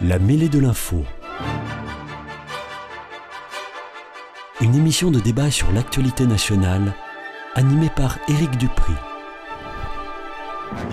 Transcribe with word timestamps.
La 0.00 0.20
mêlée 0.20 0.48
de 0.48 0.60
l'info. 0.60 1.02
Une 4.60 4.76
émission 4.76 5.10
de 5.10 5.18
débat 5.18 5.50
sur 5.50 5.72
l'actualité 5.72 6.24
nationale, 6.24 6.94
animée 7.56 7.90
par 7.96 8.16
Éric 8.28 8.56
Dupri. 8.58 8.92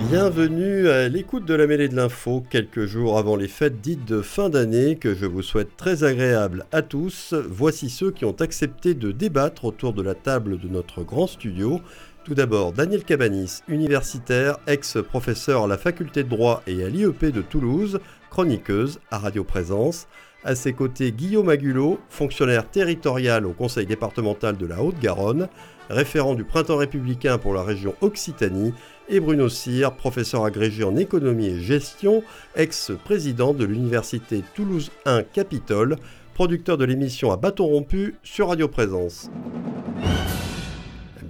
Bienvenue 0.09 0.89
à 0.89 1.07
l'écoute 1.07 1.45
de 1.45 1.53
la 1.53 1.67
mêlée 1.67 1.87
de 1.87 1.95
l'info, 1.95 2.43
quelques 2.49 2.87
jours 2.87 3.19
avant 3.19 3.35
les 3.35 3.47
fêtes 3.47 3.79
dites 3.79 4.05
de 4.05 4.23
fin 4.23 4.49
d'année, 4.49 4.95
que 4.95 5.13
je 5.13 5.27
vous 5.27 5.43
souhaite 5.43 5.77
très 5.77 6.03
agréables 6.03 6.65
à 6.71 6.81
tous. 6.81 7.35
Voici 7.47 7.91
ceux 7.91 8.09
qui 8.09 8.25
ont 8.25 8.35
accepté 8.41 8.95
de 8.95 9.11
débattre 9.11 9.65
autour 9.65 9.93
de 9.93 10.01
la 10.01 10.15
table 10.15 10.59
de 10.59 10.67
notre 10.67 11.03
grand 11.03 11.27
studio. 11.27 11.79
Tout 12.23 12.33
d'abord, 12.33 12.71
Daniel 12.71 13.03
Cabanis, 13.03 13.61
universitaire, 13.67 14.57
ex-professeur 14.65 15.65
à 15.65 15.67
la 15.67 15.77
faculté 15.77 16.23
de 16.23 16.29
droit 16.29 16.63
et 16.65 16.83
à 16.83 16.89
l'IEP 16.89 17.25
de 17.25 17.43
Toulouse, 17.43 17.99
chroniqueuse 18.35 18.99
à 19.11 19.17
Radio 19.17 19.45
Présence. 19.45 20.09
À 20.43 20.55
ses 20.55 20.73
côtés, 20.73 21.13
Guillaume 21.13 21.47
Agulot, 21.47 22.01
fonctionnaire 22.09 22.69
territorial 22.69 23.45
au 23.45 23.53
conseil 23.53 23.85
départemental 23.85 24.57
de 24.57 24.65
la 24.65 24.83
Haute-Garonne, 24.83 25.47
référent 25.89 26.35
du 26.35 26.43
Printemps 26.43 26.75
républicain 26.75 27.37
pour 27.37 27.53
la 27.53 27.63
région 27.63 27.95
Occitanie, 28.01 28.73
et 29.07 29.21
Bruno 29.21 29.47
Cyr, 29.47 29.95
professeur 29.95 30.43
agrégé 30.43 30.83
en 30.83 30.97
économie 30.97 31.47
et 31.47 31.61
gestion, 31.61 32.23
ex-président 32.57 33.53
de 33.53 33.63
l'université 33.63 34.43
Toulouse 34.53 34.91
1 35.05 35.23
Capitole, 35.23 35.95
producteur 36.33 36.77
de 36.77 36.83
l'émission 36.83 37.31
à 37.31 37.37
bâton 37.37 37.67
rompu 37.67 38.15
sur 38.21 38.49
Radio 38.49 38.67
Présence. 38.67 39.29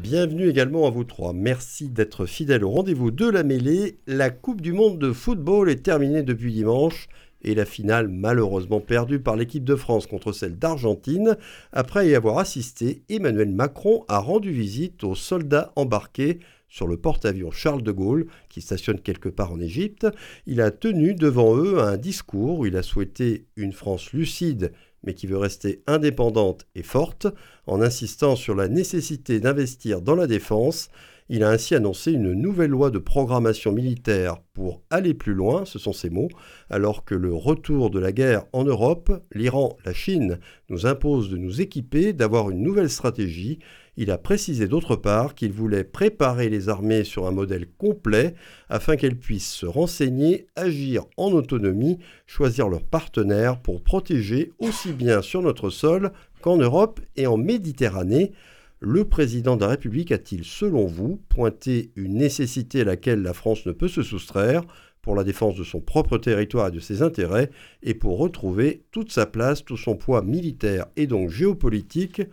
Bienvenue 0.08 0.48
également 0.48 0.86
à 0.86 0.92
vous 0.92 1.04
trois. 1.04 1.34
Merci 1.34 1.90
d'être 1.90 2.28
fidèles 2.28 2.64
au 2.64 2.70
rendez-vous 2.70 3.10
de 3.10 3.28
la 3.28 3.42
mêlée. 3.42 3.98
La 4.06 4.30
Coupe 4.30 4.62
du 4.62 4.72
Monde 4.72 5.00
de 5.00 5.12
football 5.12 5.68
est 5.68 5.82
terminée 5.82 6.22
depuis 6.22 6.54
dimanche 6.54 7.08
et 7.42 7.56
la 7.56 7.66
finale 7.66 8.08
malheureusement 8.08 8.82
perdue 8.82 9.20
par 9.20 9.36
l'équipe 9.36 9.64
de 9.64 9.76
France 9.76 10.06
contre 10.06 10.32
celle 10.32 10.60
d'Argentine. 10.60 11.38
Après 11.72 12.08
y 12.08 12.14
avoir 12.14 12.38
assisté, 12.38 13.02
Emmanuel 13.10 13.50
Macron 13.50 14.06
a 14.08 14.20
rendu 14.20 14.52
visite 14.52 15.04
aux 15.04 15.16
soldats 15.16 15.74
embarqués 15.76 16.38
sur 16.70 16.86
le 16.86 16.98
porte-avions 16.98 17.50
Charles 17.50 17.82
de 17.82 17.92
Gaulle, 17.92 18.28
qui 18.48 18.62
stationne 18.62 19.00
quelque 19.00 19.30
part 19.30 19.54
en 19.54 19.60
Égypte. 19.60 20.06
Il 20.46 20.62
a 20.62 20.70
tenu 20.70 21.16
devant 21.16 21.58
eux 21.58 21.80
un 21.80 21.98
discours 21.98 22.60
où 22.60 22.68
il 22.68 22.78
a 22.78 22.84
souhaité 22.84 23.48
une 23.56 23.74
France 23.74 24.14
lucide 24.14 24.72
mais 25.06 25.14
qui 25.14 25.28
veut 25.28 25.38
rester 25.38 25.82
indépendante 25.88 26.66
et 26.76 26.84
forte, 26.84 27.28
en 27.68 27.82
insistant 27.82 28.36
sur 28.36 28.56
la 28.56 28.68
nécessité 28.68 29.40
d'investir 29.40 30.02
dans 30.02 30.16
la 30.16 30.28
défense. 30.28 30.90
Il 31.28 31.44
a 31.44 31.50
ainsi 31.50 31.74
annoncé 31.74 32.12
une 32.12 32.34
nouvelle 32.34 32.70
loi 32.70 32.92
de 32.92 33.00
programmation 33.00 33.72
militaire 33.72 34.38
pour 34.54 34.84
aller 34.92 35.16
plus 35.16 35.34
loin, 35.34 35.66
ce 35.66 35.80
sont 35.80 35.94
ses 35.94 36.12
mots, 36.12 36.30
alors 36.70 37.04
que 37.04 37.16
le 37.16 37.34
retour 37.34 37.90
de 37.90 38.00
la 38.00 38.12
guerre 38.12 38.46
en 38.54 38.64
Europe, 38.64 39.12
l'Iran, 39.34 39.76
la 39.86 39.94
Chine, 39.94 40.40
nous 40.70 40.86
impose 40.86 41.32
de 41.32 41.38
nous 41.38 41.62
équiper, 41.62 42.14
d'avoir 42.14 42.52
une 42.52 42.62
nouvelle 42.62 42.92
stratégie. 42.92 43.58
Il 43.98 44.12
a 44.12 44.18
précisé 44.18 44.68
d'autre 44.68 44.98
part 44.98 45.36
qu'il 45.36 45.54
voulait 45.54 45.86
préparer 45.86 46.50
les 46.50 46.68
armées 46.68 47.06
sur 47.06 47.28
un 47.28 47.32
modèle 47.32 47.66
complet 47.78 48.36
afin 48.68 48.98
qu'elles 48.98 49.18
puissent 49.18 49.54
se 49.54 49.66
renseigner, 49.66 50.48
agir 50.58 51.06
en 51.16 51.32
autonomie, 51.32 52.00
choisir 52.28 52.68
leurs 52.68 52.84
partenaires 52.84 53.60
pour 53.62 53.82
protéger 53.82 54.52
aussi 54.60 54.92
bien 54.92 55.22
sur 55.22 55.42
notre 55.42 55.70
sol 55.70 56.12
qu'en 56.42 56.58
Europe 56.58 57.00
et 57.16 57.26
en 57.26 57.38
Méditerranée. 57.38 58.34
Le 58.82 59.06
président 59.06 59.56
de 59.56 59.62
la 59.62 59.70
République 59.70 60.12
a-t-il, 60.12 60.44
selon 60.44 60.86
vous, 60.86 61.22
pointé 61.30 61.92
une 61.96 62.16
nécessité 62.16 62.82
à 62.82 62.84
laquelle 62.84 63.22
la 63.22 63.34
France 63.34 63.66
ne 63.66 63.72
peut 63.72 63.88
se 63.88 64.04
soustraire 64.04 64.64
pour 65.02 65.16
la 65.16 65.24
défense 65.24 65.56
de 65.56 65.64
son 65.64 65.80
propre 65.80 66.18
territoire 66.18 66.68
et 66.68 66.72
de 66.72 66.80
ses 66.80 67.02
intérêts, 67.02 67.52
et 67.84 67.94
pour 67.94 68.18
retrouver 68.18 68.84
toute 68.92 69.12
sa 69.12 69.26
place, 69.26 69.64
tout 69.64 69.78
son 69.78 69.96
poids 69.96 70.24
militaire 70.24 70.88
et 70.98 71.08
donc 71.08 71.30
géopolitique 71.30 72.24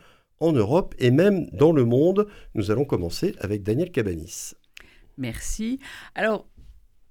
en 0.43 0.53
Europe 0.53 0.95
et 0.99 1.11
même 1.11 1.47
dans 1.53 1.73
le 1.73 1.85
monde 1.85 2.27
Nous 2.55 2.71
allons 2.71 2.85
commencer 2.85 3.35
avec 3.41 3.63
Daniel 3.63 3.91
Cabanis. 3.91 4.55
Merci. 5.17 5.79
Alors, 6.15 6.47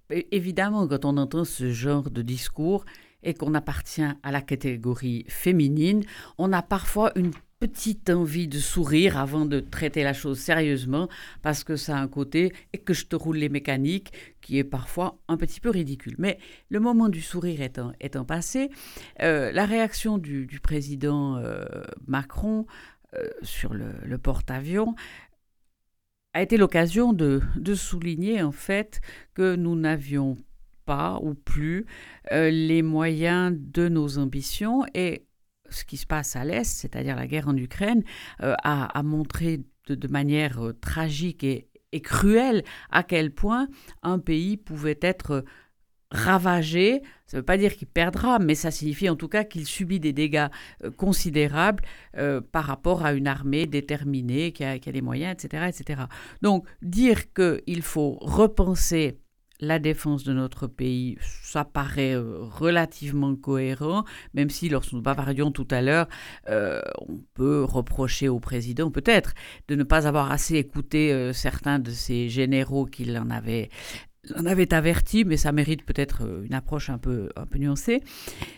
évidemment, 0.09 0.87
quand 0.87 1.05
on 1.05 1.17
entend 1.17 1.45
ce 1.45 1.71
genre 1.71 2.09
de 2.09 2.21
discours 2.21 2.85
et 3.23 3.33
qu'on 3.33 3.53
appartient 3.53 4.01
à 4.01 4.31
la 4.31 4.41
catégorie 4.41 5.25
féminine, 5.27 6.03
on 6.37 6.51
a 6.51 6.61
parfois 6.61 7.11
une 7.15 7.31
petite 7.61 8.09
envie 8.09 8.47
de 8.47 8.57
sourire 8.57 9.19
avant 9.19 9.45
de 9.45 9.59
traiter 9.59 10.03
la 10.03 10.13
chose 10.13 10.39
sérieusement 10.39 11.07
parce 11.43 11.63
que 11.63 11.75
ça 11.75 11.95
a 11.95 12.01
un 12.01 12.07
côté 12.07 12.53
et 12.73 12.79
que 12.79 12.95
je 12.95 13.05
te 13.05 13.15
roule 13.15 13.37
les 13.37 13.49
mécaniques 13.49 14.11
qui 14.41 14.57
est 14.57 14.63
parfois 14.63 15.19
un 15.27 15.37
petit 15.37 15.59
peu 15.59 15.69
ridicule. 15.69 16.15
Mais 16.17 16.39
le 16.69 16.79
moment 16.79 17.07
du 17.07 17.21
sourire 17.21 17.61
étant, 17.61 18.25
passé, 18.25 18.71
euh, 19.21 19.51
la 19.51 19.67
réaction 19.67 20.17
du, 20.17 20.47
président 20.63 21.37
euh, 21.37 21.65
Macron 22.07 22.65
euh, 23.16 23.29
sur 23.41 23.73
le, 23.73 24.17
porte-avions 24.17 24.95
a 26.33 26.41
été 26.41 26.57
l'occasion 26.57 27.13
de, 27.13 27.41
souligner 27.75 28.41
en 28.41 28.51
fait 28.51 29.01
que 29.33 29.55
nous 29.55 29.75
n'avions 29.75 30.38
pas 30.85 31.19
ou 31.22 31.33
plus 31.33 31.85
les 32.31 32.81
moyens 32.81 33.53
de 33.57 33.89
nos 33.89 34.17
ambitions 34.17 34.85
et 34.94 35.27
ce 35.72 35.83
qui 35.83 35.97
se 35.97 36.05
passe 36.05 36.35
à 36.35 36.45
l'Est, 36.45 36.66
c'est-à-dire 36.66 37.16
la 37.16 37.27
guerre 37.27 37.47
en 37.47 37.55
Ukraine, 37.55 38.03
euh, 38.41 38.55
a, 38.63 39.01
montré 39.03 39.61
de, 39.88 40.07
manière 40.07 40.63
euh, 40.63 40.73
tragique 40.73 41.43
et, 41.43 41.67
cruelle 42.01 42.63
à 42.89 43.03
quel 43.03 43.33
point 43.33 43.67
un 44.01 44.17
pays 44.17 44.55
pouvait 44.55 44.99
être 45.01 45.43
ravagé. 46.11 47.01
Ça 47.25 47.38
ne 47.38 47.41
veut 47.41 47.45
pas 47.45 47.57
dire 47.57 47.75
qu'il 47.75 47.88
perdra, 47.88 48.39
mais 48.39 48.55
ça 48.55 48.72
signifie 48.72 49.09
en 49.09 49.16
tout 49.16 49.29
cas 49.29 49.44
qu'il 49.44 49.66
subit 49.66 49.99
des 49.99 50.13
dégâts 50.13 50.47
euh, 50.83 50.91
considérables 50.91 51.83
par 52.51 52.66
rapport 52.66 53.05
à 53.05 53.13
une 53.13 53.27
armée 53.27 53.66
déterminée 53.66 54.51
qui 54.51 54.63
a, 54.63 54.79
qui 54.79 54.89
a 54.89 54.91
les 54.91 55.01
moyens, 55.01 55.33
etc., 55.33 55.69
etc. 55.69 56.01
Donc 56.41 56.66
dire 56.81 57.33
qu'il 57.33 57.81
faut 57.81 58.17
repenser 58.22 59.22
la 59.61 59.79
défense 59.79 60.23
de 60.23 60.33
notre 60.33 60.67
pays, 60.67 61.17
ça 61.44 61.63
paraît 61.63 62.16
euh, 62.16 62.39
relativement 62.41 63.35
cohérent, 63.35 64.03
même 64.33 64.49
si 64.49 64.69
lorsque 64.69 64.93
nous 64.93 65.01
bavardions 65.01 65.51
tout 65.51 65.67
à 65.69 65.81
l'heure, 65.81 66.07
euh, 66.49 66.81
on 67.07 67.19
peut 67.35 67.63
reprocher 67.63 68.28
au 68.28 68.39
président 68.39 68.89
peut-être 68.89 69.33
de 69.67 69.75
ne 69.75 69.83
pas 69.83 70.07
avoir 70.07 70.31
assez 70.31 70.55
écouté 70.55 71.13
euh, 71.13 71.31
certains 71.31 71.79
de 71.79 71.91
ses 71.91 72.28
généraux 72.28 72.88
qui 72.88 73.16
en 73.17 73.29
avaient 73.29 73.69
en 74.35 74.45
avait 74.45 74.73
averti, 74.73 75.25
mais 75.25 75.37
ça 75.37 75.51
mérite 75.51 75.85
peut-être 75.85 76.21
une 76.43 76.53
approche 76.53 76.89
un 76.89 76.97
peu, 76.97 77.29
nuancée. 77.55 78.01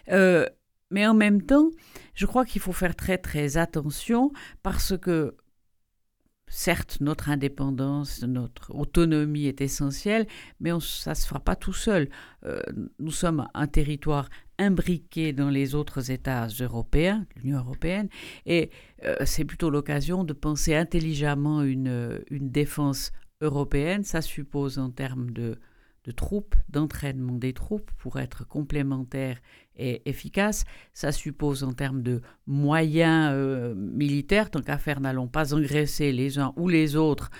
mais 0.09 1.07
en 1.07 1.13
même 1.13 1.41
temps, 1.41 1.69
je 2.13 2.25
crois 2.25 2.45
qu'il 2.45 2.61
faut 2.61 2.73
faire 2.73 2.95
très 2.95 3.17
très 3.17 3.57
attention 3.57 4.31
parce 4.61 4.97
que 4.97 5.35
Certes, 6.55 6.97
notre 7.01 7.29
indépendance, 7.29 8.21
notre 8.21 8.75
autonomie 8.75 9.47
est 9.47 9.59
essentielle, 9.59 10.27
mais 10.59 10.69
ça 10.81 11.09
ne 11.09 11.15
se 11.15 11.25
fera 11.25 11.39
pas 11.39 11.55
tout 11.55 11.73
seul. 11.73 12.09
Euh, 12.45 12.61
nous 12.99 13.09
sommes 13.09 13.47
un 13.55 13.65
territoire 13.65 14.29
imbriqué 14.59 15.33
dans 15.33 15.49
les 15.49 15.73
autres 15.73 16.11
États 16.11 16.45
européens, 16.45 17.25
l'Union 17.37 17.57
européenne, 17.57 18.07
et 18.45 18.69
euh, 19.03 19.15
c'est 19.25 19.45
plutôt 19.45 19.71
l'occasion 19.71 20.23
de 20.23 20.33
penser 20.33 20.75
intelligemment 20.75 21.63
une, 21.63 22.21
une 22.29 22.51
défense 22.51 23.11
européenne. 23.41 24.03
Ça 24.03 24.21
suppose 24.21 24.79
en 24.79 24.89
termes 24.89 25.31
de 25.31 25.57
de 26.05 26.11
troupes, 26.11 26.55
d'entraînement 26.69 27.33
des 27.33 27.53
troupes 27.53 27.89
pour 27.97 28.19
être 28.19 28.45
complémentaires 28.45 29.39
et 29.77 30.07
efficaces. 30.09 30.65
Ça 30.93 31.11
suppose 31.11 31.63
en 31.63 31.73
termes 31.73 32.03
de 32.03 32.21
moyens 32.45 33.31
euh, 33.33 33.73
militaires, 33.73 34.51
tant 34.51 34.61
qu'à 34.61 34.77
faire, 34.77 34.99
n'allons 34.99 35.27
pas 35.27 35.53
engraisser 35.53 36.11
les 36.11 36.39
uns 36.39 36.53
ou 36.57 36.67
les 36.67 36.95
autres 36.95 37.31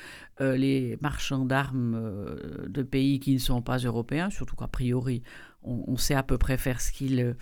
euh, 0.42 0.56
les 0.56 0.98
marchands 1.02 1.46
d'armes 1.46 1.96
euh, 1.96 2.68
de 2.68 2.84
pays 2.84 3.20
qui 3.20 3.34
ne 3.34 3.40
sont 3.40 3.62
pas 3.62 3.78
européens, 3.78 4.30
surtout 4.30 4.56
qu'a 4.56 4.68
priori, 4.68 5.22
on, 5.62 5.96
sait 5.96 6.16
à 6.16 6.24
peu 6.24 6.38
près 6.38 6.58
faire 6.58 6.82
ce 6.82 6.92
qu'il 6.92 7.38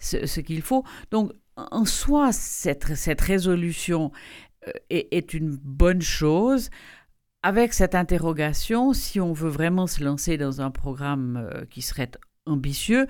ce, 0.00 0.40
qu'il 0.40 0.62
faut. 0.62 0.82
Donc, 1.12 1.32
en 1.56 1.84
soi, 1.84 2.32
cette, 2.32 2.96
cette 2.96 3.20
résolution 3.20 4.10
est, 4.88 5.06
est 5.12 5.34
une 5.34 5.50
bonne 5.50 6.02
chose 6.02 6.70
avec 7.42 7.72
cette 7.72 7.94
interrogation, 7.94 8.92
si 8.92 9.20
on 9.20 9.32
veut 9.32 9.48
vraiment 9.48 9.86
se 9.86 10.04
lancer 10.04 10.36
dans 10.36 10.60
un 10.60 10.70
programme 10.70 11.36
euh, 11.36 11.64
qui 11.70 11.80
serait 11.80 12.10
ambitieux, 12.46 13.06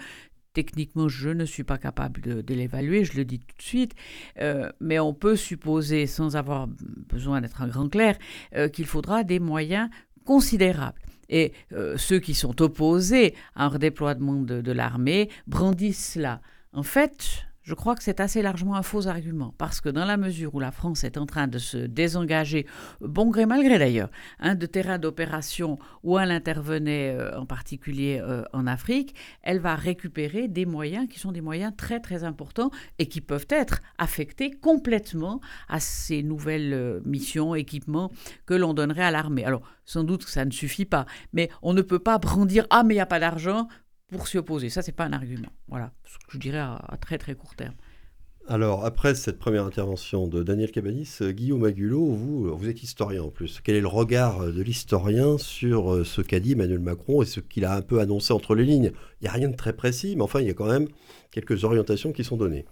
techniquement, 0.52 1.08
je 1.08 1.30
ne 1.30 1.44
suis 1.44 1.64
pas 1.64 1.78
capable 1.78 2.20
de, 2.20 2.54
l'évaluer, 2.54 3.04
je 3.04 3.16
le 3.16 3.24
dis 3.24 3.38
tout 3.38 3.56
de 3.56 3.62
suite, 3.62 3.94
euh, 4.40 4.70
mais 4.80 4.98
on 4.98 5.14
peut 5.14 5.36
supposer, 5.36 6.06
sans 6.06 6.36
avoir 6.36 6.68
besoin 6.68 7.40
d'être 7.40 7.62
un 7.62 7.68
grand 7.68 7.88
clair, 7.88 8.16
euh, 8.54 8.68
qu'il 8.68 8.86
faudra 8.86 9.24
des 9.24 9.40
moyens 9.40 9.88
considérables. 10.24 11.00
Et 11.32 11.52
ceux 11.96 12.18
qui 12.18 12.34
sont 12.34 12.60
opposés 12.60 13.36
à 13.54 13.66
un 13.66 13.68
redéploiement 13.68 14.42
de, 14.42 14.60
de 14.60 14.72
l'armée 14.72 15.30
brandissent 15.46 16.14
cela. 16.14 16.40
En 16.72 16.82
fait, 16.82 17.46
je 17.70 17.76
crois 17.76 17.94
que 17.94 18.02
c'est 18.02 18.18
assez 18.18 18.42
largement 18.42 18.74
un 18.74 18.82
faux 18.82 19.06
argument, 19.06 19.54
parce 19.56 19.80
que 19.80 19.88
dans 19.88 20.04
la 20.04 20.16
mesure 20.16 20.56
où 20.56 20.58
la 20.58 20.72
France 20.72 21.04
est 21.04 21.16
en 21.16 21.24
train 21.24 21.46
de 21.46 21.58
se 21.58 21.76
désengager, 21.76 22.66
bon 23.00 23.30
gré 23.30 23.46
mal 23.46 23.62
gré 23.62 23.78
d'ailleurs, 23.78 24.10
hein, 24.40 24.56
de 24.56 24.66
terrains 24.66 24.98
d'opération 24.98 25.78
où 26.02 26.18
elle 26.18 26.32
intervenait 26.32 27.14
euh, 27.14 27.38
en 27.38 27.46
particulier 27.46 28.18
euh, 28.20 28.42
en 28.52 28.66
Afrique, 28.66 29.14
elle 29.42 29.60
va 29.60 29.76
récupérer 29.76 30.48
des 30.48 30.66
moyens 30.66 31.06
qui 31.08 31.20
sont 31.20 31.30
des 31.30 31.42
moyens 31.42 31.72
très 31.76 32.00
très 32.00 32.24
importants 32.24 32.72
et 32.98 33.06
qui 33.06 33.20
peuvent 33.20 33.46
être 33.50 33.82
affectés 33.98 34.50
complètement 34.50 35.40
à 35.68 35.78
ces 35.78 36.24
nouvelles 36.24 36.72
euh, 36.72 37.00
missions, 37.04 37.54
équipements 37.54 38.10
que 38.46 38.54
l'on 38.54 38.74
donnerait 38.74 39.04
à 39.04 39.12
l'armée. 39.12 39.44
Alors 39.44 39.62
sans 39.84 40.02
doute 40.02 40.24
que 40.24 40.30
ça 40.32 40.44
ne 40.44 40.50
suffit 40.50 40.86
pas, 40.86 41.06
mais 41.32 41.50
on 41.62 41.72
ne 41.72 41.82
peut 41.82 42.00
pas 42.00 42.18
brandir 42.18 42.66
ah 42.70 42.82
mais 42.82 42.94
il 42.94 42.96
n'y 42.96 43.00
a 43.00 43.06
pas 43.06 43.20
d'argent 43.20 43.68
pour 44.10 44.28
s'y 44.28 44.38
opposer. 44.38 44.70
Ça, 44.70 44.82
c'est 44.82 44.92
pas 44.92 45.04
un 45.04 45.12
argument. 45.12 45.48
Voilà, 45.68 45.92
ce 46.04 46.18
que 46.18 46.32
je 46.32 46.38
dirais 46.38 46.58
à, 46.58 46.98
très 47.00 47.18
très 47.18 47.34
court 47.34 47.54
terme. 47.54 47.74
Alors, 48.48 48.84
après 48.84 49.14
cette 49.14 49.38
première 49.38 49.64
intervention 49.64 50.26
de 50.26 50.42
Daniel 50.42 50.72
Cabanis, 50.72 51.18
euh, 51.20 51.30
Guillaume 51.30 51.64
Agulot, 51.64 52.06
vous, 52.06 52.46
euh, 52.46 52.50
vous 52.50 52.68
êtes 52.68 52.82
historien 52.82 53.22
en 53.22 53.28
plus. 53.28 53.60
Quel 53.62 53.76
est 53.76 53.80
le 53.80 53.86
regard 53.86 54.40
euh, 54.40 54.50
de 54.50 54.62
l'historien 54.62 55.38
sur 55.38 56.04
ce 56.04 56.20
qu'a 56.20 56.40
dit 56.40 56.52
Emmanuel 56.52 56.80
Macron 56.80 57.22
et 57.22 57.26
ce 57.26 57.38
qu'il 57.38 57.64
a 57.64 57.76
un 57.76 57.82
peu 57.82 58.00
annoncé 58.00 58.32
entre 58.32 58.54
les 58.54 58.64
lignes? 58.64 58.92
Il 59.20 59.24
n'y 59.24 59.28
a 59.28 59.32
rien 59.32 59.48
de 59.48 59.56
très 59.56 59.74
précis, 59.74 60.16
mais 60.16 60.22
enfin, 60.22 60.40
il 60.40 60.46
y 60.46 60.50
a 60.50 60.54
quand 60.54 60.66
même 60.66 60.88
quelques 61.30 61.64
orientations 61.64 62.12
qui 62.12 62.24
sont 62.24 62.36
données 62.36 62.64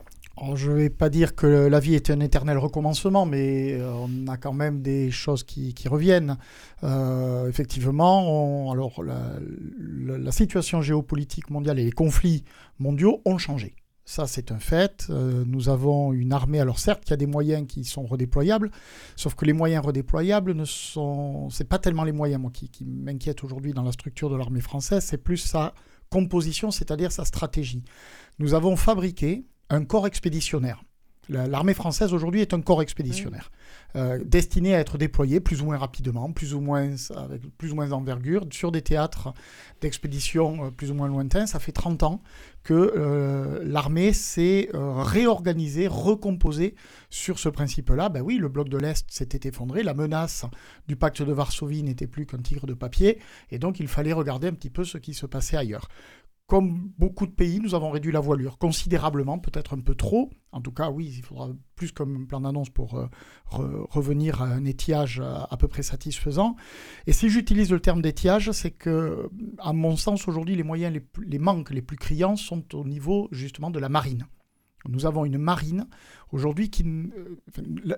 je 0.55 0.71
ne 0.71 0.77
vais 0.77 0.91
pas 0.91 1.09
dire 1.09 1.35
que 1.35 1.47
la 1.47 1.81
vie 1.81 1.95
est 1.95 2.11
un 2.11 2.21
éternel 2.21 2.59
recommencement, 2.59 3.27
mais 3.27 3.73
euh, 3.73 3.93
on 3.93 4.29
a 4.29 4.37
quand 4.37 4.53
même 4.53 4.83
des 4.83 5.11
choses 5.11 5.43
qui, 5.43 5.75
reviennent. 5.89 6.37
Euh, 6.85 7.49
effectivement, 7.49 8.71
alors 8.71 9.03
la, 9.03 10.33
situation 10.33 10.83
géopolitique 10.83 11.51
mondiale 11.51 11.79
et 11.79 11.85
les 11.85 11.93
conflits 11.93 12.45
mondiaux 12.79 13.23
ont 13.25 13.39
changé. 13.39 13.75
Ça, 14.05 14.27
c'est 14.27 14.53
un 14.53 14.59
fait. 14.59 15.07
Euh, 15.11 15.45
nous 15.47 15.69
avons 15.69 16.13
une 16.13 16.33
armée. 16.33 16.61
Alors 16.61 16.79
certes, 16.79 17.03
il 17.07 17.11
y 17.11 17.13
a 17.13 17.17
des 17.17 17.27
moyens 17.27 17.67
qui 17.67 17.85
sont 17.85 18.07
redéployables, 18.07 18.71
sauf 19.17 19.35
que 19.35 19.45
les 19.45 19.53
moyens 19.53 19.85
redéployables 19.85 20.55
ne 20.55 20.65
sont. 20.65 21.51
C'est 21.51 21.69
pas 21.69 21.79
tellement 21.79 22.05
les 22.05 22.13
moyens 22.13 22.43
qui, 22.53 22.71
qui 22.71 22.85
m'inquiètent 22.85 23.45
aujourd'hui 23.45 23.73
dans 23.73 23.83
la 23.83 23.93
structure 23.93 24.31
de 24.31 24.37
l'armée 24.37 24.63
française. 24.63 25.05
C'est 25.05 25.23
plus 25.23 25.37
sa 25.37 25.75
composition, 26.11 26.71
c'est-à-dire 26.71 27.13
sa 27.13 27.25
stratégie. 27.25 27.83
Nous 28.39 28.55
avons 28.55 28.77
fabriqué 28.77 29.45
un 29.71 29.85
corps 29.85 30.07
expéditionnaire. 30.07 30.83
L'armée 31.29 31.75
française 31.75 32.15
aujourd'hui 32.15 32.41
est 32.41 32.55
un 32.55 32.63
corps 32.63 32.81
expéditionnaire, 32.81 33.51
euh, 33.97 34.19
destiné 34.25 34.75
à 34.75 34.79
être 34.79 34.97
déployé 34.97 35.41
plus 35.41 35.61
ou 35.61 35.67
moins 35.67 35.77
rapidement, 35.77 36.33
plus 36.33 36.55
ou 36.55 36.61
moins 36.61 36.95
avec 37.15 37.43
plus 37.59 37.73
ou 37.73 37.75
moins 37.75 37.87
d'envergure, 37.87 38.47
sur 38.51 38.73
des 38.73 38.81
théâtres 38.81 39.35
d'expédition 39.83 40.65
euh, 40.65 40.71
plus 40.71 40.91
ou 40.91 40.95
moins 40.95 41.07
lointains. 41.07 41.47
Ça 41.47 41.59
fait 41.59 41.73
30 41.73 42.03
ans 42.03 42.23
que 42.65 42.95
euh, 42.97 43.61
l'armée 43.63 44.15
s'est 44.15 44.71
réorganisée, 44.73 45.87
recomposée 45.87 46.75
sur 47.11 47.39
ce 47.39 47.51
principe-là. 47.51 48.09
Ben 48.09 48.23
oui, 48.23 48.39
le 48.39 48.49
bloc 48.49 48.71
de 48.71 48.79
l'Est 48.79 49.07
s'était 49.11 49.49
effondré, 49.49 49.83
la 49.83 49.95
menace 49.95 50.47
du 50.87 50.97
pacte 50.97 51.21
de 51.23 51.33
Varsovie 51.33 51.83
n'était 51.83 52.07
plus 52.07 52.25
qu'un 52.25 52.39
tigre 52.39 52.67
de 52.67 52.75
papier, 52.75 53.19
et 53.51 53.59
donc 53.59 53.81
il 53.81 53.89
fallait 53.89 54.15
regarder 54.15 54.49
un 54.49 54.55
petit 54.55 54.71
peu 54.71 54.85
ce 54.85 54.97
qui 54.97 55.13
se 55.13 55.27
passait 55.27 55.59
ailleurs 55.59 55.89
comme 56.49 56.91
beaucoup 56.97 57.27
de 57.27 57.33
pays, 57.33 57.61
nous 57.61 57.75
avons 57.75 57.91
réduit 57.91 58.11
la 58.11 58.21
voilure 58.21 58.57
considérablement, 58.57 59.39
peut-être 59.39 59.75
un 59.75 59.81
peu 59.81 59.95
trop. 59.95 60.31
En 60.51 60.63
tout 60.63 60.73
cas, 60.73 60.89
oui, 60.89 61.15
il 61.19 61.23
faudra 61.23 61.51
plus 61.77 61.93
comme 61.93 62.27
plan 62.27 62.41
d'annonce 62.41 62.71
pour 62.71 62.95
euh, 62.95 63.07
revenir 63.91 64.41
à 64.41 64.47
un 64.47 64.65
étiage 64.65 65.21
à, 65.21 65.57
peu 65.59 65.69
près 65.69 65.83
satisfaisant. 65.83 66.57
Et 67.07 67.13
si 67.13 67.29
j'utilise 67.29 67.71
le 67.71 67.81
terme 67.81 68.01
d'étiage, 68.01 68.51
c'est 68.53 68.71
que, 68.71 69.29
à 69.59 69.75
mon 69.75 69.97
sens, 69.97 70.27
aujourd'hui, 70.27 70.57
les 70.57 70.63
moyens, 70.63 70.95
les, 70.95 71.05
les 71.27 71.39
manques 71.39 71.71
les 71.71 71.83
plus 71.83 71.99
criants 71.99 72.37
sont 72.37 72.75
au 72.75 72.85
niveau 72.85 73.29
justement 73.31 73.71
de 73.71 73.79
la 73.79 73.91
marine. 73.91 74.27
Nous 74.89 75.07
avons 75.07 75.25
une 75.25 75.39
marine 75.39 75.87
aujourd'hui 76.33 76.71
qui. 76.71 76.85
Euh, 76.85 77.39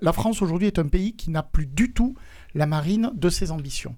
la 0.00 0.12
France 0.12 0.43
aujourd'hui 0.43 0.67
est 0.67 0.79
un 0.79 0.88
pays 0.88 1.14
qui 1.14 1.31
n'a 1.31 1.43
plus 1.43 1.67
du 1.67 1.93
tout 1.93 2.17
la 2.55 2.67
marine 2.67 3.12
de 3.14 3.29
ses 3.29 3.52
ambitions. 3.52 3.94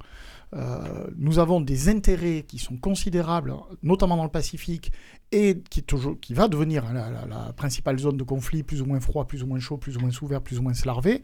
Euh, 0.55 1.07
nous 1.17 1.39
avons 1.39 1.61
des 1.61 1.89
intérêts 1.89 2.45
qui 2.47 2.59
sont 2.59 2.77
considérables, 2.77 3.55
notamment 3.83 4.17
dans 4.17 4.25
le 4.25 4.31
Pacifique, 4.31 4.93
et 5.31 5.63
qui, 5.71 5.83
toujours, 5.83 6.19
qui 6.21 6.35
va 6.35 6.49
devenir 6.49 6.93
la, 6.93 7.53
principale 7.55 7.99
zone 7.99 8.17
de 8.17 8.23
conflit, 8.23 8.63
plus 8.63 8.83
ou 8.83 8.87
moins 8.87 9.01
froid, 9.01 9.27
plus 9.27 9.43
ou 9.43 9.47
moins 9.47 9.61
chaud, 9.61 9.79
plus 9.79 9.97
ou 9.97 10.01
moins 10.01 10.11
ouvert, 10.21 10.43
plus 10.43 10.59
ou 10.59 10.63
moins 10.63 10.73
larvé. 10.85 11.23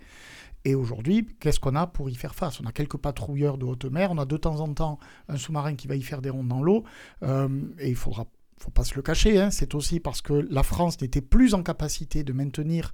Et 0.65 0.75
aujourd'hui, 0.75 1.27
qu'est-ce 1.41 1.61
qu'on 1.61 1.77
a 1.77 1.87
pour 1.87 2.11
y 2.11 2.15
faire 2.15 2.35
face? 2.35 2.61
On 2.61 2.65
a 2.65 2.73
quelques 2.73 2.97
patrouilleurs 2.97 3.59
de 3.59 3.65
haute 3.65 3.85
mer, 3.85 4.11
on 4.11 4.19
a 4.19 4.25
de 4.25 4.37
temps 4.37 4.61
en 4.61 4.73
temps 4.73 4.99
un 5.29 5.37
sous-marin 5.37 5.75
qui 5.77 5.89
va 5.89 5.95
y 5.95 6.03
faire 6.03 6.21
des 6.21 6.31
rondes 6.31 6.49
dans 6.49 6.63
l'eau, 6.63 6.85
euh, 7.23 7.49
et 7.79 7.89
il 7.89 7.97
faudra 7.97 8.27
faut 8.59 8.71
pas 8.71 8.85
se 8.85 8.97
le 8.97 9.03
cacher, 9.03 9.41
hein, 9.41 9.51
c'est 9.51 9.75
aussi 9.75 10.01
parce 10.01 10.21
que 10.21 10.33
la 10.51 10.65
France 10.65 11.01
n'était 11.01 11.21
plus 11.21 11.55
en 11.55 11.63
capacité 11.63 12.25
de 12.25 12.33
maintenir 12.33 12.93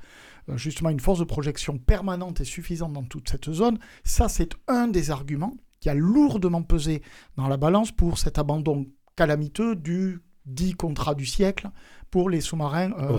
euh, 0.49 0.57
justement 0.57 0.91
une 0.91 1.01
force 1.01 1.19
de 1.21 1.25
projection 1.25 1.79
permanente 1.79 2.41
et 2.41 2.45
suffisante 2.45 2.93
dans 2.93 3.03
toute 3.03 3.31
cette 3.31 3.51
zone. 3.51 3.79
Ça, 4.05 4.29
c'est 4.29 4.51
un 4.69 4.89
des 4.89 5.11
arguments 5.11 5.57
qui 5.85 5.91
a 5.91 5.95
lourdement 5.95 6.63
pesé 6.63 7.03
dans 7.37 7.47
la 7.47 7.59
balance 7.59 7.93
pour 7.93 8.17
cet 8.17 8.39
abandon 8.39 8.87
calamiteux 9.17 9.77
du 9.77 10.23
dit 10.47 10.73
contrat 10.73 11.15
du 11.15 11.27
siècle 11.27 11.69
pour 12.11 12.31
les 12.31 12.41
sous-marins 12.41 12.93
euh, 12.93 13.11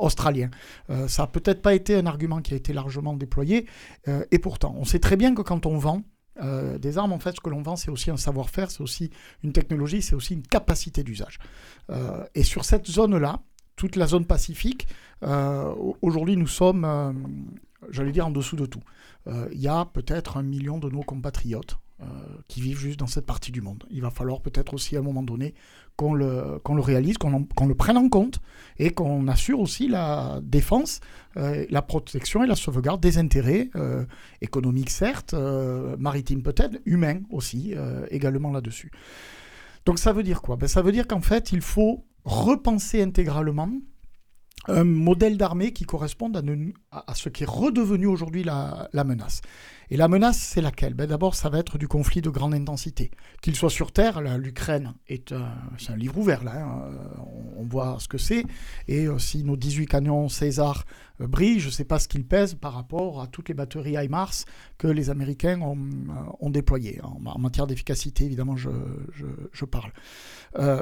australiens. 0.00 0.50
Euh, 0.88 1.06
ça 1.06 1.24
n'a 1.24 1.26
peut-être 1.26 1.60
pas 1.60 1.74
été 1.74 1.94
un 1.94 2.06
argument 2.06 2.40
qui 2.40 2.54
a 2.54 2.56
été 2.56 2.72
largement 2.72 3.12
déployé, 3.12 3.66
euh, 4.08 4.24
et 4.30 4.38
pourtant, 4.38 4.74
on 4.78 4.86
sait 4.86 5.00
très 5.00 5.16
bien 5.16 5.34
que 5.34 5.42
quand 5.42 5.66
on 5.66 5.76
vend 5.76 6.02
des 6.80 6.98
armes, 6.98 7.12
en 7.12 7.20
fait, 7.20 7.36
ce 7.36 7.40
que 7.40 7.48
l'on 7.48 7.62
vend, 7.62 7.76
c'est 7.76 7.92
aussi 7.92 8.10
un 8.10 8.16
savoir-faire, 8.16 8.68
c'est 8.68 8.82
aussi 8.82 9.10
une 9.44 9.52
technologie, 9.52 10.02
c'est 10.02 10.16
aussi 10.16 10.34
une 10.34 10.42
capacité 10.42 11.04
d'usage. 11.04 11.38
et 12.34 12.42
sur 12.42 12.64
cette 12.64 12.88
zone-là, 12.88 13.38
toute 13.76 13.94
la 13.94 14.08
zone 14.08 14.24
pacifique, 14.24 14.88
aujourd'hui, 16.02 16.36
nous 16.36 16.48
sommes, 16.48 16.84
j'allais 17.88 18.10
dire, 18.10 18.26
en 18.26 18.32
dessous 18.32 18.56
de 18.56 18.66
tout. 18.66 18.82
Il 19.28 19.60
y 19.60 19.68
a 19.68 19.84
peut-être 19.84 20.36
un 20.36 20.42
million 20.42 20.78
de 20.78 20.90
nos 20.90 21.04
compatriotes 21.04 21.78
euh, 22.02 22.06
qui 22.48 22.60
vivent 22.60 22.78
juste 22.78 22.98
dans 22.98 23.06
cette 23.06 23.24
partie 23.24 23.52
du 23.52 23.60
monde. 23.60 23.84
Il 23.88 24.02
va 24.02 24.10
falloir 24.10 24.40
peut-être 24.40 24.74
aussi 24.74 24.96
à 24.96 24.98
un 24.98 25.02
moment 25.02 25.22
donné 25.22 25.54
qu'on 25.94 26.12
le, 26.12 26.58
qu'on 26.64 26.74
le 26.74 26.82
réalise, 26.82 27.18
qu'on, 27.18 27.46
le 27.66 27.74
prenne 27.76 27.96
en 27.96 28.08
compte 28.08 28.40
et 28.78 28.90
qu'on 28.90 29.28
assure 29.28 29.60
aussi 29.60 29.86
la 29.86 30.40
défense, 30.42 30.98
euh, 31.36 31.64
la 31.70 31.82
protection 31.82 32.42
et 32.42 32.48
la 32.48 32.56
sauvegarde 32.56 33.00
des 33.00 33.18
intérêts 33.18 33.70
euh, 33.76 34.04
économiques 34.40 34.90
certes, 34.90 35.34
maritimes 35.34 36.42
peut-être, 36.42 36.80
humains 36.84 37.20
aussi 37.30 37.74
également 38.10 38.50
là-dessus. 38.50 38.90
Donc 39.86 40.00
ça 40.00 40.12
veut 40.12 40.24
dire 40.24 40.42
quoi? 40.42 40.56
Ben, 40.56 40.66
Ça 40.66 40.82
veut 40.82 40.92
dire 40.92 41.06
qu'en 41.06 41.20
fait 41.20 41.52
il 41.52 41.60
faut 41.60 42.04
repenser 42.24 43.02
intégralement 43.02 43.70
un 44.66 44.84
modèle 44.84 45.36
d'armée 45.36 45.72
qui 45.72 45.84
corresponde 45.84 46.42
à, 46.90 47.14
ce 47.14 47.28
qui 47.28 47.42
est 47.42 47.48
redevenu 47.48 48.06
aujourd'hui 48.06 48.44
la, 48.44 48.88
menace. 49.04 49.42
Et 49.90 49.96
la 49.96 50.08
menace, 50.08 50.38
c'est 50.38 50.62
laquelle? 50.62 50.94
Ben 50.94 51.06
D'abord, 51.06 51.34
ça 51.34 51.50
va 51.50 51.58
être 51.58 51.76
du 51.76 51.86
conflit 51.86 52.22
de 52.22 52.30
grande 52.30 52.54
intensité. 52.54 53.10
Qu'il 53.42 53.54
soit 53.56 53.70
sur 53.70 53.92
Terre, 53.92 54.22
l'Ukraine 54.38 54.94
est 55.06 55.32
un, 55.32 55.52
un, 55.88 55.96
livre 55.96 56.16
ouvert, 56.16 56.42
là, 56.44 56.64
hein, 56.64 56.90
on, 57.56 57.64
voit 57.64 57.98
ce 58.00 58.08
que 58.08 58.16
c'est. 58.16 58.44
Et 58.88 59.06
euh, 59.06 59.18
si 59.18 59.44
nos 59.44 59.56
18 59.56 59.86
canons 59.86 60.28
César 60.28 60.86
euh, 61.20 61.26
brillent, 61.26 61.60
je 61.60 61.66
ne 61.66 61.72
sais 61.72 61.84
pas 61.84 61.98
ce 61.98 62.08
qu'ils 62.08 62.26
pèsent 62.26 62.54
par 62.54 62.72
rapport 62.72 63.20
à 63.20 63.26
toutes 63.26 63.48
les 63.48 63.54
batteries 63.54 63.96
HIMARS 64.02 64.44
que 64.78 64.86
les 64.86 65.10
Américains 65.10 65.60
ont, 65.60 65.76
euh, 65.76 66.12
ont 66.40 66.50
déployées. 66.50 67.00
En, 67.02 67.38
matière 67.38 67.66
d'efficacité, 67.66 68.24
évidemment, 68.24 68.56
je, 68.56 68.70
je 69.52 69.64
parle. 69.66 69.92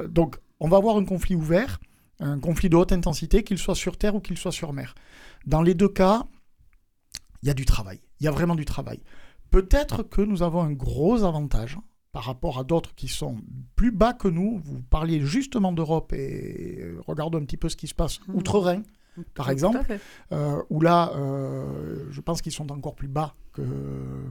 donc, 0.08 0.36
on 0.60 0.68
va 0.68 0.76
avoir 0.76 0.96
un 0.96 1.04
conflit 1.04 1.34
ouvert 1.34 1.80
un 2.20 2.38
conflit 2.38 2.68
de 2.68 2.76
haute 2.76 2.92
intensité, 2.92 3.42
qu'il 3.42 3.58
soit 3.58 3.74
sur 3.74 3.96
terre 3.96 4.14
ou 4.14 4.20
qu'il 4.20 4.38
soit 4.38 4.52
sur 4.52 4.72
mer. 4.72 4.94
Dans 5.46 5.62
les 5.62 5.74
deux 5.74 5.88
cas, 5.88 6.24
il 7.42 7.48
y 7.48 7.50
a 7.50 7.54
du 7.54 7.64
travail. 7.64 8.00
Il 8.20 8.24
y 8.24 8.28
a 8.28 8.30
vraiment 8.30 8.54
du 8.54 8.64
travail. 8.64 9.02
Peut-être 9.50 10.02
que 10.02 10.22
nous 10.22 10.42
avons 10.42 10.62
un 10.62 10.72
gros 10.72 11.24
avantage 11.24 11.78
par 12.12 12.24
rapport 12.24 12.58
à 12.58 12.64
d'autres 12.64 12.94
qui 12.94 13.08
sont 13.08 13.36
plus 13.74 13.90
bas 13.90 14.12
que 14.12 14.28
nous. 14.28 14.60
Vous 14.64 14.82
parliez 14.82 15.20
justement 15.20 15.72
d'Europe 15.72 16.12
et 16.12 16.92
regardons 17.06 17.38
un 17.38 17.44
petit 17.44 17.56
peu 17.56 17.68
ce 17.68 17.76
qui 17.76 17.88
se 17.88 17.94
passe 17.94 18.20
mmh. 18.20 18.34
outre-Rhin, 18.34 18.82
par 19.34 19.50
exemple, 19.50 19.98
euh, 20.32 20.62
où 20.70 20.80
là, 20.80 21.12
euh, 21.16 22.06
je 22.10 22.20
pense 22.20 22.40
qu'ils 22.40 22.52
sont 22.52 22.70
encore 22.70 22.94
plus 22.94 23.08
bas 23.08 23.34
que, 23.52 23.62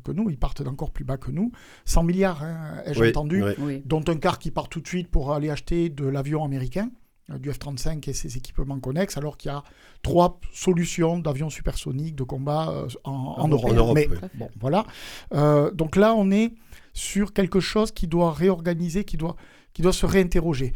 que 0.04 0.12
nous, 0.12 0.30
ils 0.30 0.38
partent 0.38 0.64
d'encore 0.64 0.92
plus 0.92 1.04
bas 1.04 1.18
que 1.18 1.32
nous. 1.32 1.52
100 1.86 2.04
milliards, 2.04 2.44
hein, 2.44 2.82
ai-je 2.86 3.04
entendu, 3.04 3.44
dont 3.86 4.04
un 4.08 4.16
quart 4.16 4.40
qui 4.40 4.50
part 4.50 4.70
tout 4.70 4.80
de 4.80 4.88
suite 4.88 5.10
pour 5.10 5.34
aller 5.34 5.50
acheter 5.50 5.90
de 5.90 6.06
l'avion 6.06 6.44
américain. 6.44 6.90
Euh, 7.32 7.38
du 7.38 7.52
F-35 7.52 8.10
et 8.10 8.14
ses 8.14 8.38
équipements 8.38 8.80
connexes, 8.80 9.18
alors 9.18 9.38
qu'il 9.38 9.52
y 9.52 9.54
a 9.54 9.64
trois 10.02 10.40
solutions 10.54 11.20
d'avions 11.20 11.50
supersoniques 11.50 12.16
de 12.16 12.24
combat 12.24 12.70
euh, 12.70 12.88
en, 13.04 13.48
Europe. 13.48 13.96
Mais, 13.96 14.08
bon, 14.36 14.50
voilà. 14.60 14.86
Euh, 15.34 15.72
donc 15.72 15.96
là, 15.96 16.14
on 16.16 16.32
est 16.32 16.54
sur 16.94 17.34
quelque 17.34 17.60
chose 17.60 17.92
qui 17.92 18.08
doit 18.08 18.32
réorganiser, 18.32 19.04
qui 19.04 19.18
doit, 19.18 19.36
qui 19.74 19.82
doit 19.82 19.94
se 19.94 20.06
réinterroger. 20.06 20.74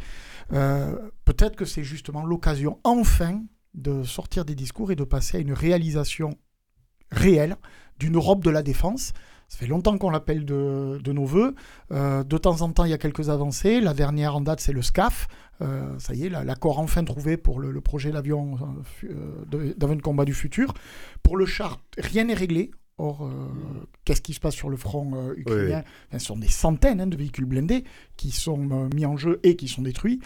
Peut-être 0.48 1.56
que 1.56 1.64
c'est 1.64 1.82
justement 1.82 2.24
l'occasion, 2.24 2.78
enfin, 2.84 3.42
de 3.74 4.04
sortir 4.04 4.44
des 4.44 4.54
discours 4.54 4.92
et 4.92 4.96
de 4.96 5.04
passer 5.04 5.38
à 5.38 5.40
une 5.40 5.52
réalisation 5.52 6.38
réelle 7.10 7.56
d'une 7.98 8.14
Europe 8.14 8.44
de 8.44 8.50
la 8.50 8.62
défense 8.62 9.12
Ça 9.48 9.58
fait 9.58 9.66
longtemps 9.66 9.96
qu'on 9.96 10.10
l'appelle 10.10 10.44
de, 10.44 11.12
nos 11.12 11.24
voeux. 11.24 11.54
Euh, 11.92 12.24
de 12.24 12.38
temps 12.38 12.62
en 12.62 12.72
temps, 12.72 12.84
il 12.84 12.90
y 12.90 12.94
a 12.94 12.98
quelques 12.98 13.28
avancées. 13.28 13.80
La 13.80 13.94
dernière 13.94 14.36
en 14.36 14.40
date, 14.40 14.60
c'est 14.60 14.72
le 14.72 14.82
SCAF. 14.82 15.28
Euh, 15.62 15.98
ça 15.98 16.14
y 16.14 16.26
est, 16.26 16.28
l'accord 16.28 16.78
enfin 16.78 17.02
trouvé 17.04 17.36
pour 17.36 17.60
le, 17.60 17.80
projet 17.80 18.12
l'avion 18.12 18.58
euh, 19.04 19.72
d'avion 19.76 19.96
de 19.96 20.02
combat 20.02 20.24
du 20.24 20.34
futur. 20.34 20.74
Pour 21.22 21.36
le 21.36 21.46
char, 21.46 21.80
rien 21.96 22.24
n'est 22.24 22.34
réglé. 22.34 22.70
Or, 22.98 23.30
qu'est-ce 24.06 24.22
qui 24.22 24.32
se 24.32 24.40
passe 24.40 24.54
sur 24.54 24.70
le 24.70 24.78
front 24.78 25.30
ukrainien 25.36 25.84
Ce 26.12 26.18
sont 26.18 26.38
des 26.38 26.48
centaines 26.48 27.02
hein, 27.02 27.06
de 27.06 27.14
véhicules 27.14 27.44
blindés 27.44 27.84
qui 28.16 28.30
sont 28.30 28.88
mis 28.94 29.04
en 29.04 29.18
jeu 29.18 29.38
et 29.42 29.54
qui 29.54 29.68
sont 29.68 29.82
détruits. 29.82 30.18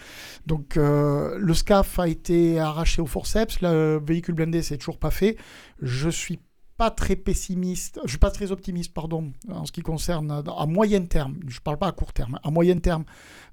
Donc, 0.45 0.77
le 0.77 1.53
SCAF 1.53 1.99
a 1.99 2.07
été 2.07 2.59
arraché 2.59 3.01
au 3.01 3.07
forceps. 3.07 3.59
Le 3.59 4.01
véhicule 4.01 4.35
blindé, 4.35 4.61
c'est 4.61 4.77
toujours 4.77 4.99
pas 4.99 5.11
fait. 5.11 5.35
Je 5.81 6.09
suis 6.09 6.39
pas 6.77 6.91
très 6.91 7.15
pessimiste, 7.15 7.99
suis 8.07 8.17
pas 8.17 8.31
très 8.31 8.51
optimiste, 8.51 8.93
pardon, 8.93 9.31
en 9.49 9.65
ce 9.65 9.71
qui 9.71 9.81
concerne 9.81 10.43
à 10.57 10.65
moyen 10.65 11.05
terme, 11.05 11.39
je 11.47 11.59
parle 11.59 11.77
pas 11.77 11.87
à 11.87 11.91
court 11.91 12.13
terme, 12.13 12.39
à 12.43 12.51
moyen 12.51 12.77
terme 12.79 13.05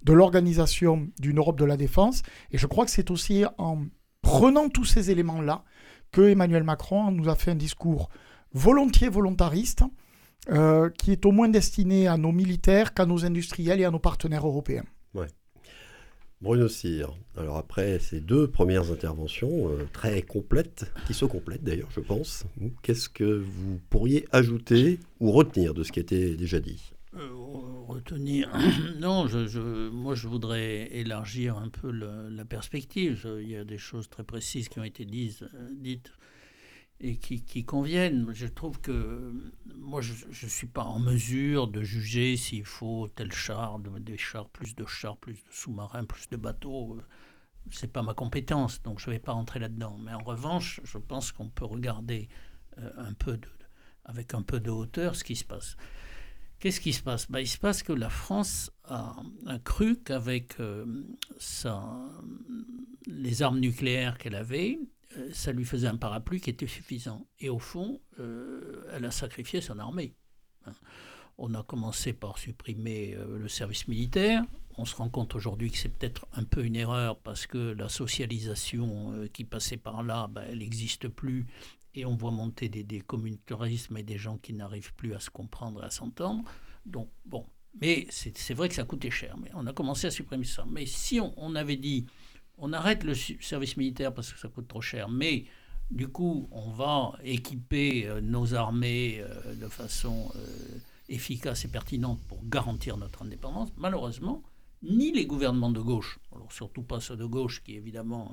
de 0.02 0.12
l'organisation 0.12 1.08
d'une 1.18 1.38
Europe 1.38 1.58
de 1.58 1.64
la 1.64 1.76
défense. 1.76 2.22
Et 2.50 2.58
je 2.58 2.66
crois 2.66 2.84
que 2.84 2.90
c'est 2.90 3.10
aussi 3.10 3.44
en 3.58 3.84
prenant 4.22 4.68
tous 4.68 4.84
ces 4.84 5.10
éléments-là 5.10 5.64
que 6.12 6.22
Emmanuel 6.22 6.64
Macron 6.64 7.10
nous 7.10 7.28
a 7.28 7.34
fait 7.34 7.50
un 7.50 7.56
discours 7.56 8.08
volontiers 8.52 9.08
volontariste, 9.08 9.84
euh, 10.50 10.88
qui 10.90 11.12
est 11.12 11.26
au 11.26 11.32
moins 11.32 11.48
destiné 11.48 12.08
à 12.08 12.16
nos 12.16 12.32
militaires 12.32 12.94
qu'à 12.94 13.04
nos 13.04 13.24
industriels 13.24 13.80
et 13.80 13.84
à 13.84 13.90
nos 13.90 13.98
partenaires 13.98 14.46
européens. 14.46 14.84
Bruno 16.40 16.68
Cyr, 16.68 17.16
alors 17.36 17.56
après 17.56 17.98
ces 17.98 18.20
deux 18.20 18.48
premières 18.48 18.92
interventions 18.92 19.70
euh, 19.70 19.88
très 19.92 20.22
complètes, 20.22 20.92
qui 21.06 21.14
se 21.14 21.24
complètent 21.24 21.64
d'ailleurs 21.64 21.90
je 21.90 22.00
pense, 22.00 22.44
qu'est-ce 22.82 23.08
que 23.08 23.24
vous 23.24 23.80
pourriez 23.90 24.26
ajouter 24.30 25.00
ou 25.18 25.32
retenir 25.32 25.74
de 25.74 25.82
ce 25.82 25.90
qui 25.90 25.98
a 25.98 26.02
été 26.02 26.36
déjà 26.36 26.60
dit? 26.60 26.92
Euh, 27.16 27.28
Retenir, 27.88 28.50
non, 29.00 29.26
je, 29.26 29.88
moi 29.88 30.14
je 30.14 30.28
voudrais 30.28 30.94
élargir 30.94 31.56
un 31.56 31.70
peu 31.70 31.90
la 31.90 32.44
perspective. 32.44 33.26
Il 33.40 33.48
y 33.48 33.56
a 33.56 33.64
des 33.64 33.78
choses 33.78 34.08
très 34.08 34.24
précises 34.24 34.68
qui 34.68 34.78
ont 34.78 34.84
été 34.84 35.04
euh, 35.04 35.68
dites 35.72 36.12
et 37.00 37.16
qui, 37.16 37.64
conviennent. 37.64 38.32
Je 38.32 38.46
trouve 38.46 38.80
que 38.80 39.32
moi, 39.76 40.00
je 40.00 40.12
ne 40.12 40.50
suis 40.50 40.66
pas 40.66 40.82
en 40.82 40.98
mesure 40.98 41.68
de 41.68 41.82
juger 41.82 42.36
s'il 42.36 42.64
faut 42.64 43.08
tel 43.14 43.32
char, 43.32 43.78
des 43.78 44.18
chars, 44.18 44.48
plus 44.48 44.74
de 44.74 44.84
chars, 44.84 45.16
plus 45.16 45.34
de 45.44 45.50
sous-marins, 45.50 46.04
plus 46.04 46.28
de 46.28 46.36
bateaux. 46.36 46.98
C'est 47.70 47.92
pas 47.92 48.02
ma 48.02 48.14
compétence, 48.14 48.82
donc 48.82 48.98
je 48.98 49.08
ne 49.10 49.14
vais 49.14 49.20
pas 49.20 49.34
entrer 49.34 49.60
là-dedans. 49.60 49.98
Mais 50.02 50.12
en 50.12 50.22
revanche, 50.22 50.80
je 50.84 50.98
pense 50.98 51.32
qu'on 51.32 51.48
peut 51.48 51.66
regarder 51.66 52.28
euh, 52.78 52.90
un 52.96 53.12
peu 53.12 53.38
avec 54.04 54.34
un 54.34 54.42
peu 54.42 54.58
de 54.58 54.70
hauteur 54.70 55.14
ce 55.14 55.22
qui 55.22 55.36
se 55.36 55.44
passe. 55.44 55.76
Qu'est-ce 56.58 56.80
qui 56.80 56.92
se 56.92 57.02
passe? 57.02 57.30
Ben, 57.30 57.40
Il 57.40 57.46
se 57.46 57.58
passe 57.58 57.84
que 57.84 57.92
la 57.92 58.10
France 58.10 58.72
a, 58.84 59.14
cru 59.64 59.96
qu'avec 59.96 60.58
euh, 60.58 60.84
les 63.06 63.42
armes 63.42 63.60
nucléaires 63.60 64.18
qu'elle 64.18 64.34
avait, 64.34 64.80
euh, 64.80 64.97
ça 65.32 65.52
lui 65.52 65.64
faisait 65.64 65.86
un 65.86 65.96
parapluie 65.96 66.40
qui 66.40 66.50
était 66.50 66.66
suffisant. 66.66 67.26
Et 67.40 67.48
au 67.48 67.58
fond, 67.58 68.00
euh, 68.20 68.84
elle 68.92 69.04
a 69.04 69.10
sacrifié 69.10 69.60
son 69.60 69.78
armée. 69.78 70.14
Hein. 70.66 70.72
On 71.38 71.54
a 71.54 71.62
commencé 71.62 72.12
par 72.12 72.38
supprimer 72.38 73.14
euh, 73.14 73.38
le 73.38 73.48
service 73.48 73.88
militaire. 73.88 74.44
On 74.76 74.84
se 74.84 74.94
rend 74.96 75.08
compte 75.08 75.34
aujourd'hui 75.34 75.70
que 75.70 75.78
c'est 75.78 75.88
peut-être 75.88 76.26
un 76.32 76.44
peu 76.44 76.64
une 76.64 76.76
erreur 76.76 77.18
parce 77.18 77.46
que 77.46 77.72
la 77.72 77.88
socialisation 77.88 79.28
qui 79.32 79.44
passait 79.44 79.76
par 79.76 80.02
là, 80.02 80.28
ben, 80.28 80.44
elle 80.48 80.58
n'existe 80.58 81.08
plus. 81.08 81.46
Et 81.94 82.04
on 82.04 82.14
voit 82.14 82.30
monter 82.30 82.68
des, 82.68 82.84
des 82.84 83.00
communautarismes 83.00 83.96
et 83.96 84.02
des 84.02 84.18
gens 84.18 84.38
qui 84.38 84.52
n'arrivent 84.52 84.94
plus 84.94 85.14
à 85.14 85.20
se 85.20 85.30
comprendre, 85.30 85.82
à 85.82 85.90
s'entendre. 85.90 86.44
Donc, 86.86 87.08
bon. 87.24 87.44
Mais 87.80 88.06
c'est 88.10 88.54
vrai 88.54 88.68
que 88.68 88.74
ça 88.74 88.84
coûtait 88.84 89.10
cher. 89.10 89.36
Mais 89.36 89.50
on 89.54 89.66
a 89.66 89.72
commencé 89.72 90.06
à 90.06 90.10
supprimer 90.10 90.44
ça. 90.44 90.64
Mais 90.68 90.86
si 90.86 91.20
on 91.20 91.54
avait 91.54 91.76
dit 91.76 92.06
on 92.58 92.72
arrête 92.72 93.04
le 93.04 93.14
service 93.14 93.76
militaire 93.76 94.12
parce 94.12 94.32
que 94.32 94.38
ça 94.38 94.48
coûte 94.48 94.68
trop 94.68 94.80
cher, 94.80 95.08
mais 95.08 95.44
du 95.90 96.08
coup, 96.08 96.48
on 96.52 96.70
va 96.70 97.14
équiper 97.24 98.06
euh, 98.06 98.20
nos 98.20 98.54
armées 98.54 99.20
euh, 99.20 99.54
de 99.54 99.68
façon 99.68 100.30
euh, 100.36 100.78
efficace 101.08 101.64
et 101.64 101.68
pertinente 101.68 102.20
pour 102.28 102.44
garantir 102.44 102.98
notre 102.98 103.22
indépendance. 103.22 103.70
Malheureusement, 103.78 104.42
ni 104.82 105.12
les 105.12 105.24
gouvernements 105.24 105.70
de 105.70 105.80
gauche, 105.80 106.18
alors 106.34 106.52
surtout 106.52 106.82
pas 106.82 107.00
ceux 107.00 107.16
de 107.16 107.24
gauche 107.24 107.62
qui 107.64 107.74
évidemment 107.74 108.32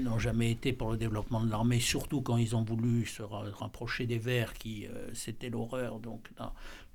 n'ont 0.00 0.18
jamais 0.18 0.50
été 0.50 0.72
pour 0.72 0.90
le 0.90 0.98
développement 0.98 1.40
de 1.40 1.48
l'armée, 1.48 1.78
surtout 1.78 2.20
quand 2.20 2.36
ils 2.36 2.56
ont 2.56 2.64
voulu 2.64 3.06
se 3.06 3.22
rapprocher 3.22 4.04
des 4.04 4.18
Verts, 4.18 4.52
qui 4.52 4.86
c'était 5.14 5.48
l'horreur. 5.48 6.00
Donc 6.00 6.28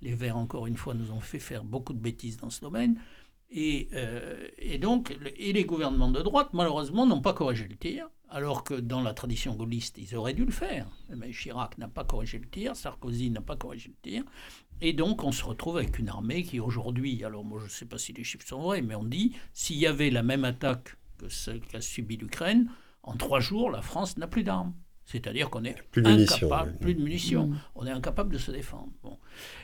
les 0.01 0.13
Verts, 0.13 0.38
encore 0.38 0.67
une 0.67 0.75
fois, 0.75 0.93
nous 0.93 1.12
ont 1.12 1.22
fait 1.22 1.39
faire 1.39 1.63
beaucoup 1.63 1.93
de 1.93 2.00
bêtises 2.00 2.38
dans 2.38 2.50
ce 2.50 2.62
domaine. 2.62 3.00
Euh, 3.55 4.47
et, 4.57 4.77
donc, 4.77 5.17
et 5.37 5.53
les 5.53 5.65
gouvernements 5.65 6.11
de 6.11 6.21
droite, 6.21 6.49
malheureusement, 6.53 7.05
n'ont 7.05 7.21
pas 7.21 7.33
corrigé 7.33 7.67
le 7.67 7.75
tir, 7.75 8.09
alors 8.29 8.63
que 8.63 8.73
dans 8.73 9.01
la 9.01 9.13
tradition 9.13 9.55
gaulliste, 9.55 9.97
ils 9.97 10.15
auraient 10.15 10.33
dû 10.33 10.45
le 10.45 10.51
faire. 10.51 10.87
Mais 11.15 11.31
Chirac 11.31 11.77
n'a 11.77 11.87
pas 11.87 12.03
corrigé 12.03 12.39
le 12.39 12.47
tir, 12.47 12.75
Sarkozy 12.75 13.31
n'a 13.31 13.41
pas 13.41 13.55
corrigé 13.55 13.89
le 13.89 14.09
tir. 14.09 14.23
Et 14.81 14.93
donc, 14.93 15.23
on 15.23 15.31
se 15.31 15.43
retrouve 15.43 15.77
avec 15.77 15.97
une 15.97 16.09
armée 16.09 16.43
qui, 16.43 16.59
aujourd'hui, 16.59 17.23
alors 17.23 17.43
moi, 17.43 17.59
je 17.59 17.65
ne 17.65 17.69
sais 17.69 17.85
pas 17.85 17.97
si 17.97 18.13
les 18.13 18.23
chiffres 18.23 18.47
sont 18.47 18.61
vrais, 18.61 18.81
mais 18.81 18.95
on 18.95 19.05
dit, 19.05 19.35
s'il 19.53 19.77
y 19.77 19.87
avait 19.87 20.11
la 20.11 20.23
même 20.23 20.45
attaque 20.45 20.97
que 21.17 21.29
celle 21.29 21.61
qu'a 21.61 21.81
subie 21.81 22.17
l'Ukraine, 22.17 22.69
en 23.01 23.15
trois 23.15 23.39
jours, 23.39 23.71
la 23.71 23.81
France 23.81 24.17
n'a 24.17 24.27
plus 24.27 24.43
d'armes. 24.43 24.73
C'est-à-dire 25.07 25.49
qu'on 25.49 25.63
est 25.63 25.77
plus 25.91 26.01
de 26.01 26.09
incapable, 26.09 26.73
plus 26.81 26.93
de 26.93 27.01
munitions, 27.01 27.47
mm. 27.47 27.59
on 27.75 27.87
est 27.87 27.91
incapable 27.91 28.33
de 28.33 28.37
se 28.37 28.51
défendre. 28.51 28.89
Bon. 29.03 29.17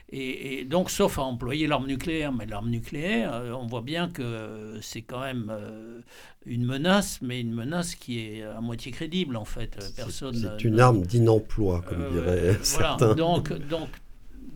Et, 0.08 0.64
donc, 0.64 0.90
sauf 0.90 1.20
à 1.20 1.24
employer 1.24 1.68
l'arme 1.68 1.86
nucléaire, 1.86 2.32
mais 2.32 2.46
l'arme 2.46 2.70
nucléaire, 2.70 3.34
euh, 3.34 3.52
on 3.52 3.66
voit 3.66 3.82
bien 3.82 4.08
que 4.08 4.80
c'est 4.82 5.02
quand 5.02 5.20
même 5.20 5.52
euh, 5.52 6.00
une 6.46 6.66
menace, 6.66 7.22
mais 7.22 7.42
une 7.42 7.54
menace 7.54 7.96
qui 7.96 8.20
est 8.20 8.44
à 8.44 8.62
moitié 8.62 8.94
crédible 8.94 9.36
en 9.36 9.44
fait. 9.44 9.78
Personne. 9.98 10.34
C'est 10.34 10.64
une 10.64 10.80
arme 10.80 11.02
d'inemploi, 11.02 11.82
comme 11.82 12.02
euh, 12.02 12.12
diraient 12.12 12.60
certains. 12.64 13.14
Donc, 13.14 13.52
donc, 13.68 13.90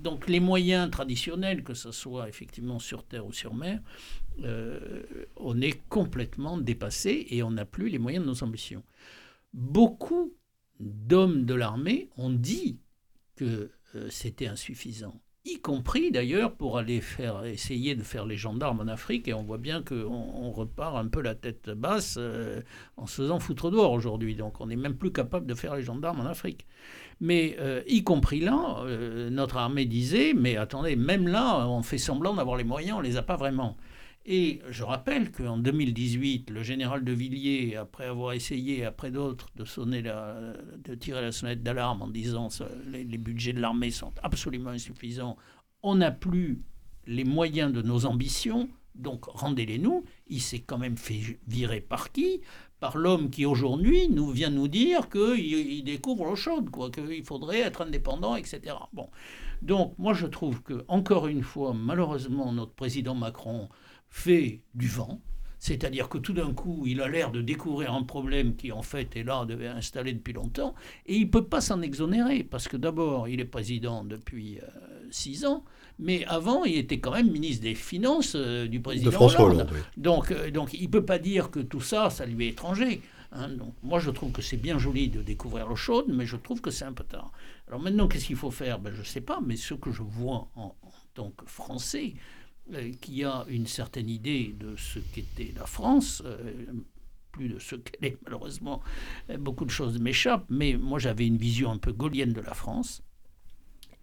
donc, 0.02 0.30
les 0.30 0.40
moyens 0.40 0.90
traditionnels, 0.90 1.64
que 1.64 1.74
ce 1.74 1.92
soit 1.92 2.30
effectivement 2.30 2.80
sur 2.80 3.04
terre 3.04 3.26
ou 3.26 3.34
sur 3.34 3.54
mer, 3.54 3.82
on 5.36 5.60
est 5.60 5.82
complètement 5.90 6.58
dépassé 6.58 7.28
et 7.30 7.44
on 7.44 7.52
n'a 7.52 7.66
plus 7.66 7.90
les 7.90 8.00
moyens 8.00 8.24
de 8.24 8.30
nos 8.30 8.44
ambitions. 8.44 8.84
Beaucoup 9.54 10.32
d'hommes 10.80 11.46
de 11.46 11.54
l'armée 11.54 12.10
ont 12.18 12.30
dit 12.30 12.80
que 13.36 13.72
euh, 13.96 14.08
c'était 14.10 14.48
insuffisant. 14.48 15.20
Y 15.46 15.62
compris 15.62 16.12
d'ailleurs 16.12 16.54
pour 16.56 16.78
aller 16.78 17.00
faire 17.00 17.46
essayer 17.46 17.96
de 17.96 18.04
faire 18.04 18.26
les 18.26 18.36
gendarmes 18.36 18.82
en 18.82 18.88
Afrique 18.88 19.30
et 19.30 19.34
on 19.34 19.44
voit 19.44 19.58
bien 19.58 19.82
qu'on 19.82 19.96
on 20.06 20.52
repart 20.52 20.98
un 20.98 21.08
peu 21.08 21.22
la 21.22 21.36
tête 21.36 21.70
basse 21.70 22.16
euh, 22.20 22.62
en 22.98 23.08
se 23.08 23.22
faisant 23.22 23.40
foutre 23.40 23.72
dehors 23.72 23.94
aujourd'hui. 23.94 24.36
Donc 24.36 24.60
on 24.60 24.68
n'est 24.68 24.76
même 24.76 24.98
plus 24.98 25.14
capable 25.14 25.46
de 25.46 25.54
faire 25.54 25.76
les 25.76 25.84
gendarmes 25.84 26.20
en 26.20 26.26
Afrique. 26.26 26.68
Mais 27.22 27.56
euh, 27.60 27.82
y 27.88 28.04
compris 28.04 28.42
là 28.42 28.84
notre 29.32 29.58
armée 29.58 29.86
disait 29.86 30.34
mais 30.36 30.58
attendez 30.58 30.96
même 30.96 31.28
là 31.28 31.66
on 31.68 31.82
fait 31.82 31.98
semblant 31.98 32.36
d'avoir 32.36 32.58
les 32.58 32.64
moyens 32.64 32.98
on 32.98 33.02
les 33.02 33.18
a 33.18 33.24
pas 33.24 33.38
vraiment 33.38 33.78
et 34.30 34.60
je 34.70 34.84
rappelle 34.84 35.32
qu'en 35.32 35.58
2018, 35.58 36.50
le 36.50 36.62
général 36.62 37.06
de 37.06 37.14
Villiers, 37.14 37.78
après 37.78 38.04
avoir 38.04 38.34
essayé, 38.34 38.84
après 38.84 39.10
d'autres, 39.10 39.48
de, 39.56 39.64
de 39.64 40.96
tirer 40.96 41.22
la 41.22 41.32
sonnette 41.32 41.64
d'alarme 41.64 42.02
en 42.02 42.10
disant 42.10 42.50
que 42.50 42.66
les, 42.92 43.18
budgets 43.18 43.54
de 43.54 43.62
l'armée 43.62 43.90
sont 43.90 44.12
absolument 44.22 44.72
insuffisants, 44.72 45.38
on 45.82 45.96
n'a 45.96 46.12
plus 46.12 46.62
les 47.06 47.24
moyens 47.24 47.72
de 47.72 47.82
nos 47.82 48.06
ambitions, 48.06 48.68
donc 48.96 49.24
rendez-les-nous. 49.28 50.04
Il 50.28 50.42
s'est 50.42 50.60
quand 50.60 50.78
même 50.78 50.98
fait 50.98 51.40
virer 51.48 51.80
par 51.80 52.12
qui? 52.12 52.42
Par 52.82 52.98
l'homme 52.98 53.30
qui 53.30 53.46
aujourd'hui 53.46 54.10
nous 54.10 54.30
vient 54.32 54.50
nous 54.50 54.68
dire 54.68 55.08
qu'il 55.10 55.40
il 55.40 55.84
découvre 55.84 56.26
l'eau 56.26 56.36
chaude, 56.36 56.70
qu'il 56.94 57.24
faudrait 57.24 57.60
être 57.60 57.82
indépendant, 57.82 58.36
etc. 58.36 58.76
Bon. 58.92 59.10
Donc 59.62 59.98
moi 59.98 60.14
je 60.14 60.28
trouve 60.28 60.62
que, 60.64 60.84
encore 60.90 61.28
une 61.28 61.44
fois, 61.44 61.74
malheureusement, 61.74 62.52
notre 62.52 62.74
président 62.74 63.16
Macron 63.16 63.70
fait 64.18 64.62
du 64.74 64.88
vent, 64.88 65.22
c'est-à-dire 65.60 66.10
que 66.10 66.18
tout 66.18 66.34
d'un 66.34 66.54
coup, 66.54 66.84
il 66.88 67.02
a 67.02 67.08
l'air 67.08 67.32
de 67.32 67.42
découvrir 67.42 67.94
un 67.94 68.02
problème 68.04 68.56
qui 68.56 68.72
en 68.72 68.82
fait 68.82 69.16
est 69.16 69.24
là, 69.24 69.46
devait 69.46 69.68
installé 69.68 70.12
depuis 70.12 70.34
longtemps, 70.34 70.74
et 71.06 71.16
il 71.16 71.26
ne 71.26 71.30
peut 71.30 71.46
pas 71.46 71.62
s'en 71.62 71.82
exonérer, 71.82 72.44
parce 72.44 72.68
que 72.68 72.78
d'abord, 72.78 73.28
il 73.28 73.40
est 73.40 73.46
président 73.46 74.04
depuis 74.04 74.58
euh, 74.58 74.64
six 75.12 75.46
ans, 75.46 75.64
mais 76.00 76.26
avant, 76.26 76.64
il 76.64 76.78
était 76.78 77.00
quand 77.00 77.12
même 77.12 77.32
ministre 77.32 77.64
des 77.64 77.76
Finances 77.76 78.34
euh, 78.36 78.68
du 78.68 78.80
président 78.80 79.12
de 79.12 79.16
François 79.16 79.46
Hollande. 79.46 79.70
Donc, 79.98 80.32
euh, 80.32 80.50
donc 80.50 80.74
il 80.74 80.84
ne 80.84 80.92
peut 80.92 81.06
pas 81.06 81.20
dire 81.20 81.52
que 81.52 81.60
tout 81.60 81.82
ça, 81.82 82.10
ça 82.10 82.26
lui 82.26 82.48
est 82.48 82.50
étranger. 82.50 83.02
Hein. 83.32 83.50
donc, 83.50 83.74
moi, 83.84 84.00
je 84.00 84.10
trouve 84.10 84.32
que 84.32 84.42
c'est 84.42 84.58
bien 84.58 84.80
joli 84.80 85.10
de 85.10 85.22
découvrir 85.22 85.68
l'eau 85.68 85.76
chaude, 85.76 86.06
mais 86.08 86.26
je 86.26 86.38
trouve 86.38 86.60
que 86.62 86.72
c'est 86.72 86.86
un 86.86 86.94
peu 86.94 87.04
tard. 87.04 87.32
Alors 87.68 87.82
maintenant, 87.82 88.08
qu'est-ce 88.08 88.26
qu'il 88.26 88.36
faut 88.36 88.52
faire? 88.52 88.80
Ben, 88.80 88.94
Je 88.94 89.02
ne 89.02 89.06
sais 89.06 89.22
pas, 89.22 89.40
mais 89.46 89.58
ce 89.58 89.76
que 89.76 89.92
je 89.92 90.02
vois 90.02 90.50
en, 90.56 90.76
en 90.82 90.92
tant 91.14 91.32
que 91.32 91.46
Français, 91.46 92.14
qui 93.02 93.24
a 93.24 93.46
une 93.48 93.68
certaine 93.68 94.10
idée 94.10 94.56
de 94.58 94.76
ce 94.76 95.00
qu'était 95.00 95.54
la 95.56 95.66
France, 95.66 96.22
euh, 96.26 96.66
plus 97.32 97.50
de 97.50 97.60
ce 97.60 97.76
qu'elle 97.76 98.06
est 98.06 98.18
malheureusement, 98.24 98.82
beaucoup 99.40 99.66
de 99.66 99.70
choses 99.70 100.00
m'échappent, 100.00 100.48
mais 100.50 100.76
moi 100.76 101.00
j'avais 101.00 101.28
une 101.28 101.38
vision 101.38 101.72
un 101.72 101.78
peu 101.78 101.94
gaulienne 101.94 102.34
de 102.34 102.42
la 102.42 102.54
France. 102.54 103.04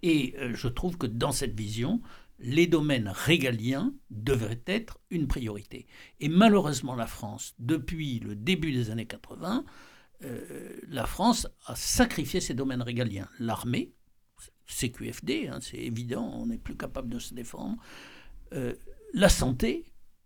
Et 0.03 0.35
euh, 0.39 0.55
je 0.55 0.69
trouve 0.69 0.99
que 0.99 1.07
dans 1.07 1.33
cette 1.33 1.59
vision, 1.59 2.03
les 2.39 2.67
domaines 2.67 3.09
régaliens 3.09 3.95
devraient 4.11 4.63
être 4.67 4.99
une 5.09 5.27
priorité. 5.27 5.87
Et 6.21 6.29
malheureusement, 6.29 6.95
la 6.95 7.07
France, 7.07 7.55
depuis 7.59 8.19
le 8.19 8.35
début 8.35 8.71
des 8.73 8.91
années 8.91 9.07
80, 9.07 9.65
euh, 10.25 10.79
la 10.89 11.07
France 11.07 11.49
a 11.67 11.75
sacrifié 11.75 12.41
ses 12.41 12.53
domaines 12.53 12.83
régaliens. 12.83 13.29
L'armée, 13.39 13.93
CQFD, 14.67 15.49
hein, 15.49 15.59
c'est 15.63 15.79
évident, 15.79 16.31
on 16.35 16.47
n'est 16.47 16.59
plus 16.59 16.77
capable 16.77 17.09
de 17.09 17.19
se 17.19 17.33
défendre. 17.33 17.77
Euh, 18.55 18.75
la 19.13 19.29
santé, 19.29 19.85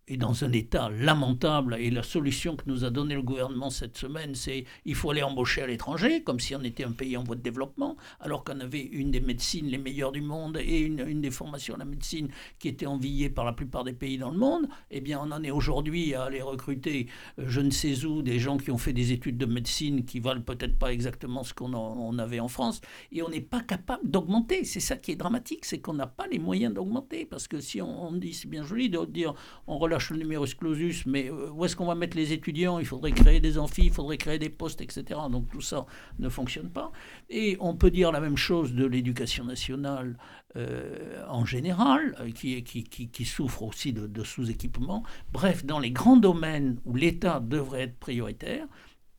est 0.08 0.16
dans 0.16 0.44
un 0.44 0.52
état 0.52 0.90
lamentable. 0.90 1.76
Et 1.78 1.90
la 1.90 2.02
solution 2.02 2.56
que 2.56 2.64
nous 2.66 2.84
a 2.84 2.90
donnée 2.90 3.14
le 3.14 3.22
gouvernement 3.22 3.70
cette 3.70 3.96
semaine, 3.96 4.34
c'est 4.34 4.64
il 4.84 4.94
faut 4.94 5.10
aller 5.10 5.22
embaucher 5.22 5.62
à 5.62 5.66
l'étranger, 5.66 6.22
comme 6.22 6.40
si 6.40 6.54
on 6.54 6.62
était 6.62 6.84
un 6.84 6.92
pays 6.92 7.16
en 7.16 7.24
voie 7.24 7.36
de 7.36 7.42
développement, 7.42 7.96
alors 8.20 8.44
qu'on 8.44 8.60
avait 8.60 8.80
une 8.82 9.10
des 9.10 9.20
médecines 9.20 9.66
les 9.66 9.78
meilleures 9.78 10.12
du 10.12 10.20
monde 10.20 10.58
et 10.58 10.80
une, 10.80 11.00
une, 11.06 11.20
des 11.20 11.30
formations 11.30 11.74
à 11.74 11.78
la 11.78 11.84
médecine 11.84 12.28
qui 12.58 12.68
était 12.68 12.86
enviée 12.86 13.30
par 13.30 13.44
la 13.44 13.52
plupart 13.52 13.84
des 13.84 13.92
pays 13.92 14.18
dans 14.18 14.30
le 14.30 14.38
monde. 14.38 14.68
Eh 14.90 15.00
bien, 15.00 15.20
on 15.22 15.30
en 15.30 15.42
est 15.42 15.50
aujourd'hui 15.50 16.14
à 16.14 16.24
aller 16.24 16.42
recruter, 16.42 17.06
euh, 17.38 17.44
je 17.46 17.60
ne 17.60 17.70
sais 17.70 18.04
où, 18.04 18.22
des 18.22 18.38
gens 18.38 18.56
qui 18.56 18.70
ont 18.70 18.78
fait 18.78 18.92
des 18.92 19.12
études 19.12 19.38
de 19.38 19.46
médecine 19.46 20.04
qui 20.04 20.20
valent 20.20 20.42
peut-être 20.42 20.78
pas 20.78 20.92
exactement 20.92 21.42
ce 21.44 21.54
qu'on 21.54 21.74
on 21.74 22.18
avait 22.18 22.40
en 22.40 22.48
France. 22.48 22.80
Et 23.12 23.22
on 23.22 23.28
n'est 23.28 23.40
pas 23.40 23.60
capable 23.60 24.08
d'augmenter. 24.08 24.64
C'est 24.64 24.80
ça 24.80 24.96
qui 24.96 25.12
est 25.12 25.16
dramatique, 25.16 25.64
c'est 25.64 25.80
qu'on 25.80 25.94
n'a 25.94 26.06
pas 26.06 26.26
les 26.26 26.38
moyens 26.38 26.72
d'augmenter. 26.74 27.26
Parce 27.26 27.48
que 27.48 27.60
si 27.60 27.82
on, 27.82 28.08
on 28.08 28.12
dit, 28.12 28.34
c'est 28.34 28.48
bien 28.48 28.62
joli 28.64 28.88
de 28.90 29.04
dire, 29.04 29.34
on 29.66 29.78
relâche 29.78 29.97
le 30.10 30.16
numerus 30.16 30.54
clausus, 30.54 31.04
mais 31.06 31.30
euh, 31.30 31.50
où 31.50 31.64
est-ce 31.64 31.76
qu'on 31.76 31.86
va 31.86 31.94
mettre 31.94 32.16
les 32.16 32.32
étudiants? 32.32 32.78
Il 32.78 32.86
faudrait 32.86 33.12
créer 33.12 33.40
des 33.40 33.58
amphis, 33.58 33.86
il 33.86 33.92
faudrait 33.92 34.16
créer 34.16 34.38
des 34.38 34.48
postes, 34.48 34.80
etc. 34.80 35.20
Donc 35.30 35.48
tout 35.50 35.60
ça 35.60 35.86
ne 36.18 36.28
fonctionne 36.28 36.70
pas. 36.70 36.92
Et 37.30 37.56
on 37.60 37.74
peut 37.74 37.90
dire 37.90 38.12
la 38.12 38.20
même 38.20 38.36
chose 38.36 38.74
de 38.74 38.84
l'éducation 38.86 39.44
nationale 39.44 40.16
euh, 40.56 41.24
en 41.28 41.44
général, 41.44 42.16
euh, 42.20 42.30
qui, 42.30 42.62
qui, 42.62 42.84
qui, 42.84 43.24
souffre 43.24 43.62
aussi 43.62 43.92
de, 43.92 44.06
de 44.06 44.24
sous-équipement. 44.24 45.02
Bref, 45.32 45.64
dans 45.64 45.78
les 45.78 45.90
grands 45.90 46.16
domaines 46.16 46.78
où 46.86 46.94
l'État 46.94 47.40
devrait 47.40 47.82
être 47.82 47.98
prioritaire, 47.98 48.66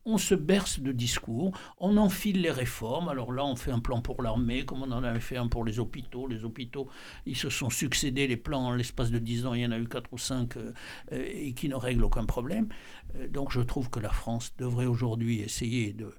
on 0.10 0.18
se 0.18 0.36
berce 0.36 0.80
de 0.80 0.92
discours, 0.92 1.51
on 1.78 1.98
enfile 1.98 2.42
les 2.42 2.51
réformes. 2.51 3.10
Alors 3.10 3.32
là, 3.32 3.46
on 3.46 3.56
fait 3.56 3.72
un 3.72 3.80
plan 3.80 4.01
pour 4.01 4.22
l'armée, 4.22 4.66
comme 4.66 4.82
on 4.84 4.92
en 4.92 5.04
avait 5.04 5.20
fait 5.20 5.38
un 5.38 5.48
pour 5.48 5.63
les 5.63 5.80
hôpitaux. 5.80 6.28
Les 6.28 6.44
hôpitaux, 6.44 6.88
ils 7.25 7.36
se 7.36 7.50
sont 7.50 7.70
succédés 7.70 8.28
les 8.28 8.38
plans 8.38 8.66
en 8.66 8.75
l'espace 8.75 9.12
de 9.12 9.20
10 9.20 9.46
ans, 9.46 9.54
il 9.54 9.62
y 9.62 9.66
en 9.66 9.72
a 9.72 9.78
eu 9.78 9.88
4 9.88 10.12
ou 10.12 10.18
5 10.18 10.58
euh, 10.58 10.74
euh, 11.12 11.25
et 11.32 11.54
qui 11.54 11.70
ne 11.70 11.75
règlent 11.75 12.04
aucun 12.04 12.25
problème. 12.25 12.70
Euh, 13.16 13.28
donc 13.28 13.51
je 13.51 13.62
trouve 13.62 13.89
que 13.89 14.00
la 14.00 14.12
France 14.12 14.54
devrait 14.58 14.86
aujourd'hui 14.86 15.39
essayer 15.39 15.94
de, 15.94 16.12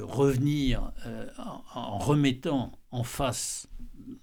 revenir 0.00 0.92
en, 1.36 1.62
en 1.74 1.98
remettant 1.98 2.72
en 2.90 3.02
face 3.02 3.68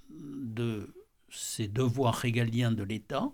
de 0.10 0.96
ses 1.30 1.68
devoirs 1.68 2.16
régaliens 2.16 2.72
de 2.72 2.82
l'État 2.82 3.32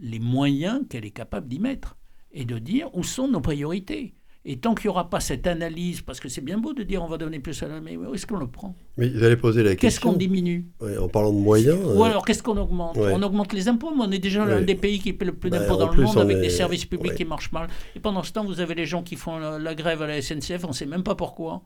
les 0.00 0.18
moyens 0.18 0.82
qu'elle 0.88 1.04
est 1.04 1.12
capable 1.12 1.48
d'y 1.48 1.60
mettre 1.60 1.96
et 2.32 2.44
de 2.44 2.58
dire 2.58 2.94
où 2.94 3.02
sont 3.02 3.28
nos 3.28 3.40
priorités. 3.40 4.14
Et 4.50 4.56
tant 4.56 4.74
qu'il 4.74 4.88
n'y 4.88 4.92
aura 4.92 5.10
pas 5.10 5.20
cette 5.20 5.46
analyse, 5.46 6.00
parce 6.00 6.20
que 6.20 6.30
c'est 6.30 6.40
bien 6.40 6.56
beau 6.56 6.72
de 6.72 6.82
dire 6.82 7.02
on 7.02 7.06
va 7.06 7.18
donner 7.18 7.38
plus 7.38 7.62
à 7.62 7.68
l'armée, 7.68 7.98
où 7.98 8.14
est-ce 8.14 8.26
qu'on 8.26 8.38
le 8.38 8.46
prend? 8.46 8.74
Mais 8.96 9.10
vous 9.10 9.22
allez 9.22 9.36
poser 9.36 9.62
la 9.62 9.76
question. 9.76 9.86
Qu'est-ce 9.86 10.00
qu'on 10.00 10.14
diminue? 10.14 10.66
En 10.98 11.06
parlant 11.06 11.34
de 11.34 11.38
moyens. 11.38 11.78
Ou 11.84 12.02
euh, 12.02 12.04
alors 12.04 12.24
qu'est-ce 12.24 12.42
qu'on 12.42 12.56
augmente? 12.56 12.96
On 12.96 13.22
augmente 13.22 13.52
les 13.52 13.68
impôts, 13.68 13.92
mais 13.94 14.04
on 14.06 14.10
est 14.10 14.18
déjà 14.18 14.46
l'un 14.46 14.62
des 14.62 14.74
pays 14.74 15.00
qui 15.00 15.12
paie 15.12 15.26
le 15.26 15.34
plus 15.34 15.50
bah, 15.50 15.58
d'impôts 15.58 15.76
dans 15.76 15.92
le 15.92 16.02
monde 16.02 16.16
avec 16.16 16.40
des 16.40 16.48
services 16.48 16.86
publics 16.86 17.14
qui 17.14 17.26
marchent 17.26 17.52
mal. 17.52 17.68
Et 17.94 18.00
pendant 18.00 18.22
ce 18.22 18.32
temps, 18.32 18.42
vous 18.42 18.60
avez 18.60 18.74
les 18.74 18.86
gens 18.86 19.02
qui 19.02 19.16
font 19.16 19.36
la, 19.36 19.74
grève 19.74 20.00
à 20.00 20.06
la 20.06 20.22
SNCF, 20.22 20.64
on 20.64 20.68
ne 20.68 20.72
sait 20.72 20.86
même 20.86 21.02
pas 21.02 21.14
pourquoi. 21.14 21.62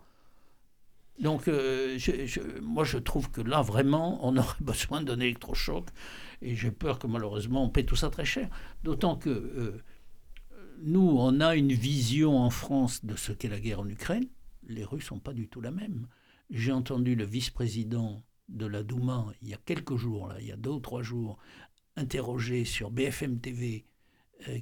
Donc, 1.20 1.46
euh, 1.46 1.96
moi, 2.62 2.82
je 2.82 2.98
trouve 2.98 3.30
que 3.30 3.42
là, 3.42 3.62
vraiment, 3.62 4.18
on 4.26 4.36
aurait 4.36 4.56
besoin 4.60 5.02
d'un 5.02 5.20
électrochoc. 5.20 5.86
Et 6.40 6.56
j'ai 6.56 6.72
peur 6.72 6.98
que 6.98 7.06
malheureusement, 7.06 7.62
on 7.62 7.68
paie 7.68 7.84
tout 7.84 7.94
ça 7.94 8.10
très 8.10 8.24
cher. 8.24 8.48
D'autant 8.82 9.14
que. 9.14 9.30
Euh, 9.30 9.80
nous, 10.84 11.16
on 11.16 11.40
a 11.40 11.54
une 11.54 11.72
vision 11.72 12.38
en 12.38 12.50
France 12.50 13.04
de 13.04 13.14
ce 13.14 13.32
qu'est 13.32 13.48
la 13.48 13.60
guerre 13.60 13.80
en 13.80 13.88
Ukraine. 13.88 14.26
Les 14.66 14.84
Russes 14.84 15.06
sont 15.06 15.20
pas 15.20 15.32
du 15.32 15.48
tout 15.48 15.60
la 15.60 15.70
même. 15.70 16.08
J'ai 16.50 16.72
entendu 16.72 17.14
le 17.14 17.24
vice-président 17.24 18.22
de 18.48 18.66
la 18.66 18.82
Douma 18.82 19.32
il 19.42 19.48
y 19.48 19.54
a 19.54 19.60
quelques 19.64 19.96
jours, 19.96 20.28
là, 20.28 20.36
il 20.40 20.46
y 20.46 20.52
a 20.52 20.56
deux 20.56 20.70
ou 20.70 20.80
trois 20.80 21.02
jours, 21.02 21.38
interrogé 21.96 22.64
sur 22.64 22.90
BFM 22.90 23.38
TV 23.38 23.84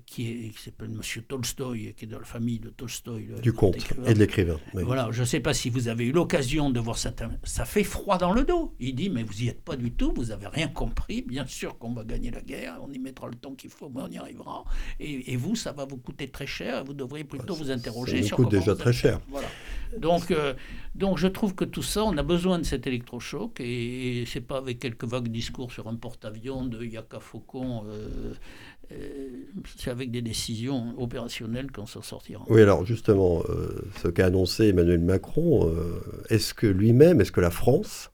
qui, 0.07 0.53
s'appelle 0.59 0.91
Monsieur 0.91 1.23
Tolstoï, 1.23 1.95
qui 1.95 2.05
est 2.05 2.09
dans 2.09 2.19
la 2.19 2.25
famille 2.25 2.59
de 2.59 2.71
Tolstoï. 2.71 3.41
du 3.43 3.53
conte 3.53 3.77
et 4.07 4.15
de 4.15 4.19
l'écrivain. 4.19 4.59
Voilà, 4.73 5.09
je 5.11 5.21
ne 5.21 5.27
sais 5.27 5.41
pas 5.41 5.55
si 5.55 5.71
vous 5.71 5.89
avez 5.89 6.07
eu 6.07 6.13
l'occasion 6.13 6.71
de 6.71 6.81
voir 6.81 6.99
ça. 6.99 7.13
Ça 7.45 7.65
fait 7.65 7.85
froid 7.85 8.19
dans 8.19 8.33
le 8.33 8.45
dos. 8.45 8.75
Il 8.81 8.95
dit, 8.95 9.11
mais 9.11 9.23
vous 9.23 9.35
n'y 9.41 9.49
êtes 9.49 9.63
pas 9.63 9.77
du 9.77 9.93
tout, 9.93 10.13
vous 10.15 10.27
n'avez 10.27 10.47
rien 10.47 10.69
compris. 10.69 11.23
Bien 11.23 11.47
sûr 11.47 11.79
qu'on 11.79 11.93
va 11.93 12.05
gagner 12.05 12.31
la 12.31 12.41
guerre, 12.41 12.79
on 12.83 12.93
y 12.93 12.99
mettra 12.99 13.29
le 13.29 13.35
temps 13.35 13.55
qu'il 13.55 13.71
faut, 13.71 13.91
mais 13.95 14.03
on 14.03 14.09
y 14.09 14.19
arrivera. 14.19 14.65
Et, 14.99 15.37
vous, 15.37 15.57
ça 15.57 15.73
va 15.73 15.85
vous 15.85 15.97
coûter 15.97 16.29
très 16.29 16.47
cher. 16.47 16.85
Vous 16.85 16.95
devriez 16.95 17.25
plutôt 17.25 17.55
vous 17.55 17.71
interroger 17.71 18.23
ça 18.23 18.29
sur. 18.29 18.37
coûte 18.37 18.51
déjà 18.51 18.75
très 18.75 18.93
cher. 18.93 19.21
Voilà. 19.29 19.49
Donc, 19.99 20.31
euh, 20.31 20.55
donc 20.95 21.19
je 21.19 21.27
trouve 21.27 21.55
que 21.55 21.65
tout 21.65 21.83
ça, 21.83 22.05
on 22.05 22.17
a 22.17 22.23
besoin 22.23 22.59
de 22.59 22.65
cet 22.65 22.87
électrochoc 22.87 23.61
et, 23.61 24.25
c'est 24.27 24.41
pas 24.41 24.59
avec 24.59 24.79
quelques 24.79 25.05
vagues 25.05 25.29
discours 25.29 25.73
sur 25.73 25.89
un 25.89 25.95
porte-avions 25.95 26.65
de 26.65 26.85
Yaka 26.85 27.21
Faucon. 27.21 27.85
Euh, 27.89 28.35
euh, 28.93 29.29
c'est 29.77 29.91
avec 29.91 30.11
des 30.11 30.23
décisions 30.23 30.95
opérationnelles 30.99 31.71
qu'on 31.71 31.87
s'en 31.87 32.03
sortira. 32.03 32.45
Oui, 32.49 32.61
alors 32.61 32.85
justement, 32.85 33.43
ce 34.03 34.09
qu'a 34.09 34.27
annoncé 34.27 34.69
Emmanuel 34.69 35.01
Macron, 35.01 35.73
est-ce 36.29 36.55
que 36.55 36.67
lui-même, 36.67 37.21
est-ce 37.21 37.33
que 37.33 37.41
la 37.41 37.51
France 37.51 38.10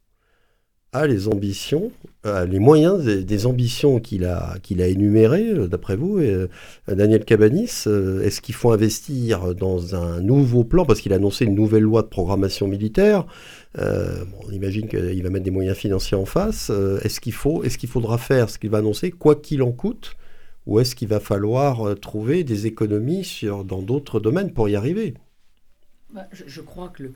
a 0.93 1.07
les 1.07 1.29
ambitions, 1.29 1.91
les 2.25 2.59
moyens 2.59 3.05
des, 3.05 3.47
ambitions 3.47 4.01
qu'il 4.01 4.25
a, 4.25 4.57
qu'il 4.63 4.81
a 4.81 4.87
énumérées, 4.87 5.69
d'après 5.69 5.95
vous, 5.95 6.21
Daniel 6.89 7.25
Cabanis, 7.25 7.85
est-ce 7.87 8.41
qu'il 8.41 8.55
faut 8.55 8.73
investir 8.73 9.55
dans 9.55 9.95
un 9.95 10.21
nouveau 10.21 10.65
plan, 10.65 10.87
parce 10.87 11.01
qu'il 11.01 11.13
a 11.13 11.17
annoncé 11.17 11.45
une 11.45 11.55
nouvelle 11.55 11.83
loi 11.83 12.03
de 12.03 12.07
programmation 12.07 12.67
militaire. 12.67 13.27
On 13.77 14.51
imagine 14.53 14.89
qu'il 14.89 15.23
va 15.23 15.29
mettre 15.29 15.45
des 15.45 15.51
moyens 15.51 15.77
financiers 15.77 16.17
en 16.17 16.25
face. 16.25 16.71
est-ce 17.03 17.21
qu'il 17.21 17.35
faut, 17.35 17.63
est-ce 17.63 17.77
qu'il 17.77 17.91
faudra 17.91 18.17
faire 18.17 18.49
ce 18.49 18.59
qu'il 18.59 18.71
va 18.71 18.79
annoncer, 18.79 19.11
quoi 19.11 19.35
qu'il 19.35 19.63
en 19.63 19.73
coûte? 19.73 20.17
Ou 20.67 20.81
est-ce 20.81 20.97
qu'il 20.97 21.09
va 21.09 21.21
falloir 21.21 21.87
euh, 21.87 21.95
trouver 21.95 22.45
des 22.45 22.67
économies 22.67 23.43
dans 23.65 23.83
d'autres 23.83 24.21
domaines 24.21 24.53
pour 24.53 24.69
y 24.69 24.75
arriver? 24.75 25.15
Bah, 26.13 26.27
je, 26.33 26.61
crois 26.61 26.89
que 26.89 27.05
le, 27.05 27.15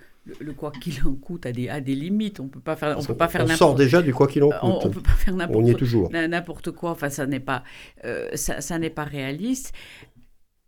quoi 0.56 0.70
qu'il 0.70 0.94
en 1.06 1.14
coûte 1.14 1.46
a 1.46 1.52
des, 1.52 1.68
a 1.68 1.80
des 1.80 1.94
limites. 1.94 2.40
On 2.40 2.48
peut 2.48 2.60
pas 2.60 2.76
faire, 2.76 2.98
on 2.98 3.04
peut 3.04 3.16
pas 3.16 3.28
faire 3.28 3.44
on 3.44 3.48
sort 3.48 3.74
déjà 3.74 4.02
du 4.02 4.12
quoi 4.12 4.26
qu'il 4.26 4.42
en 4.42 4.50
coûte. 4.50 4.58
On, 4.62 4.86
on 4.86 4.90
peut 4.90 5.00
pas 5.00 5.10
faire 5.10 5.34
n'importe. 5.34 5.58
On 5.58 5.66
y 5.66 5.70
est 5.70 5.74
toujours. 5.74 6.10
N'importe 6.12 6.70
quoi. 6.72 6.90
Enfin, 6.90 7.10
ça 7.10 7.26
n'est 7.26 7.40
pas, 7.40 7.64
euh, 8.04 8.28
ça, 8.34 8.60
ça 8.60 8.78
n'est 8.78 8.90
pas 8.90 9.04
réaliste. 9.04 9.72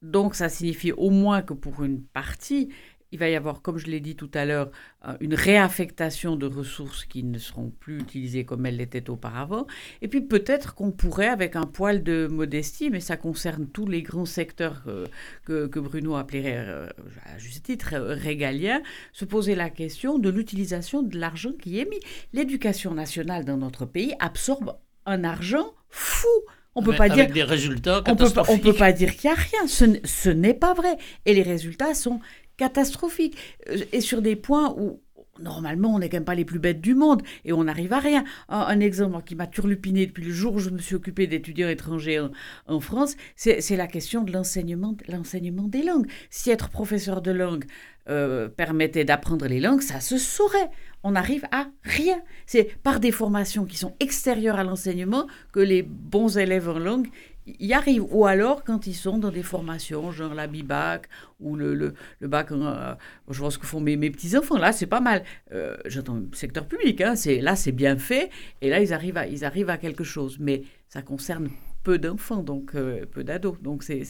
Donc, 0.01 0.35
ça 0.35 0.49
signifie 0.49 0.91
au 0.91 1.11
moins 1.11 1.43
que 1.43 1.55
pour 1.55 1.85
une 1.85 2.03
partie, 2.03 2.71
il 3.13 3.19
va 3.19 3.29
y 3.29 3.37
avoir, 3.37 3.63
comme 3.63 3.79
je 3.79 3.87
l'ai 3.87 4.01
dit 4.01 4.17
tout 4.17 4.31
à 4.35 4.45
l'heure, 4.45 4.71
euh, 5.07 5.15
une 5.21 5.35
réaffectation 5.35 6.35
de 6.35 6.47
ressources 6.47 7.05
qui 7.05 7.23
ne 7.23 7.39
seront 7.39 7.71
plus 7.79 8.01
utilisées 8.01 8.45
comme 8.45 8.65
elles 8.67 8.79
l'étaient 8.79 9.11
auparavant. 9.11 9.67
Et 10.01 10.09
puis 10.09 10.23
peut-être 10.23 10.75
qu'on 10.75 10.91
pourrait, 10.91 11.29
avec 11.29 11.55
un 11.55 11.67
poil 11.67 12.03
de 12.03 12.27
modestie, 12.27 12.91
mais 12.91 13.01
ça 13.01 13.17
concerne 13.17 13.67
tous 13.67 13.87
les 13.87 14.03
grands 14.03 14.25
secteurs 14.25 14.83
euh, 14.87 15.07
que, 15.45 15.67
que, 15.67 15.79
Bruno 15.79 16.17
appelait, 16.17 16.57
euh, 16.57 16.89
à 17.27 17.39
juste 17.39 17.67
titre, 17.67 17.95
régaliens, 17.95 18.83
se 19.13 19.25
poser 19.25 19.55
la 19.55 19.69
question 19.69 20.19
de 20.19 20.31
l'utilisation 20.31 21.03
de 21.03 21.19
l'argent 21.19 21.53
qui 21.61 21.79
est 21.79 21.89
mis. 21.89 22.01
L'éducation 22.33 22.95
nationale 22.95 23.45
dans 23.45 23.59
notre 23.59 23.85
pays 23.85 24.15
absorbe 24.21 24.77
un 25.05 25.25
argent 25.25 25.75
fou. 25.89 26.29
On 26.75 26.83
peut 26.83 26.95
pas 26.95 27.11
dire 27.11 27.31
des 27.31 27.43
résultats 27.43 28.03
on 28.07 28.17
peut 28.17 28.31
pas, 28.31 28.45
on 28.49 28.59
peut 28.59 28.73
pas 28.73 28.93
dire 28.93 29.15
qu'il 29.15 29.29
y 29.29 29.33
a 29.33 29.37
rien. 29.37 29.67
Ce 29.67 30.29
n'est 30.31 30.55
pas 30.55 30.73
vrai. 30.73 30.97
Et 31.27 31.35
les 31.35 31.43
résultats 31.43 31.95
sont 31.95 32.21
catastrophique. 32.63 33.37
Euh, 33.69 33.79
et 33.93 34.01
sur 34.01 34.23
des 34.23 34.37
points 34.37 34.75
où 34.79 35.01
normalement, 35.41 35.95
on 35.95 35.99
n'est 35.99 36.09
quand 36.09 36.19
même 36.19 36.25
pas 36.25 36.35
les 36.35 36.45
plus 36.45 36.59
bêtes 36.59 36.81
du 36.81 36.95
monde 36.95 37.23
et 37.45 37.53
on 37.53 37.65
n'arrive 37.65 37.93
à 37.93 37.99
rien. 37.99 38.23
Un, 38.49 38.81
exemple 38.81 39.23
qui 39.25 39.35
m'a 39.35 39.47
turlupiné 39.47 40.07
depuis 40.07 40.25
le 40.25 40.33
jour 40.33 40.55
où 40.55 40.59
je 40.59 40.71
me 40.71 40.79
suis 40.79 40.95
occupé 40.95 41.27
d'étudiants 41.27 41.71
étrangers 41.71 42.21
en, 42.67 42.81
France, 42.81 43.17
c'est 43.35 43.77
la 43.77 43.87
question 43.87 44.23
de 44.23 44.31
l'enseignement 44.31 45.69
des 45.69 45.83
langues. 45.83 46.07
Si 46.31 46.51
être 46.51 46.69
professeur 46.69 47.23
de 47.23 47.31
langue 47.31 47.65
euh, 48.09 48.49
permettait 48.49 49.05
d'apprendre 49.05 49.47
les 49.47 49.59
langues, 49.59 49.81
ça 49.81 50.01
se 50.01 50.19
saurait. 50.19 50.71
On 51.03 51.13
n'arrive 51.13 51.45
à 51.51 51.67
rien. 51.83 52.21
C'est 52.47 52.65
par 52.83 53.01
des 53.01 53.11
formations 53.11 53.65
qui 53.65 53.77
sont 53.77 53.95
extérieures 54.01 54.59
à 54.59 54.65
l'enseignement 54.65 55.27
que 55.53 55.61
les 55.61 55.83
bons 55.83 56.37
élèves 56.37 56.69
en 56.69 56.79
langue 56.79 57.09
y 57.47 57.73
arrivent. 57.73 58.05
Ou 58.11 58.27
alors 58.27 58.65
quand 58.65 58.87
ils 58.87 58.95
sont 58.95 59.19
dans 59.19 59.31
des 59.31 59.43
formations, 59.43 60.11
genre 60.11 60.35
la 60.35 60.47
BIBAC 60.47 61.09
ou 61.41 61.57
le, 61.57 61.75
le, 61.75 61.95
bac, 62.29 62.53
euh, 62.53 62.95
je 63.29 63.39
vois 63.39 63.51
ce 63.51 63.59
que 63.59 63.67
font 63.67 63.81
mes, 63.81 63.97
mes 63.97 64.11
petits-enfants, 64.11 64.59
là 64.59 64.73
c'est 64.73 64.87
pas 64.87 65.01
mal. 65.01 65.25
Euh, 65.53 65.77
J'entends 65.87 66.23
secteur 66.33 66.67
public, 66.67 67.01
hein, 67.01 67.15
là 67.41 67.57
c'est 67.57 67.73
bien 67.73 67.97
fait, 67.97 68.31
et 68.61 68.71
là 68.71 68.81
ils 68.81 68.93
arrivent, 68.93 69.17
à, 69.17 69.27
ils 69.27 69.45
arrivent 69.45 69.71
à 69.71 69.79
quelque 69.79 70.05
chose. 70.05 70.39
Mais 70.41 70.63
ça 70.89 71.03
concerne 71.03 71.49
peu 71.83 71.99
d'enfants, 71.99 72.43
donc 72.43 72.75
euh, 72.75 73.05
peu 73.07 73.25
d'ados. 73.25 73.61
Donc 73.61 73.83
c'est, 73.83 74.03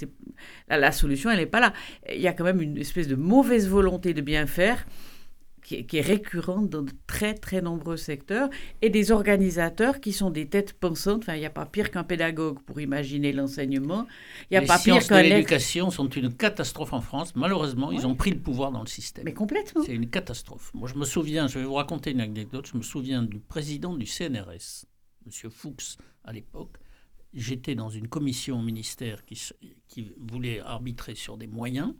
la, 0.68 0.76
la, 0.76 0.92
solution, 0.92 1.30
elle 1.30 1.38
n'est 1.38 1.46
pas 1.46 1.60
là. 1.60 1.72
Il 2.12 2.20
y 2.20 2.28
a 2.28 2.32
quand 2.32 2.44
même 2.44 2.60
une 2.60 2.76
espèce 2.76 3.08
de 3.08 3.16
mauvaise 3.16 3.68
volonté 3.68 4.14
de 4.14 4.20
bien 4.20 4.46
faire 4.46 4.84
qui, 5.62 5.96
est 5.96 6.00
récurrente 6.00 6.68
dans 6.68 6.82
de 6.82 6.92
très 7.06 7.34
très 7.34 7.62
nombreux 7.62 7.96
secteurs, 7.96 8.50
et 8.80 8.90
des 8.90 9.12
organisateurs 9.12 10.00
qui 10.00 10.12
sont 10.12 10.30
des 10.30 10.46
têtes 10.46 10.72
pensantes. 10.74 11.22
Enfin, 11.22 11.34
il 11.34 11.40
n'y 11.40 11.46
a 11.46 11.50
pas 11.50 11.66
pire 11.66 11.90
qu'un 11.90 12.04
pédagogue 12.04 12.60
pour 12.62 12.80
imaginer 12.80 13.32
l'enseignement. 13.32 14.06
Il 14.50 14.56
a 14.56 14.62
pas 14.62 14.78
pire 14.78 15.06
qu'un... 15.06 15.22
l'éducation 15.22 15.90
sont 15.90 16.08
une 16.08 16.34
catastrophe 16.34 16.92
en 16.92 17.00
France. 17.00 17.34
Malheureusement, 17.36 17.92
ils 17.92 18.06
ont 18.06 18.14
pris 18.14 18.30
le 18.30 18.40
pouvoir 18.40 18.72
dans 18.72 18.80
le 18.80 18.88
système. 18.88 19.24
Mais 19.24 19.34
complètement. 19.34 19.82
C'est 19.84 19.94
une 19.94 20.10
catastrophe. 20.10 20.72
Moi, 20.74 20.88
je 20.88 20.98
me 20.98 21.04
souviens, 21.04 21.46
je 21.46 21.58
vais 21.58 21.64
vous 21.64 21.74
raconter 21.74 22.10
une 22.10 22.20
anecdote, 22.20 22.66
je 22.70 22.76
me 22.76 22.82
souviens 22.82 23.22
du 23.22 23.38
président 23.38 23.94
du 23.94 24.06
CNRS, 24.06 24.86
M. 25.26 25.50
Fuchs, 25.50 25.96
à 26.24 26.32
l'époque. 26.32 26.76
J'étais 27.32 27.74
dans 27.74 27.88
une 27.88 28.08
commission 28.08 28.58
au 28.58 28.62
ministère 28.62 29.24
qui, 29.24 29.40
qui 29.88 30.12
voulait 30.18 30.60
arbitrer 30.60 31.14
sur 31.14 31.38
des 31.38 31.46
moyens, 31.46 31.94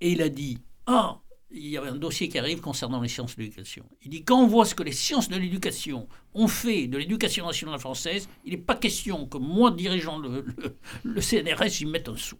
et 0.00 0.12
il 0.12 0.22
a 0.22 0.28
dit 0.28 0.58
Ah, 0.86 1.20
il 1.54 1.68
y 1.68 1.76
avait 1.76 1.88
un 1.88 1.96
dossier 1.96 2.28
qui 2.28 2.38
arrive 2.38 2.60
concernant 2.60 3.00
les 3.00 3.08
sciences 3.08 3.36
de 3.36 3.42
l'éducation. 3.42 3.84
Il 4.02 4.10
dit 4.10 4.24
quand 4.24 4.42
on 4.42 4.46
voit 4.46 4.64
ce 4.64 4.74
que 4.74 4.82
les 4.82 4.92
sciences 4.92 5.28
de 5.28 5.36
l'éducation 5.36 6.08
ont 6.34 6.48
fait 6.48 6.88
de 6.88 6.98
l'éducation 6.98 7.46
nationale 7.46 7.78
française, 7.78 8.28
il 8.44 8.52
n'est 8.52 8.58
pas 8.58 8.74
question 8.74 9.26
que 9.26 9.38
moi, 9.38 9.70
dirigeant 9.70 10.18
le, 10.18 11.20
CNRS, 11.20 11.68
j'y 11.68 11.86
mette 11.86 12.08
un 12.08 12.16
sou. 12.16 12.36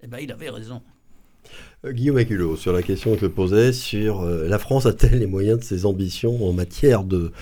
Eh 0.00 0.06
bien, 0.06 0.18
il 0.18 0.32
avait 0.32 0.50
raison. 0.50 0.82
Euh, 1.84 1.92
Guillaume 1.92 2.16
Aculot, 2.16 2.56
sur 2.56 2.72
la 2.72 2.82
question 2.82 3.14
que 3.14 3.20
je 3.20 3.26
posais 3.26 3.72
sur 3.72 4.22
euh, 4.22 4.48
la 4.48 4.58
France 4.58 4.86
a-t-elle 4.86 5.18
les 5.18 5.26
moyens 5.26 5.58
de 5.58 5.64
ses 5.64 5.86
ambitions 5.86 6.46
en 6.46 6.52
matière 6.52 7.04
de, 7.04 7.32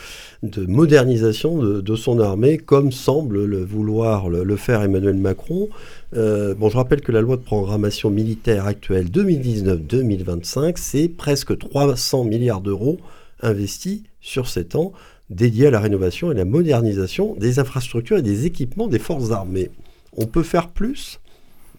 de 0.42 0.66
modernisation 0.66 1.58
de, 1.58 1.96
son 1.96 2.18
armée, 2.20 2.58
comme 2.58 2.92
semble 2.92 3.44
le 3.44 3.64
vouloir 3.64 4.28
le, 4.28 4.56
faire 4.56 4.82
Emmanuel 4.82 5.16
Macron? 5.16 5.68
Euh, 6.16 6.54
Bon, 6.54 6.68
je 6.68 6.76
rappelle 6.76 7.00
que 7.00 7.12
la 7.12 7.20
loi 7.20 7.36
de 7.36 7.42
programmation 7.42 8.10
militaire 8.10 8.66
actuelle 8.66 9.08
2019-2025, 9.10 10.74
c'est 10.76 11.08
presque 11.08 11.56
300 11.56 12.24
milliards 12.24 12.60
d'euros 12.60 12.98
investis 13.42 14.02
sur 14.20 14.48
7 14.48 14.74
ans 14.76 14.92
dédiés 15.30 15.68
à 15.68 15.70
la 15.70 15.80
rénovation 15.80 16.30
et 16.30 16.34
la 16.34 16.44
modernisation 16.44 17.34
des 17.38 17.58
infrastructures 17.58 18.18
et 18.18 18.22
des 18.22 18.46
équipements 18.46 18.88
des 18.88 18.98
forces 18.98 19.30
armées. 19.30 19.70
On 20.16 20.26
peut 20.26 20.42
faire 20.42 20.68
plus? 20.68 21.18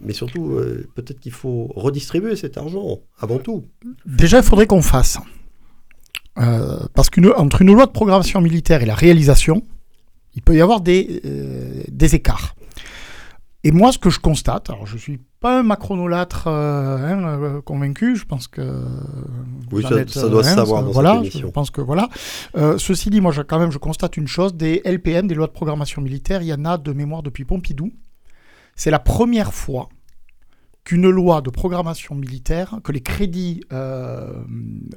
Mais 0.02 0.14
surtout, 0.14 0.52
euh, 0.52 0.88
peut-être 0.96 1.20
qu'il 1.20 1.32
faut 1.32 1.72
redistribuer 1.76 2.36
cet 2.36 2.58
argent, 2.58 3.00
avant 3.20 3.38
tout. 3.38 3.66
Déjà, 4.06 4.38
il 4.38 4.44
faudrait 4.44 4.68
qu'on 4.68 4.82
fasse. 4.82 5.18
Euh, 6.38 6.80
parce 6.94 7.10
qu'entre 7.10 7.62
une 7.62 7.74
loi 7.74 7.86
de 7.86 7.92
programmation 7.92 8.42
militaire 8.42 8.82
et 8.84 8.86
la 8.86 8.96
réalisation, 8.96 9.64
il 10.34 10.42
peut 10.42 10.56
y 10.56 10.62
avoir 10.62 10.82
des, 10.82 11.22
euh, 11.24 11.84
des 11.88 12.16
écarts. 12.16 12.56
Et 13.64 13.72
moi, 13.72 13.92
ce 13.92 13.98
que 13.98 14.10
je 14.10 14.20
constate, 14.20 14.70
alors 14.70 14.86
je 14.86 14.94
ne 14.94 15.00
suis 15.00 15.20
pas 15.40 15.60
un 15.60 15.64
macronolâtre 15.64 16.48
hein, 16.48 17.62
convaincu, 17.66 18.16
je 18.16 18.26
pense 18.26 18.48
que. 18.48 18.84
Oui, 19.72 19.82
ça, 19.82 20.30
doit 20.30 20.44
se 20.44 20.50
hein, 20.50 20.56
savoir 20.56 20.84
dans 20.84 20.92
voilà, 20.92 21.22
cette. 21.24 21.40
Je 21.40 21.48
pense 21.48 21.72
que 21.72 21.82
voilà. 21.82 22.10
ceci 22.78 23.10
dit, 23.10 23.22
moi, 23.22 23.34
quand 23.48 23.58
même, 23.58 23.72
je 23.72 23.80
constate 23.80 24.18
une 24.18 24.28
chose 24.28 24.54
des 24.54 24.84
LPM, 24.86 25.28
des 25.28 25.34
lois 25.34 25.48
de 25.48 25.52
programmation 25.52 26.02
militaire, 26.04 26.44
il 26.44 26.48
y 26.48 26.54
en 26.54 26.66
a 26.66 26.78
de 26.78 26.94
mémoire 26.94 27.24
depuis 27.24 27.44
Pompidou. 27.44 27.92
C'est 28.76 28.92
la 28.92 29.00
première 29.00 29.54
fois 29.54 29.90
qu'une 30.84 31.10
loi 31.10 31.42
de 31.42 31.50
programmation 31.50 32.14
militaire, 32.16 32.80
que 32.84 32.92
les 32.92 33.02
crédits 33.02 33.62
euh, 33.74 34.44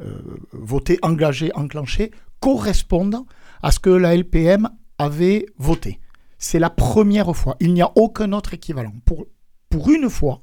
euh, 0.00 0.22
votés, 0.52 0.98
engagés, 1.02 1.50
enclenchés, 1.54 2.10
correspondent 2.40 3.24
à 3.62 3.70
ce 3.70 3.80
que 3.80 3.90
la 3.90 4.14
LPM 4.14 4.68
avait 4.98 5.46
voté. 5.56 6.00
C'est 6.38 6.58
la 6.58 6.70
première 6.70 7.34
fois. 7.34 7.56
Il 7.60 7.72
n'y 7.72 7.82
a 7.82 7.90
aucun 7.96 8.32
autre 8.32 8.54
équivalent. 8.54 8.92
Pour, 9.04 9.26
pour 9.70 9.90
une 9.90 10.10
fois, 10.10 10.42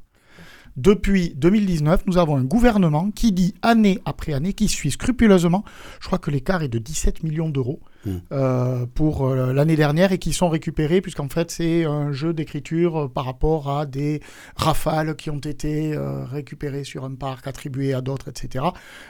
depuis 0.76 1.34
2019, 1.36 2.04
nous 2.08 2.18
avons 2.18 2.36
un 2.36 2.44
gouvernement 2.44 3.12
qui 3.12 3.32
dit 3.32 3.54
année 3.62 4.00
après 4.04 4.34
année, 4.34 4.54
qui 4.54 4.68
suit 4.68 4.92
scrupuleusement, 4.92 5.64
je 6.02 6.08
crois 6.08 6.20
que 6.20 6.32
l'écart 6.32 6.64
est 6.64 6.70
de 6.70 6.80
17 6.80 7.24
millions 7.24 7.50
d'euros 7.50 7.80
euh, 8.32 8.86
pour 8.94 9.26
euh, 9.26 9.54
l'année 9.54 9.76
dernière 9.76 10.12
et 10.12 10.18
qui 10.18 10.34
sont 10.34 10.50
récupérés, 10.50 11.02
puisqu'en 11.02 11.30
fait 11.30 11.52
c'est 11.52 11.86
un 11.86 12.12
jeu 12.12 12.34
d'écriture 12.34 13.04
euh, 13.04 13.08
par 13.08 13.26
rapport 13.26 13.70
à 13.70 13.86
des 13.86 14.22
rafales 14.56 15.16
qui 15.16 15.30
ont 15.30 15.40
été 15.40 15.98
récupérées 15.98 16.84
sur 16.84 17.06
un 17.06 17.16
parc, 17.16 17.48
attribuées 17.48 17.94
à 17.94 18.02
d'autres, 18.02 18.30
etc. 18.30 18.66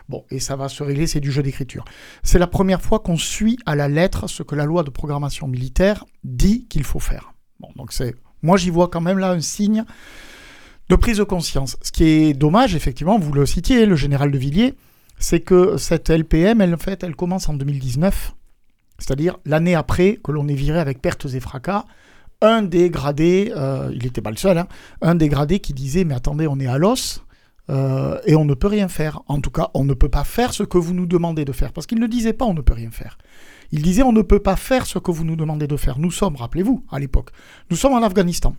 Bon, 0.10 0.26
et 0.30 0.40
ça 0.40 0.56
va 0.56 0.70
se 0.70 0.84
régler, 0.84 1.08
c'est 1.08 1.20
du 1.20 1.32
jeu 1.32 1.44
d'écriture. 1.44 1.86
C'est 2.24 2.40
la 2.40 2.48
première 2.48 2.82
fois 2.82 3.00
qu'on 3.00 3.18
suit 3.18 3.58
à 3.66 3.76
la 3.76 3.88
lettre 3.88 4.28
ce 4.28 4.44
que 4.44 4.56
la 4.56 4.66
loi 4.66 4.84
de 4.84 4.90
programmation 4.90 5.48
militaire 5.48 6.06
dit 6.24 6.66
qu'il 6.68 6.84
faut 6.84 7.00
faire. 7.00 7.34
Bon, 7.60 7.70
donc 7.76 7.92
c'est, 7.92 8.16
moi 8.42 8.58
j'y 8.58 8.70
vois 8.70 8.88
quand 8.88 9.02
même 9.02 9.20
là 9.20 9.32
un 9.32 9.42
signe 9.42 9.86
de 10.90 10.96
prise 10.96 11.18
de 11.18 11.24
conscience. 11.24 11.78
Ce 11.82 11.92
qui 11.92 12.04
est 12.04 12.34
dommage, 12.34 12.76
effectivement, 12.76 13.18
vous 13.18 13.34
le 13.34 13.46
citiez, 13.46 13.86
le 13.86 13.96
général 13.96 14.32
de 14.32 14.38
Villiers, 14.38 14.76
c'est 15.18 15.40
que 15.40 15.78
cette 15.78 16.10
LPM, 16.10 16.62
elle, 16.62 16.74
en 16.74 16.78
fait, 16.78 17.04
elle 17.04 17.16
commence 17.16 17.50
en 17.50 17.54
2019, 17.54 18.34
c'est-à-dire 18.98 19.38
l'année 19.46 19.76
après 19.76 20.20
que 20.24 20.32
l'on 20.32 20.48
est 20.48 20.56
viré 20.56 20.80
avec 20.80 21.02
pertes 21.02 21.26
et 21.26 21.40
fracas. 21.40 21.86
Un 22.42 22.62
des 22.62 22.90
gradés, 22.90 23.54
euh, 23.56 23.90
il 23.94 24.04
n'était 24.04 24.22
pas 24.22 24.30
le 24.30 24.38
seul, 24.38 24.58
hein, 24.58 24.68
un 25.02 25.16
des 25.16 25.30
gradés 25.30 25.60
qui 25.60 25.74
disait 25.74 26.04
Mais 26.04 26.16
attendez, 26.16 26.48
on 26.48 26.60
est 26.60 26.68
à 26.68 26.78
l'os 26.78 27.24
euh, 27.70 28.20
et 28.26 28.36
on 28.36 28.46
ne 28.46 28.54
peut 28.54 28.68
rien 28.68 28.88
faire. 28.88 29.22
En 29.28 29.40
tout 29.40 29.50
cas, 29.52 29.70
on 29.74 29.84
ne 29.84 29.94
peut 29.94 30.10
pas 30.10 30.24
faire 30.24 30.54
ce 30.54 30.64
que 30.64 30.78
vous 30.78 30.94
nous 30.94 31.06
demandez 31.06 31.46
de 31.46 31.52
faire. 31.52 31.74
Parce 31.74 31.88
qu'il 31.88 32.00
ne 32.00 32.08
disait 32.08 32.34
pas 32.34 32.46
On 32.46 32.54
ne 32.54 32.62
peut 32.62 32.74
rien 32.74 32.92
faire. 32.92 33.18
Il 33.72 33.82
disait 33.82 34.04
On 34.04 34.12
ne 34.12 34.22
peut 34.22 34.40
pas 34.40 34.56
faire 34.56 34.86
ce 34.86 35.00
que 35.00 35.12
vous 35.12 35.24
nous 35.24 35.36
demandez 35.36 35.68
de 35.68 35.78
faire. 35.78 35.98
Nous 35.98 36.12
sommes, 36.12 36.36
rappelez-vous, 36.36 36.86
à 36.92 37.00
l'époque, 37.00 37.30
nous 37.72 37.78
sommes 37.78 37.94
en 37.94 38.04
Afghanistan. 38.04 38.56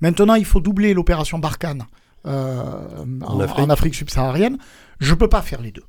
Maintenant, 0.00 0.34
il 0.34 0.44
faut 0.44 0.60
doubler 0.60 0.94
l'opération 0.94 1.38
Barkhane 1.38 1.84
euh, 2.26 3.04
en, 3.22 3.70
Afrique, 3.70 3.94
subsaharienne. 3.94 4.58
Je 5.00 5.12
ne 5.12 5.18
peux 5.18 5.28
pas 5.28 5.42
faire 5.42 5.60
les 5.60 5.72
deux. 5.72 5.84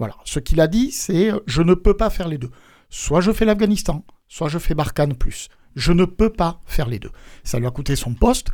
Voilà. 0.00 0.16
Ce 0.24 0.40
qu'il 0.40 0.62
a 0.62 0.66
dit, 0.66 0.90
c'est 0.92 1.30
je 1.46 1.60
ne 1.60 1.74
peux 1.74 1.94
pas 1.94 2.08
faire 2.08 2.26
les 2.26 2.38
deux. 2.38 2.50
Soit 2.88 3.20
je 3.20 3.32
fais 3.32 3.44
l'Afghanistan, 3.44 4.02
soit 4.28 4.48
je 4.48 4.58
fais 4.58 4.74
Barkhane 4.74 5.14
plus. 5.14 5.48
Je 5.76 5.92
ne 5.92 6.06
peux 6.06 6.30
pas 6.30 6.58
faire 6.64 6.88
les 6.88 6.98
deux. 6.98 7.10
Ça 7.44 7.58
lui 7.58 7.66
a 7.66 7.70
coûté 7.70 7.96
son 7.96 8.14
poste. 8.14 8.48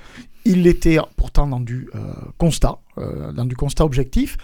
Il 0.44 0.66
était 0.66 0.98
pourtant 1.16 1.46
dans 1.46 1.60
du 1.60 1.88
euh, 1.94 2.12
constat, 2.36 2.80
euh, 2.98 3.32
dans 3.32 3.44
du 3.44 3.54
constat 3.54 3.84
objectif. 3.84 4.36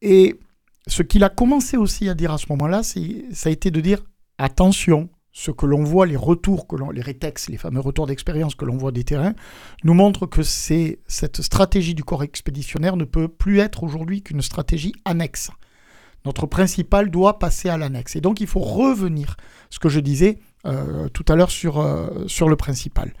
Et 0.00 0.38
ce 0.86 1.02
qu'il 1.02 1.24
a 1.24 1.28
commencé 1.28 1.76
aussi 1.76 2.08
à 2.08 2.14
dire 2.14 2.30
à 2.30 2.38
ce 2.38 2.46
moment-là, 2.50 2.84
ça 2.84 3.48
a 3.48 3.52
été 3.52 3.72
de 3.72 3.80
dire 3.80 3.98
attention, 4.38 5.10
ce 5.32 5.50
que 5.50 5.66
l'on 5.66 5.82
voit, 5.82 6.06
les 6.06 6.16
retours, 6.16 6.68
que 6.68 6.76
les 6.92 7.02
rétex, 7.02 7.48
les 7.48 7.58
fameux 7.58 7.80
retours 7.80 8.06
d'expérience 8.06 8.54
que 8.54 8.64
l'on 8.64 8.76
voit 8.76 8.92
des 8.92 9.02
terrains, 9.02 9.34
nous 9.82 9.94
montrent 9.94 10.26
que 10.26 10.44
cette 10.44 11.42
stratégie 11.42 11.96
du 11.96 12.04
corps 12.04 12.22
expéditionnaire 12.22 12.96
ne 12.96 13.04
peut 13.04 13.26
plus 13.26 13.58
être 13.58 13.82
aujourd'hui 13.82 14.22
qu'une 14.22 14.40
stratégie 14.40 14.92
annexe. 15.04 15.50
Notre 16.24 16.46
principal 16.46 17.10
doit 17.10 17.38
passer 17.38 17.68
à 17.68 17.76
l'annexe. 17.76 18.16
Et 18.16 18.20
donc 18.20 18.40
il 18.40 18.46
faut 18.46 18.60
revenir, 18.60 19.36
ce 19.70 19.78
que 19.78 19.88
je 19.88 20.00
disais 20.00 20.38
euh, 20.66 21.08
tout 21.08 21.24
à 21.28 21.36
l'heure 21.36 21.50
sur, 21.50 21.78
euh, 21.78 22.24
sur 22.26 22.48
le 22.48 22.56
principal. 22.56 23.12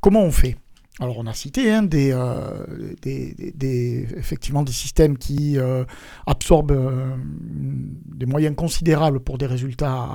Comment 0.00 0.22
on 0.22 0.30
fait? 0.30 0.56
Alors 1.00 1.18
on 1.18 1.26
a 1.28 1.32
cité 1.32 1.72
hein, 1.72 1.86
euh, 1.94 2.64
des, 3.02 3.52
des, 3.54 4.08
effectivement 4.16 4.64
des 4.64 4.72
systèmes 4.72 5.16
qui 5.16 5.56
euh, 5.56 5.84
absorbent 6.26 6.72
euh, 6.72 7.14
des 8.16 8.26
moyens 8.26 8.56
considérables 8.56 9.20
pour 9.20 9.38
des 9.38 9.46
résultats 9.46 10.08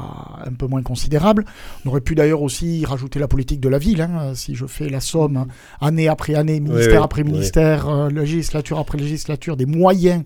un 0.46 0.54
peu 0.54 0.67
moins 0.67 0.84
considérables. 0.84 1.46
On 1.86 1.89
aurait 1.89 2.02
pu 2.02 2.15
d'ailleurs 2.15 2.41
aussi 2.41 2.84
rajouter 2.84 3.17
la 3.19 3.30
politique 3.30 3.62
de 3.62 3.69
la 3.69 3.78
ville. 3.78 4.02
Hein, 4.02 4.36
si 4.36 4.56
je 4.56 4.65
fais 4.65 4.89
la 4.89 5.00
somme 5.00 5.46
année 5.80 6.10
après 6.10 6.36
année, 6.36 6.60
ministère 6.60 7.04
après 7.04 7.24
ministère, 7.24 8.10
législature 8.10 8.78
après 8.78 8.98
législature, 8.98 9.56
des 9.56 9.65
moyens 9.65 10.26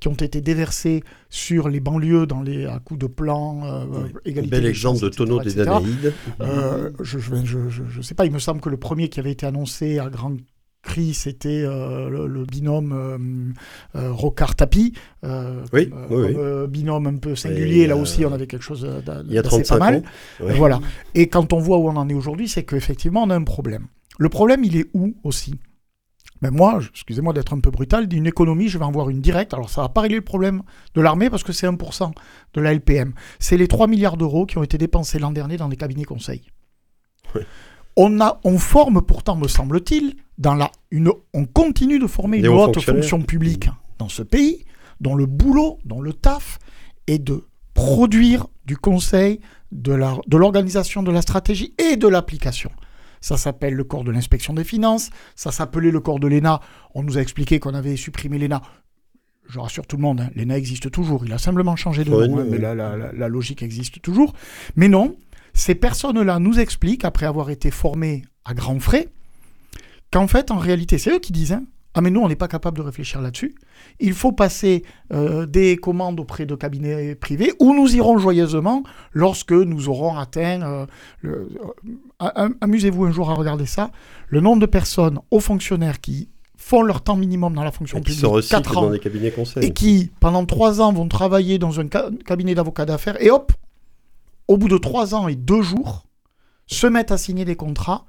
qui 0.00 0.08
ont 0.08 0.14
été 0.14 0.40
déversés 0.40 1.02
sur 1.28 1.68
les 1.68 1.80
banlieues 1.80 2.26
dans 2.26 2.42
les, 2.42 2.66
à 2.66 2.78
coups 2.78 3.00
de 3.00 3.06
plan, 3.06 3.62
euh, 3.64 4.06
égalité. 4.24 4.56
Bel 4.56 4.66
exemple 4.66 5.00
de 5.00 5.08
tonneau 5.08 5.40
des 5.40 5.54
Danaïdes. 5.54 6.12
Euh, 6.40 6.90
je 7.00 7.18
ne 7.96 8.02
sais 8.02 8.14
pas, 8.14 8.26
il 8.26 8.32
me 8.32 8.38
semble 8.38 8.60
que 8.60 8.68
le 8.68 8.76
premier 8.76 9.08
qui 9.08 9.20
avait 9.20 9.32
été 9.32 9.46
annoncé 9.46 9.98
à 9.98 10.08
grand 10.08 10.36
cri, 10.82 11.12
c'était 11.12 11.62
euh, 11.64 12.08
le, 12.08 12.44
binôme 12.44 13.54
euh, 13.96 14.12
Rocard-Tapi. 14.12 14.94
oui, 15.72 15.90
binôme 16.68 17.06
un 17.08 17.16
peu 17.16 17.34
singulier, 17.34 17.86
là 17.86 17.96
aussi, 17.96 18.24
on 18.24 18.32
avait 18.32 18.46
quelque 18.46 18.62
chose 18.62 18.86
d'assez 19.04 19.62
pas 19.64 19.78
mal. 19.78 20.02
Voilà. 20.38 20.80
Et 21.14 21.28
quand 21.28 21.52
on 21.52 21.58
voit 21.58 21.78
où 21.78 21.88
on 21.88 21.96
en 21.96 22.08
est 22.08 22.14
aujourd'hui, 22.14 22.48
c'est 22.48 22.62
qu'effectivement, 22.62 23.24
on 23.24 23.30
a 23.30 23.36
un 23.36 23.44
problème. 23.44 23.86
Le 24.18 24.28
problème, 24.28 24.64
il 24.64 24.76
est 24.76 24.86
où 24.94 25.14
aussi? 25.22 25.54
Mais 26.40 26.50
moi, 26.50 26.80
excusez-moi 26.90 27.32
d'être 27.32 27.52
un 27.52 27.60
peu 27.60 27.70
brutal, 27.70 28.06
d'une 28.06 28.26
économie, 28.26 28.68
je 28.68 28.78
vais 28.78 28.84
en 28.84 28.92
voir 28.92 29.10
une 29.10 29.20
directe. 29.20 29.54
Alors 29.54 29.70
ça 29.70 29.82
va 29.82 29.88
pas 29.88 30.02
régler 30.02 30.18
le 30.18 30.24
problème 30.24 30.62
de 30.94 31.00
l'armée 31.00 31.30
parce 31.30 31.42
que 31.42 31.52
c'est 31.52 31.66
1% 31.66 32.12
de 32.54 32.60
la 32.60 32.74
LPM. 32.74 33.14
C'est 33.38 33.56
les 33.56 33.68
3 33.68 33.86
milliards 33.86 34.16
d'euros 34.16 34.46
qui 34.46 34.58
ont 34.58 34.62
été 34.62 34.78
dépensés 34.78 35.18
l'an 35.18 35.32
dernier 35.32 35.56
dans 35.56 35.68
les 35.68 35.76
cabinets 35.76 36.04
conseils. 36.04 36.42
On, 37.96 38.20
a, 38.20 38.40
on 38.44 38.58
forme 38.58 39.02
pourtant, 39.02 39.36
me 39.36 39.48
semble-t-il, 39.48 40.14
dans 40.38 40.54
la, 40.54 40.70
une, 40.90 41.10
on 41.34 41.46
continue 41.46 41.98
de 41.98 42.06
former 42.06 42.38
une 42.38 42.48
haute 42.48 42.80
fonction 42.80 43.20
publique 43.22 43.68
dans 43.98 44.08
ce 44.08 44.22
pays, 44.22 44.64
dont 45.00 45.16
le 45.16 45.26
boulot, 45.26 45.78
dont 45.84 46.00
le 46.00 46.12
taf 46.12 46.58
est 47.08 47.18
de 47.18 47.44
produire 47.74 48.46
du 48.64 48.76
conseil, 48.76 49.40
de 49.72 49.92
l'organisation 50.36 51.02
de, 51.02 51.08
de 51.08 51.12
la 51.12 51.22
stratégie 51.22 51.74
et 51.78 51.96
de 51.96 52.06
l'application. 52.06 52.70
Ça 53.20 53.36
s'appelle 53.36 53.74
le 53.74 53.84
corps 53.84 54.04
de 54.04 54.10
l'inspection 54.10 54.54
des 54.54 54.64
finances. 54.64 55.10
Ça 55.34 55.52
s'appelait 55.52 55.90
le 55.90 56.00
corps 56.00 56.20
de 56.20 56.26
l'ENA. 56.26 56.60
On 56.94 57.02
nous 57.02 57.18
a 57.18 57.20
expliqué 57.20 57.58
qu'on 57.58 57.74
avait 57.74 57.96
supprimé 57.96 58.38
l'ENA. 58.38 58.62
je 59.48 59.58
rassure 59.58 59.86
tout 59.86 59.96
le 59.96 60.02
monde, 60.02 60.20
hein, 60.20 60.30
l'ENA 60.34 60.56
existe 60.56 60.90
toujours. 60.90 61.24
Il 61.24 61.32
a 61.32 61.38
simplement 61.38 61.76
changé 61.76 62.04
de 62.04 62.10
nom, 62.10 62.38
hein, 62.38 62.46
mais 62.48 62.58
la, 62.58 62.74
la, 62.74 63.28
logique 63.28 63.62
existe 63.62 64.00
toujours. 64.02 64.34
Mais 64.76 64.88
non, 64.88 65.16
ces 65.52 65.74
personnes-là 65.74 66.38
nous 66.38 66.60
expliquent, 66.60 67.04
après 67.04 67.26
avoir 67.26 67.50
été 67.50 67.70
formées 67.70 68.24
à 68.44 68.54
grands 68.54 68.80
frais, 68.80 69.08
qu'en 70.10 70.28
fait, 70.28 70.50
en 70.50 70.58
réalité, 70.58 70.98
c'est 70.98 71.10
eux 71.10 71.18
qui 71.18 71.32
disent 71.32 71.52
hein, 71.52 71.64
Ah, 71.98 72.00
mais 72.00 72.10
nous, 72.10 72.20
on 72.20 72.28
n'est 72.28 72.36
pas 72.36 72.46
capable 72.46 72.76
de 72.76 72.82
réfléchir 72.82 73.20
là-dessus. 73.20 73.56
Il 73.98 74.12
faut 74.12 74.30
passer 74.30 74.84
euh, 75.12 75.46
des 75.46 75.76
commandes 75.76 76.20
auprès 76.20 76.46
de 76.46 76.54
cabinets 76.54 77.16
privés 77.16 77.52
où 77.58 77.74
nous 77.74 77.96
irons 77.96 78.18
joyeusement 78.18 78.84
lorsque 79.12 79.50
nous 79.50 79.88
aurons 79.88 80.16
atteint. 80.16 80.62
Euh, 80.62 80.86
le... 81.22 81.48
Euh, 82.22 82.48
amusez-vous 82.60 83.06
un 83.06 83.10
jour 83.10 83.30
à 83.30 83.34
regarder 83.34 83.66
ça. 83.66 83.90
Le 84.28 84.40
nombre 84.40 84.60
de 84.60 84.66
personnes, 84.66 85.18
aux 85.32 85.40
fonctionnaires 85.40 86.00
qui 86.00 86.28
font 86.56 86.82
leur 86.82 87.00
temps 87.02 87.16
minimum 87.16 87.52
dans 87.54 87.64
la 87.64 87.72
fonction 87.72 88.00
publique, 88.00 88.20
4 88.48 88.78
ans, 88.78 88.82
dans 88.82 88.90
des 88.90 89.00
cabinets 89.00 89.32
conseils. 89.32 89.64
et 89.64 89.72
qui, 89.72 90.12
pendant 90.20 90.46
3 90.46 90.80
ans, 90.80 90.92
vont 90.92 91.08
travailler 91.08 91.58
dans 91.58 91.80
un 91.80 91.88
cabinet 91.88 92.54
d'avocats 92.54 92.86
d'affaires, 92.86 93.20
et 93.20 93.32
hop, 93.32 93.50
au 94.46 94.56
bout 94.56 94.68
de 94.68 94.78
3 94.78 95.16
ans 95.16 95.26
et 95.26 95.34
2 95.34 95.62
jours, 95.62 96.06
se 96.68 96.86
mettent 96.86 97.10
à 97.10 97.18
signer 97.18 97.44
des 97.44 97.56
contrats 97.56 98.06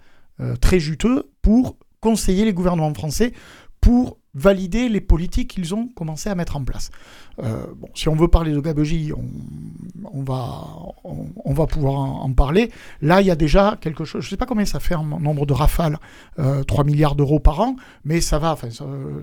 très 0.61 0.79
juteux 0.79 1.23
pour 1.41 1.75
conseiller 2.01 2.45
les 2.45 2.53
gouvernements 2.53 2.93
français 2.93 3.33
pour 3.81 4.17
valider 4.35 4.89
les 4.89 5.01
politiques 5.01 5.49
qu'ils 5.49 5.73
ont 5.73 5.87
commencé 5.87 6.29
à 6.29 6.35
mettre 6.35 6.55
en 6.55 6.63
place. 6.63 6.91
Euh, 7.39 7.65
bon, 7.75 7.89
si 7.95 8.09
on 8.09 8.15
veut 8.15 8.27
parler 8.27 8.51
de 8.51 8.59
gabegie, 8.59 9.11
on, 9.13 10.23
va, 10.23 10.67
on, 11.03 11.53
va 11.53 11.65
pouvoir 11.65 11.95
en, 11.95 12.31
parler. 12.33 12.71
Là, 13.01 13.21
il 13.21 13.27
y 13.27 13.31
a 13.31 13.35
déjà 13.35 13.77
quelque 13.81 14.05
chose, 14.05 14.21
je 14.21 14.27
ne 14.27 14.29
sais 14.29 14.37
pas 14.37 14.45
combien 14.45 14.65
ça 14.65 14.79
fait 14.79 14.95
en 14.95 15.03
nombre 15.03 15.45
de 15.45 15.53
rafales, 15.53 15.97
3 16.35 16.45
euh, 16.45 16.83
milliards 16.83 17.15
d'euros 17.15 17.39
par 17.39 17.59
an, 17.59 17.75
mais 18.05 18.21
ça 18.21 18.37
va, 18.37 18.53
enfin, 18.53 18.69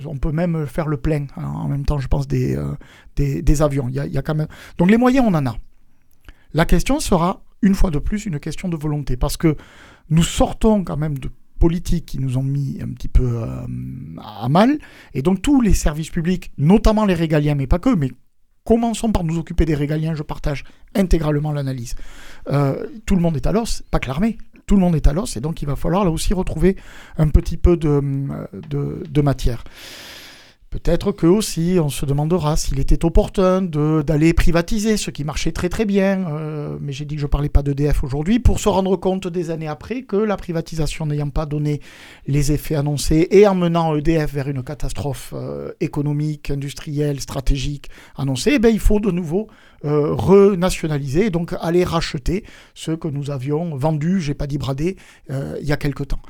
on 0.06 0.16
peut 0.16 0.32
même 0.32 0.66
faire 0.66 0.88
le 0.88 0.96
plein 0.96 1.26
hein, 1.36 1.44
en 1.44 1.68
même 1.68 1.84
temps, 1.84 1.98
je 1.98 2.08
pense, 2.08 2.26
des, 2.26 2.56
euh, 2.56 2.74
des, 3.14 3.62
avions. 3.62 3.88
Il 3.88 3.94
y, 3.94 4.00
il 4.06 4.12
y 4.12 4.18
a 4.18 4.22
quand 4.22 4.34
même... 4.34 4.48
Donc 4.76 4.90
les 4.90 4.98
moyens, 4.98 5.24
on 5.28 5.34
en 5.34 5.46
a. 5.46 5.56
La 6.52 6.64
question 6.64 6.98
sera, 7.00 7.42
une 7.62 7.74
fois 7.74 7.90
de 7.90 7.98
plus, 7.98 8.26
une 8.26 8.40
question 8.40 8.68
de 8.68 8.76
volonté, 8.76 9.16
parce 9.16 9.36
que 9.36 9.56
nous 10.10 10.24
sortons 10.24 10.84
quand 10.84 10.96
même 10.96 11.18
de 11.18 11.30
politiques 11.66 12.06
qui 12.06 12.20
nous 12.20 12.38
ont 12.38 12.44
mis 12.44 12.78
un 12.80 12.90
petit 12.90 13.08
peu 13.08 13.42
euh, 13.42 13.66
à 14.22 14.48
mal. 14.48 14.78
Et 15.14 15.22
donc 15.22 15.42
tous 15.42 15.60
les 15.60 15.74
services 15.74 16.10
publics, 16.10 16.52
notamment 16.58 17.04
les 17.04 17.14
régaliens, 17.14 17.56
mais 17.56 17.66
pas 17.66 17.80
que, 17.80 17.92
mais 17.92 18.12
commençons 18.64 19.10
par 19.10 19.24
nous 19.24 19.36
occuper 19.36 19.64
des 19.64 19.74
régaliens, 19.74 20.14
je 20.14 20.22
partage 20.22 20.62
intégralement 20.94 21.50
l'analyse. 21.50 21.96
Euh, 22.52 22.86
tout 23.04 23.16
le 23.16 23.20
monde 23.20 23.34
est 23.34 23.48
à 23.48 23.52
l'os, 23.52 23.82
pas 23.90 23.98
que 23.98 24.06
l'armée, 24.06 24.38
tout 24.66 24.76
le 24.76 24.80
monde 24.80 24.94
est 24.94 25.08
à 25.08 25.12
l'os, 25.12 25.36
et 25.36 25.40
donc 25.40 25.60
il 25.60 25.66
va 25.66 25.74
falloir 25.74 26.04
là 26.04 26.12
aussi 26.12 26.34
retrouver 26.34 26.76
un 27.18 27.26
petit 27.26 27.56
peu 27.56 27.76
de, 27.76 28.00
de 28.70 29.20
matière. 29.20 29.64
Peut-être 30.76 31.10
que 31.10 31.26
aussi 31.26 31.78
on 31.82 31.88
se 31.88 32.04
demandera 32.04 32.54
s'il 32.54 32.78
était 32.78 33.06
opportun 33.06 33.62
d'aller 33.62 34.34
privatiser 34.34 34.98
ce 34.98 35.10
qui 35.10 35.24
marchait 35.24 35.50
très 35.50 35.70
très 35.70 35.86
bien, 35.86 36.28
euh, 36.28 36.76
mais 36.82 36.92
j'ai 36.92 37.06
dit 37.06 37.14
que 37.14 37.20
je 37.22 37.26
ne 37.26 37.30
parlais 37.30 37.48
pas 37.48 37.62
d'EDF 37.62 38.04
aujourd'hui, 38.04 38.40
pour 38.40 38.60
se 38.60 38.68
rendre 38.68 38.94
compte 38.96 39.26
des 39.26 39.50
années 39.50 39.68
après 39.68 40.02
que 40.02 40.16
la 40.16 40.36
privatisation 40.36 41.06
n'ayant 41.06 41.30
pas 41.30 41.46
donné 41.46 41.80
les 42.26 42.52
effets 42.52 42.74
annoncés 42.74 43.26
et 43.30 43.46
en 43.46 43.54
menant 43.54 43.96
EDF 43.96 44.34
vers 44.34 44.48
une 44.48 44.62
catastrophe 44.62 45.32
euh, 45.34 45.72
économique, 45.80 46.50
industrielle, 46.50 47.20
stratégique 47.20 47.88
annoncée, 48.14 48.52
eh 48.56 48.58
ben, 48.58 48.68
il 48.68 48.78
faut 48.78 49.00
de 49.00 49.10
nouveau 49.10 49.48
euh, 49.84 50.12
renationaliser, 50.14 51.30
donc 51.30 51.54
aller 51.60 51.84
racheter 51.84 52.44
ce 52.74 52.92
que 52.92 53.08
nous 53.08 53.30
avions 53.30 53.76
vendu, 53.76 54.20
j'ai 54.20 54.34
pas 54.34 54.46
dit 54.46 54.58
bradé, 54.58 54.96
il 55.28 55.66
y 55.66 55.72
a 55.72 55.76
quelque 55.76 56.04
temps. 56.04 56.20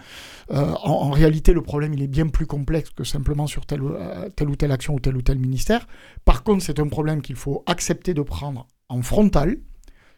Euh, 0.53 0.73
en, 0.83 1.11
réalité, 1.11 1.53
le 1.53 1.63
problème, 1.63 1.93
il 1.95 2.03
est 2.03 2.09
bien 2.09 2.29
plus 2.29 2.47
complexe 2.47 2.91
que 2.91 3.05
simplement 3.05 3.47
sur 3.47 3.67
telle, 3.67 3.83
euh, 3.83 4.29
ou 4.43 4.57
telle 4.57 4.73
action 4.73 4.95
ou 4.95 5.01
tel 5.01 5.17
ou 5.17 5.23
tel 5.23 5.39
ministère. 5.39 5.87
Par 6.25 6.45
contre, 6.45 6.65
c'est 6.65 6.79
un 6.79 6.89
problème 6.89 7.21
qu'il 7.21 7.37
faut 7.37 7.65
accepter 7.67 8.15
de 8.15 8.23
prendre 8.23 8.69
en 8.89 9.03
frontal 9.03 9.59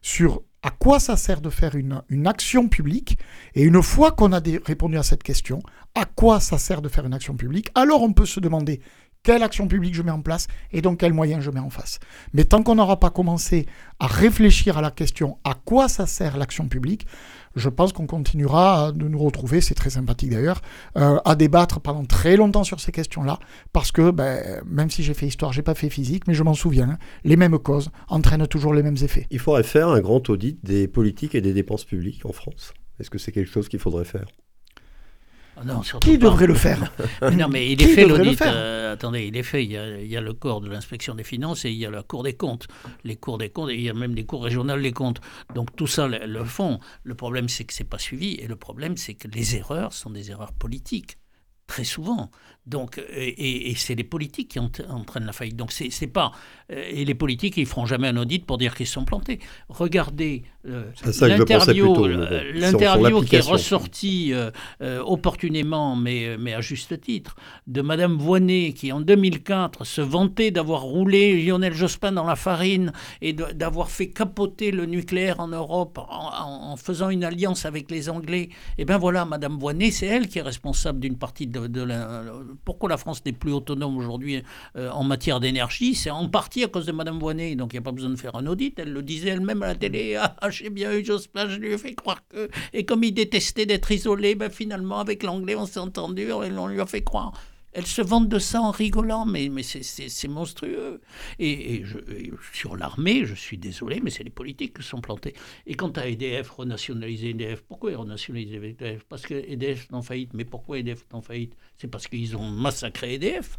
sur 0.03 0.43
à 0.63 0.71
quoi 0.71 0.99
ça 0.99 1.17
sert 1.17 1.41
de 1.41 1.51
faire 1.51 1.77
une 1.77 2.27
action 2.27 2.69
publique. 2.69 3.17
Et 3.55 3.63
une 3.63 3.81
fois 3.81 4.11
qu'on 4.11 4.33
a 4.33 4.41
répondu 4.65 4.99
à 4.99 5.03
cette 5.03 5.23
question, 5.23 5.61
à 5.95 6.05
quoi 6.05 6.41
ça 6.41 6.59
sert 6.59 6.83
de 6.83 6.89
faire 6.89 7.07
une 7.07 7.15
action 7.15 7.37
publique, 7.37 7.71
alors 7.75 8.03
on 8.03 8.13
peut 8.13 8.27
se 8.27 8.41
demander 8.41 8.81
quelle 9.23 9.43
action 9.43 9.69
publique 9.69 9.95
je 9.95 10.03
mets 10.03 10.11
en 10.11 10.21
place 10.21 10.47
et 10.73 10.83
donc 10.83 11.01
quels 11.01 11.13
moyens 11.13 11.43
je 11.43 11.51
mets 11.51 11.61
en 11.61 11.71
face. 11.71 11.99
Mais 12.33 12.45
tant 12.45 12.63
qu'on 12.63 12.77
n'aura 12.77 12.99
pas 12.99 13.11
commencé 13.11 13.67
à 13.99 14.07
réfléchir 14.07 14.79
à 14.79 14.83
la 14.83 14.91
question 14.91 15.39
à 15.45 15.55
quoi 15.55 15.89
ça 15.89 16.07
sert 16.07 16.37
l'action 16.37 16.69
publique, 16.69 17.07
je 17.57 17.69
pense 17.69 17.93
qu'on 17.93 18.07
continuera 18.07 18.93
de 18.93 19.09
nous 19.09 19.19
retrouver, 19.19 19.61
c'est 19.61 19.75
très 19.75 19.91
sympathique 19.91 20.31
d'ailleurs, 20.31 20.61
euh, 20.97 21.19
à 21.25 21.35
débattre 21.35 21.81
pendant 21.81 22.05
très 22.05 22.37
longtemps 22.37 22.65
sur 22.65 22.81
ces 22.81 22.93
questions-là, 22.93 23.39
parce 23.73 23.93
que 23.93 24.11
ben, 24.11 24.63
même 24.67 24.91
si 24.91 25.03
j'ai 25.03 25.15
fait 25.15 25.27
histoire, 25.27 25.53
j'ai 25.53 25.63
pas 25.63 25.75
fait 25.75 25.91
physique, 25.91 26.27
mais 26.27 26.35
je 26.35 26.43
m'en 26.43 26.55
souviens, 26.55 26.99
les 27.25 27.37
mêmes 27.37 27.59
causes 27.59 27.91
entraînent 28.09 28.47
toujours 28.47 28.75
les 28.75 28.83
mêmes 28.83 28.97
effets. 29.03 29.27
Il 29.31 29.39
faudrait 29.39 29.63
faire 29.63 29.89
un 29.89 30.01
grand 30.01 30.29
audit 30.31 30.59
des 30.65 30.89
politiques 30.89 31.35
et 31.35 31.41
des 31.41 31.53
dépenses 31.53 31.85
publiques 31.85 32.25
en 32.25 32.33
France. 32.33 32.73
Est-ce 33.01 33.11
que 33.11 33.19
c'est 33.19 33.33
quelque 33.33 33.51
chose 33.51 33.69
qu'il 33.69 33.79
faudrait 33.79 34.05
faire? 34.05 34.27
Ah 35.67 35.99
qui 36.01 36.19
devrait 36.19 36.47
le 36.47 36.55
faire 36.55 36.93
Non, 37.33 37.49
mais 37.49 37.71
il 37.73 37.83
est 37.83 37.89
fait 37.89 38.07
l'audit. 38.07 38.41
Euh, 38.43 38.93
attendez, 38.93 39.27
il 39.27 39.37
est 39.37 39.43
fait. 39.43 39.65
Il 39.65 39.73
y, 39.73 40.17
a, 40.17 40.21
le 40.21 40.33
corps 40.33 40.61
de 40.61 40.69
l'inspection 40.69 41.15
des 41.15 41.25
finances 41.25 41.65
et 41.65 41.71
il 41.71 41.77
y 41.77 41.87
a 41.87 41.91
la 41.91 42.03
Cour 42.03 42.23
des 42.23 42.35
comptes. 42.35 42.67
Les 43.05 43.17
cours 43.17 43.39
des 43.39 43.51
comptes, 43.51 43.71
et 43.71 43.75
il 43.75 43.83
y 43.83 43.91
a 43.91 43.95
même 43.95 44.15
des 44.15 44.25
cours 44.25 44.45
régionales 44.45 44.83
des 44.83 44.93
comptes. 44.93 45.21
Donc 45.55 45.75
tout 45.77 45.87
ça 45.87 46.07
le, 46.07 46.27
le 46.27 46.45
font. 46.45 46.81
Le 47.03 47.15
problème, 47.15 47.49
c'est 47.49 47.65
que 47.65 47.73
c'est 47.73 47.85
pas 47.85 47.99
suivi. 47.99 48.35
Et 48.35 48.47
le 48.47 48.57
problème, 48.57 48.97
c'est 48.97 49.15
que 49.15 49.29
les 49.29 49.57
erreurs 49.57 49.93
sont 49.93 50.11
des 50.11 50.31
erreurs 50.31 50.53
politiques 50.53 51.19
très 51.69 51.85
souvent. 51.85 52.31
Donc, 52.69 53.01
et, 53.11 53.73
c'est 53.77 53.95
les 53.95 54.05
politiques 54.05 54.49
qui 54.51 54.59
entraînent 54.59 55.25
la 55.25 55.33
faillite. 55.33 55.57
Donc, 55.57 55.73
c'est 55.73 56.07
pas. 56.07 56.33
Euh, 56.71 56.85
et 56.91 57.05
les 57.05 57.15
politiques, 57.15 57.57
ils 57.57 57.67
feront 57.67 57.87
jamais 57.87 58.09
un 58.09 58.17
audit 58.17 58.45
pour 58.45 58.59
dire 58.59 58.75
qu'ils 58.75 58.87
sont 58.87 59.05
plantés. 59.05 59.39
Regardez 59.69 60.43
euh, 60.67 60.91
l'interview 62.55 63.23
qui 63.23 63.37
est 63.37 63.41
ressortie 63.41 64.33
euh, 64.35 64.51
opportunément, 65.03 65.97
mais, 65.97 66.37
mais 66.39 66.53
à 66.53 66.61
juste 66.61 67.01
titre, 67.01 67.37
de 67.67 67.81
Madame 67.81 68.19
Voinet, 68.19 68.75
qui 68.75 68.93
en 68.93 69.01
2004 69.01 69.85
se 69.85 70.03
vantait 70.03 70.51
d'avoir 70.51 70.83
roulé 70.83 71.43
Lionel 71.43 71.73
Jospin 71.73 72.13
dans 72.13 72.27
la 72.27 72.37
farine 72.37 72.93
et 73.23 73.33
d'avoir 73.33 73.91
fait 73.91 74.11
capoter 74.11 74.73
le 74.73 74.85
nucléaire 74.85 75.41
en 75.41 75.49
Europe 75.49 75.99
en, 75.99 76.77
faisant 76.77 77.09
une 77.09 77.25
alliance 77.25 77.65
avec 77.65 77.91
les 77.91 78.11
Anglais. 78.11 78.49
Et 78.77 78.83
eh 78.83 78.85
bien 78.85 78.99
voilà, 78.99 79.25
Madame 79.25 79.59
Voinet, 79.59 79.91
c'est 79.91 80.07
elle 80.07 80.29
qui 80.29 80.39
est 80.39 80.43
responsable 80.43 81.01
d'une 81.01 81.17
partie 81.17 81.47
de, 81.47 81.67
de 81.67 81.83
la 81.83 82.25
pourquoi 82.65 82.89
la 82.89 82.97
France 82.97 83.25
n'est 83.25 83.33
plus 83.33 83.53
autonome 83.53 83.97
aujourd'hui 83.97 84.43
euh, 84.77 84.91
en 84.91 85.05
matière 85.05 85.41
d'énergie 85.41 85.95
C'est 85.95 86.11
en 86.11 86.29
partie 86.29 86.65
à 86.65 86.69
cause 86.69 86.87
de 86.87 86.93
Mme 86.93 87.19
Voinet. 87.19 87.55
Donc 87.57 87.73
il 87.73 87.77
n'y 87.77 87.81
a 87.81 87.83
pas 87.83 87.93
besoin 87.93 88.11
de 88.11 88.17
faire 88.17 88.35
un 88.37 88.47
audit. 88.47 88.79
Elle 88.79 88.93
le 88.93 89.03
disait 89.03 89.31
elle-même 89.31 89.63
à 89.63 89.69
la 89.69 89.75
télé. 89.75 90.17
Ah, 90.17 90.37
ah, 90.41 90.51
j'ai 90.51 90.71
bien 90.71 90.93
eu 90.93 91.05
Jospin, 91.05 91.49
je 91.49 91.57
lui 91.57 91.73
ai 91.73 91.79
fait 91.79 91.95
croire 91.95 92.21
que. 92.29 92.49
Et 92.73 92.85
comme 92.85 93.05
il 93.05 93.13
détestait 93.13 93.67
d'être 93.67 93.91
isolé, 93.91 94.35
ben, 94.35 94.51
finalement, 94.51 94.99
avec 94.99 95.23
l'anglais, 95.23 95.55
on 95.55 95.67
s'est 95.67 95.81
entendu 95.81 96.23
et 96.23 96.33
on 96.33 96.67
lui 96.67 96.81
a 96.81 96.87
fait 96.87 97.03
croire. 97.03 97.33
Elle 97.79 97.87
se 97.87 98.03
vante 98.03 98.29
de 98.29 98.41
ça 98.41 98.61
en 98.61 98.73
rigolant, 98.73 99.25
mais, 99.25 99.49
mais 99.49 99.63
c'est 99.63 100.27
monstrueux. 100.27 101.01
Et, 101.39 101.85
sur 102.53 102.77
l'armée, 102.77 103.25
je 103.25 103.37
suis 103.37 103.57
désolé, 103.57 104.01
mais 104.03 104.11
c'est 104.11 104.25
les 104.25 104.31
politiques 104.31 104.79
qui 104.79 104.83
sont 104.83 105.01
plantés. 105.01 105.35
Et 105.65 105.75
quant 105.75 105.91
à 105.91 106.09
EDF, 106.09 106.51
renationaliser 106.51 107.31
EDF, 107.31 107.63
pourquoi 107.63 107.97
renationaliser 107.97 108.57
EDF 108.57 109.05
Parce 109.05 109.23
que 109.23 109.35
EDF 109.35 109.87
est 109.93 109.95
en 109.95 110.03
faillite. 110.03 110.35
Mais 110.35 110.45
pourquoi 110.45 110.81
EDF 110.81 111.05
est 111.09 111.15
en 111.15 111.23
faillite? 111.23 111.55
C'est 111.77 111.87
parce 111.87 112.09
qu'ils 112.09 112.37
ont 112.37 112.51
massacré 112.51 113.15
EDF. 113.15 113.57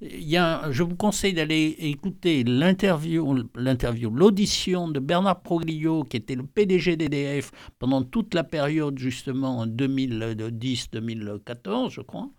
Il 0.00 0.26
y 0.26 0.38
a, 0.38 0.72
je 0.72 0.82
vous 0.82 0.96
conseille 0.96 1.34
d'aller 1.34 1.76
écouter 1.80 2.42
l'interview, 2.44 3.46
l'interview, 3.54 4.08
l'audition 4.08 4.88
de 4.88 4.98
Bernard 4.98 5.42
Proglio, 5.42 6.04
qui 6.04 6.16
était 6.16 6.36
le 6.36 6.44
PDG 6.44 6.96
d'EDF 6.96 7.52
pendant 7.78 8.02
toute 8.02 8.32
la 8.32 8.42
période 8.42 8.98
justement 8.98 9.66
2010-2014, 9.66 11.90
je 11.90 12.00
crois. 12.00 12.30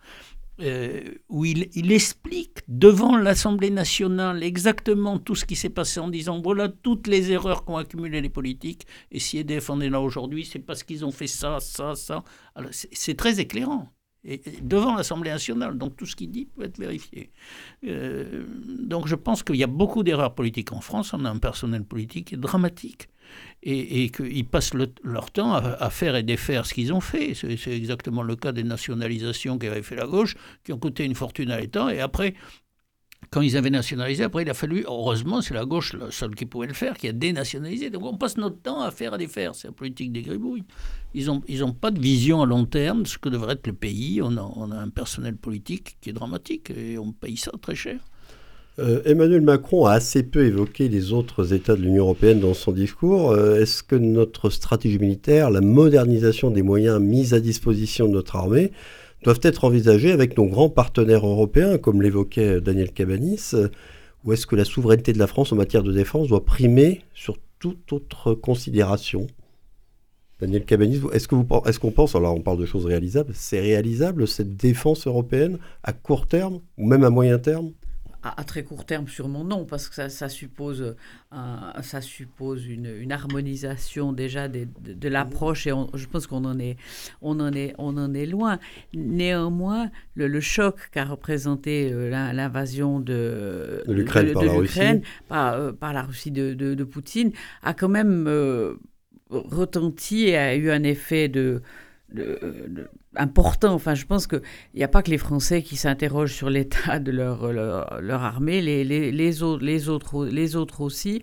Euh, 0.62 1.16
où 1.28 1.44
il, 1.46 1.92
explique 1.92 2.60
devant 2.68 3.18
l'Assemblée 3.18 3.72
nationale 3.72 4.44
exactement 4.44 5.18
tout 5.18 5.34
ce 5.34 5.46
qui 5.46 5.56
s'est 5.56 5.70
passé 5.70 6.00
en 6.00 6.08
disant 6.08 6.40
voilà 6.40 6.70
toutes 6.70 7.08
les 7.08 7.32
erreurs 7.32 7.66
qu'ont 7.66 7.78
accumulées 7.78 8.22
les 8.22 8.30
politiques 8.30 8.86
et 9.12 9.20
si 9.20 9.40
EDF 9.40 9.72
en 9.72 9.82
est 9.82 9.90
là 9.90 10.00
aujourd'hui 10.00 10.46
c'est 10.46 10.60
parce 10.60 10.84
qu'ils 10.84 11.04
ont 11.04 11.12
fait 11.12 11.26
ça, 11.26 11.60
ça, 11.60 11.96
ça. 11.96 12.24
C'est 12.72 13.18
très 13.18 13.40
éclairant. 13.40 13.92
Et, 14.24 14.40
devant 14.62 14.96
l'Assemblée 14.96 15.32
nationale, 15.32 15.78
donc 15.80 15.96
tout 15.96 16.06
ce 16.06 16.16
qu'il 16.16 16.30
dit 16.30 16.46
peut 16.46 16.64
être 16.64 16.78
vérifié. 16.78 17.32
Euh, 17.86 18.46
donc 18.80 19.08
je 19.08 19.16
pense 19.16 19.42
qu'il 19.42 19.56
y 19.56 19.64
a 19.64 19.68
beaucoup 19.68 20.04
d'erreurs 20.04 20.36
politiques 20.36 20.74
en 20.74 20.82
France, 20.82 21.14
on 21.14 21.26
a 21.26 21.30
un 21.30 21.40
personnel 21.40 21.84
politique 21.84 22.36
dramatique 22.40 23.10
et, 23.64 24.10
qu'ils 24.10 24.46
passent 24.46 24.74
leur 25.04 25.32
temps 25.32 25.54
à, 25.54 25.90
faire 25.90 26.16
et 26.16 26.24
défaire 26.24 26.66
ce 26.66 26.74
qu'ils 26.74 26.94
ont 26.94 27.02
fait. 27.02 27.34
C'est 27.34 27.72
exactement 27.72 28.24
le 28.24 28.36
cas 28.36 28.52
des 28.52 28.64
nationalisations 28.64 29.58
qu'avait 29.58 29.84
fait 29.84 29.96
la 29.96 30.08
gauche, 30.08 30.36
qui 30.64 30.74
ont 30.74 30.80
coûté 30.80 31.06
une 31.06 31.16
fortune 31.16 31.52
à 31.52 31.60
l'État, 31.60 31.94
et 31.94 32.00
après, 32.00 32.34
quand 33.30 33.42
ils 33.42 33.56
avaient 33.56 33.70
nationalisé, 33.70 34.24
après 34.24 34.44
il 34.44 34.50
a 34.50 34.54
fallu, 34.54 34.84
heureusement, 34.88 35.42
c'est 35.42 35.54
la 35.54 35.66
gauche 35.66 35.94
la 35.94 36.12
seule 36.12 36.36
qui 36.36 36.46
pouvait 36.46 36.68
le 36.68 36.74
faire, 36.74 36.98
qui 36.98 37.08
a 37.08 37.14
dénationalisé. 37.14 37.90
Donc 37.90 38.04
on 38.04 38.18
passe 38.18 38.38
notre 38.38 38.60
temps 38.60 38.82
à 38.82 38.92
faire 38.92 39.16
et 39.16 39.20
défaire. 39.20 39.56
C'est 39.56 39.68
la 39.68 39.74
politique 39.74 40.12
des 40.12 40.22
gribouilles. 40.22 40.66
Ils 41.14 41.28
n'ont 41.28 41.74
pas 41.74 41.92
de 41.92 42.00
vision 42.00 42.42
à 42.42 42.46
long 42.46 42.66
terme 42.66 43.04
de 43.04 43.08
ce 43.08 43.18
que 43.18 43.30
devrait 43.30 43.54
être 43.54 43.68
le 43.68 43.74
pays. 43.74 44.22
On 44.22 44.38
a 44.38 44.76
un 44.76 44.90
personnel 44.90 45.38
politique 45.38 45.98
qui 46.02 46.10
est 46.10 46.14
dramatique 46.14 46.72
et 46.72 46.98
on 46.98 47.12
paye 47.12 47.38
ça 47.38 47.52
très 47.62 47.76
cher. 47.76 48.00
Euh, 48.80 49.02
Emmanuel 49.06 49.42
Macron 49.42 49.86
a 49.86 49.92
assez 49.92 50.24
peu 50.24 50.46
évoqué 50.46 50.88
les 50.88 51.12
autres 51.12 51.54
États 51.54 51.76
de 51.76 51.82
l'Union 51.82 52.04
européenne 52.04 52.40
dans 52.40 52.54
son 52.54 52.72
discours. 52.72 53.32
Euh, 53.32 53.60
est-ce 53.60 53.84
que 53.84 53.96
notre 53.96 54.50
stratégie 54.50 54.98
militaire, 54.98 55.52
la 55.52 55.62
modernisation 55.62 56.52
des 56.52 56.62
moyens 56.62 57.00
mis 57.00 57.34
à 57.34 57.42
disposition 57.42 58.08
de 58.08 58.14
notre 58.14 58.38
armée, 58.38 58.72
doivent 59.24 59.42
être 59.44 59.66
envisagées 59.66 60.12
avec 60.12 60.38
nos 60.38 60.46
grands 60.46 60.70
partenaires 60.70 61.28
européens, 61.28 61.78
comme 61.78 62.02
l'évoquait 62.02 62.62
Daniel 62.62 62.92
Cabanis? 62.92 63.54
Ou 64.24 64.34
est-ce 64.34 64.48
que 64.48 64.56
la 64.56 64.66
souveraineté 64.66 65.14
de 65.14 65.20
la 65.20 65.28
France 65.28 65.52
en 65.52 65.58
matière 65.58 65.84
de 65.84 65.92
défense 65.92 66.30
doit 66.30 66.46
primer 66.46 67.02
sur 67.14 67.38
toute 67.60 67.92
autre 67.92 68.34
considération? 68.34 69.28
Daniel 70.40 70.66
Cabanis, 70.66 71.02
est-ce 71.14 71.28
qu'on 71.28 71.92
pense, 71.92 72.16
alors 72.16 72.36
on 72.36 72.42
parle 72.42 72.58
de 72.58 72.66
choses 72.66 72.86
réalisables, 72.86 73.34
c'est 73.36 73.60
réalisable 73.60 74.28
cette 74.28 74.56
défense 74.56 75.06
européenne 75.06 75.60
à 75.84 75.94
court 75.94 76.26
terme 76.26 76.62
ou 76.78 76.88
même 76.88 77.04
à 77.04 77.12
moyen 77.12 77.38
terme? 77.38 77.72
À, 78.24 78.44
très 78.44 78.64
court 78.64 78.86
terme, 78.86 79.08
sûrement 79.08 79.44
non, 79.44 79.66
parce 79.66 79.90
que 79.90 80.10
ça, 80.10 80.30
suppose, 80.30 80.96
ça 81.82 82.02
suppose 82.02 82.68
une, 82.68 83.12
harmonisation 83.12 84.14
déjà 84.14 84.48
de, 84.48 85.10
l'approche 85.10 85.68
et 85.68 85.72
je 85.96 86.08
pense 86.08 86.28
qu'on 86.28 86.46
en 86.46 86.60
est, 86.60 86.78
on 87.22 87.40
en 87.40 87.52
est, 87.54 87.74
on 87.78 87.98
en 87.98 88.14
est 88.14 88.26
loin. 88.26 88.60
Néanmoins, 88.94 89.90
le, 90.16 90.40
choc 90.40 90.90
qu'a 90.92 91.06
représenté 91.06 91.92
euh, 91.92 92.10
l'invasion 92.10 93.00
de, 93.00 93.84
l'Ukraine 93.88 95.02
par, 95.28 95.54
euh, 95.54 95.72
par, 95.72 95.94
la 95.94 96.04
Russie 96.04 96.32
de, 96.32 96.84
Poutine 96.84 97.32
a 97.64 97.74
quand 97.74 97.90
même 97.90 98.26
euh, 98.28 98.76
retenti 99.30 100.28
et 100.28 100.38
a 100.38 100.56
eu 100.56 100.72
un 100.72 100.84
effet 100.84 101.28
de 101.28 101.62
important. 103.16 103.74
Enfin, 103.74 103.94
je 103.94 104.06
pense 104.06 104.28
qu'il 104.28 104.42
n'y 104.76 104.84
a 104.84 104.88
pas 104.88 105.02
que 105.02 105.10
les 105.10 105.18
Français 105.18 105.62
qui 105.62 105.76
s'interrogent 105.76 106.34
sur 106.34 106.50
l'état 106.50 107.00
de 107.00 107.12
leur, 107.12 107.52
leur, 107.52 108.24
armée, 108.24 108.62
les, 108.62 108.84
les, 108.84 109.12
les, 109.12 109.44
autres, 109.44 109.64
les, 109.64 109.90
autres, 109.90 110.26
les 110.26 110.56
autres 110.56 110.82
aussi. 110.82 111.22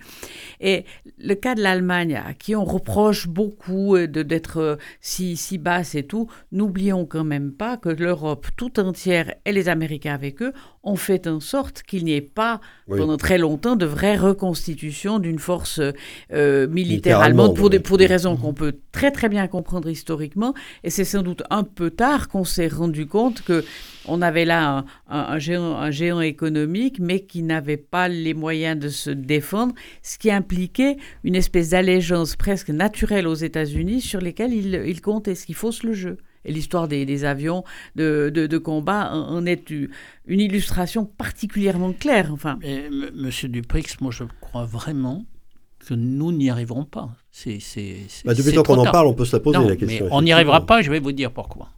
Et 0.61 0.85
le 1.19 1.35
cas 1.35 1.55
de 1.55 1.63
l'Allemagne, 1.63 2.15
à 2.17 2.35
qui 2.35 2.55
on 2.55 2.65
reproche 2.65 3.29
beaucoup 3.29 3.97
d'être 3.99 4.59
euh, 4.59 4.77
si, 5.01 5.37
si 5.37 5.59
basse 5.59 5.95
et 5.95 6.03
tout, 6.03 6.29
n'oublions 6.53 7.07
quand 7.07 7.25
même 7.25 7.53
pas 7.53 7.77
que 7.77 7.89
l'Europe 7.89 8.49
tout 8.57 8.79
entière 8.81 9.35
et 9.45 9.53
les 9.53 9.69
Américains 9.69 10.15
avec 10.15 10.43
eux 10.43 10.53
ont 10.83 10.97
fait 10.97 11.27
en 11.27 11.41
sorte 11.41 11.83
qu'il 11.83 12.05
n'y 12.05 12.15
ait 12.15 12.21
pas 12.21 12.61
pendant 12.87 13.17
très 13.17 13.39
longtemps 13.39 13.77
de 13.77 13.85
vraie 13.85 14.17
reconstitution 14.17 15.19
d'une 15.19 15.39
force 15.39 15.81
euh, 16.33 16.67
militaire 16.69 17.21
allemande 17.21 17.57
pour 17.57 17.71
des, 17.71 17.81
pour 17.81 17.99
des 17.99 18.07
raisons 18.07 18.37
qu'on 18.37 18.55
peut 18.55 18.77
très 18.93 19.11
très 19.11 19.29
bien 19.29 19.47
comprendre 19.47 19.89
historiquement. 19.89 20.55
Et 20.85 20.91
c'est 20.91 21.05
sans 21.05 21.23
doute 21.23 21.43
un 21.51 21.63
peu 21.63 21.78
tard 21.87 22.29
qu'on 22.29 22.45
s'est 22.45 22.69
rendu 22.69 23.07
compte 23.07 23.43
que 23.43 23.65
on 24.07 24.23
avait 24.23 24.45
là 24.45 24.85
un, 25.09 25.39
géant, 25.39 26.21
économique, 26.21 26.99
mais 26.99 27.21
qui 27.21 27.43
n'avait 27.43 27.77
pas 27.77 28.09
les 28.09 28.35
moyens 28.35 28.79
de 28.79 28.89
se 28.89 29.11
défendre, 29.11 29.75
ce 30.03 30.19
qui 30.19 30.31
impliquait 30.31 30.97
une 31.25 31.35
espèce 31.35 31.71
d'allégeance 31.71 32.35
presque 32.37 32.71
naturelle 32.71 33.27
aux 33.27 33.35
États-Unis 33.35 34.01
sur 34.01 34.21
lesquels 34.21 34.55
il, 34.55 34.83
il 34.87 35.01
comptait, 35.03 35.35
ce 35.35 35.47
qui 35.47 35.53
fausse 35.55 35.83
le 35.83 35.93
jeu. 35.93 36.17
Et 36.45 36.53
l'histoire 36.53 36.89
des, 36.89 37.25
avions 37.25 37.65
de, 37.97 38.59
combat 38.59 39.13
en 39.13 39.45
est 39.45 39.71
une 39.71 40.41
illustration 40.41 41.05
particulièrement 41.05 41.93
claire. 41.93 42.33
Enfin. 42.33 42.59
Monsieur 43.15 43.49
Duprix, 43.49 43.97
moi 44.01 44.11
je 44.13 44.25
crois 44.41 44.65
vraiment 44.65 45.25
que 45.89 45.95
nous 45.95 46.33
n'y 46.33 46.51
arriverons 46.51 46.85
pas. 46.85 47.09
C'est, 47.31 47.59
bah, 48.27 48.35
depuis 48.35 48.53
le 48.53 48.63
qu'on 48.63 48.77
en 48.77 48.85
parle, 48.85 49.07
on 49.07 49.15
peut 49.15 49.25
se 49.25 49.35
la 49.35 49.41
poser 49.41 49.67
la 49.67 49.75
question. 49.75 50.09
on 50.11 50.21
n'y 50.21 50.33
arrivera 50.33 50.67
pas, 50.67 50.83
je 50.83 50.91
vais 50.91 51.01
vous 51.01 51.13
dire 51.13 51.33
pourquoi. 51.33 51.71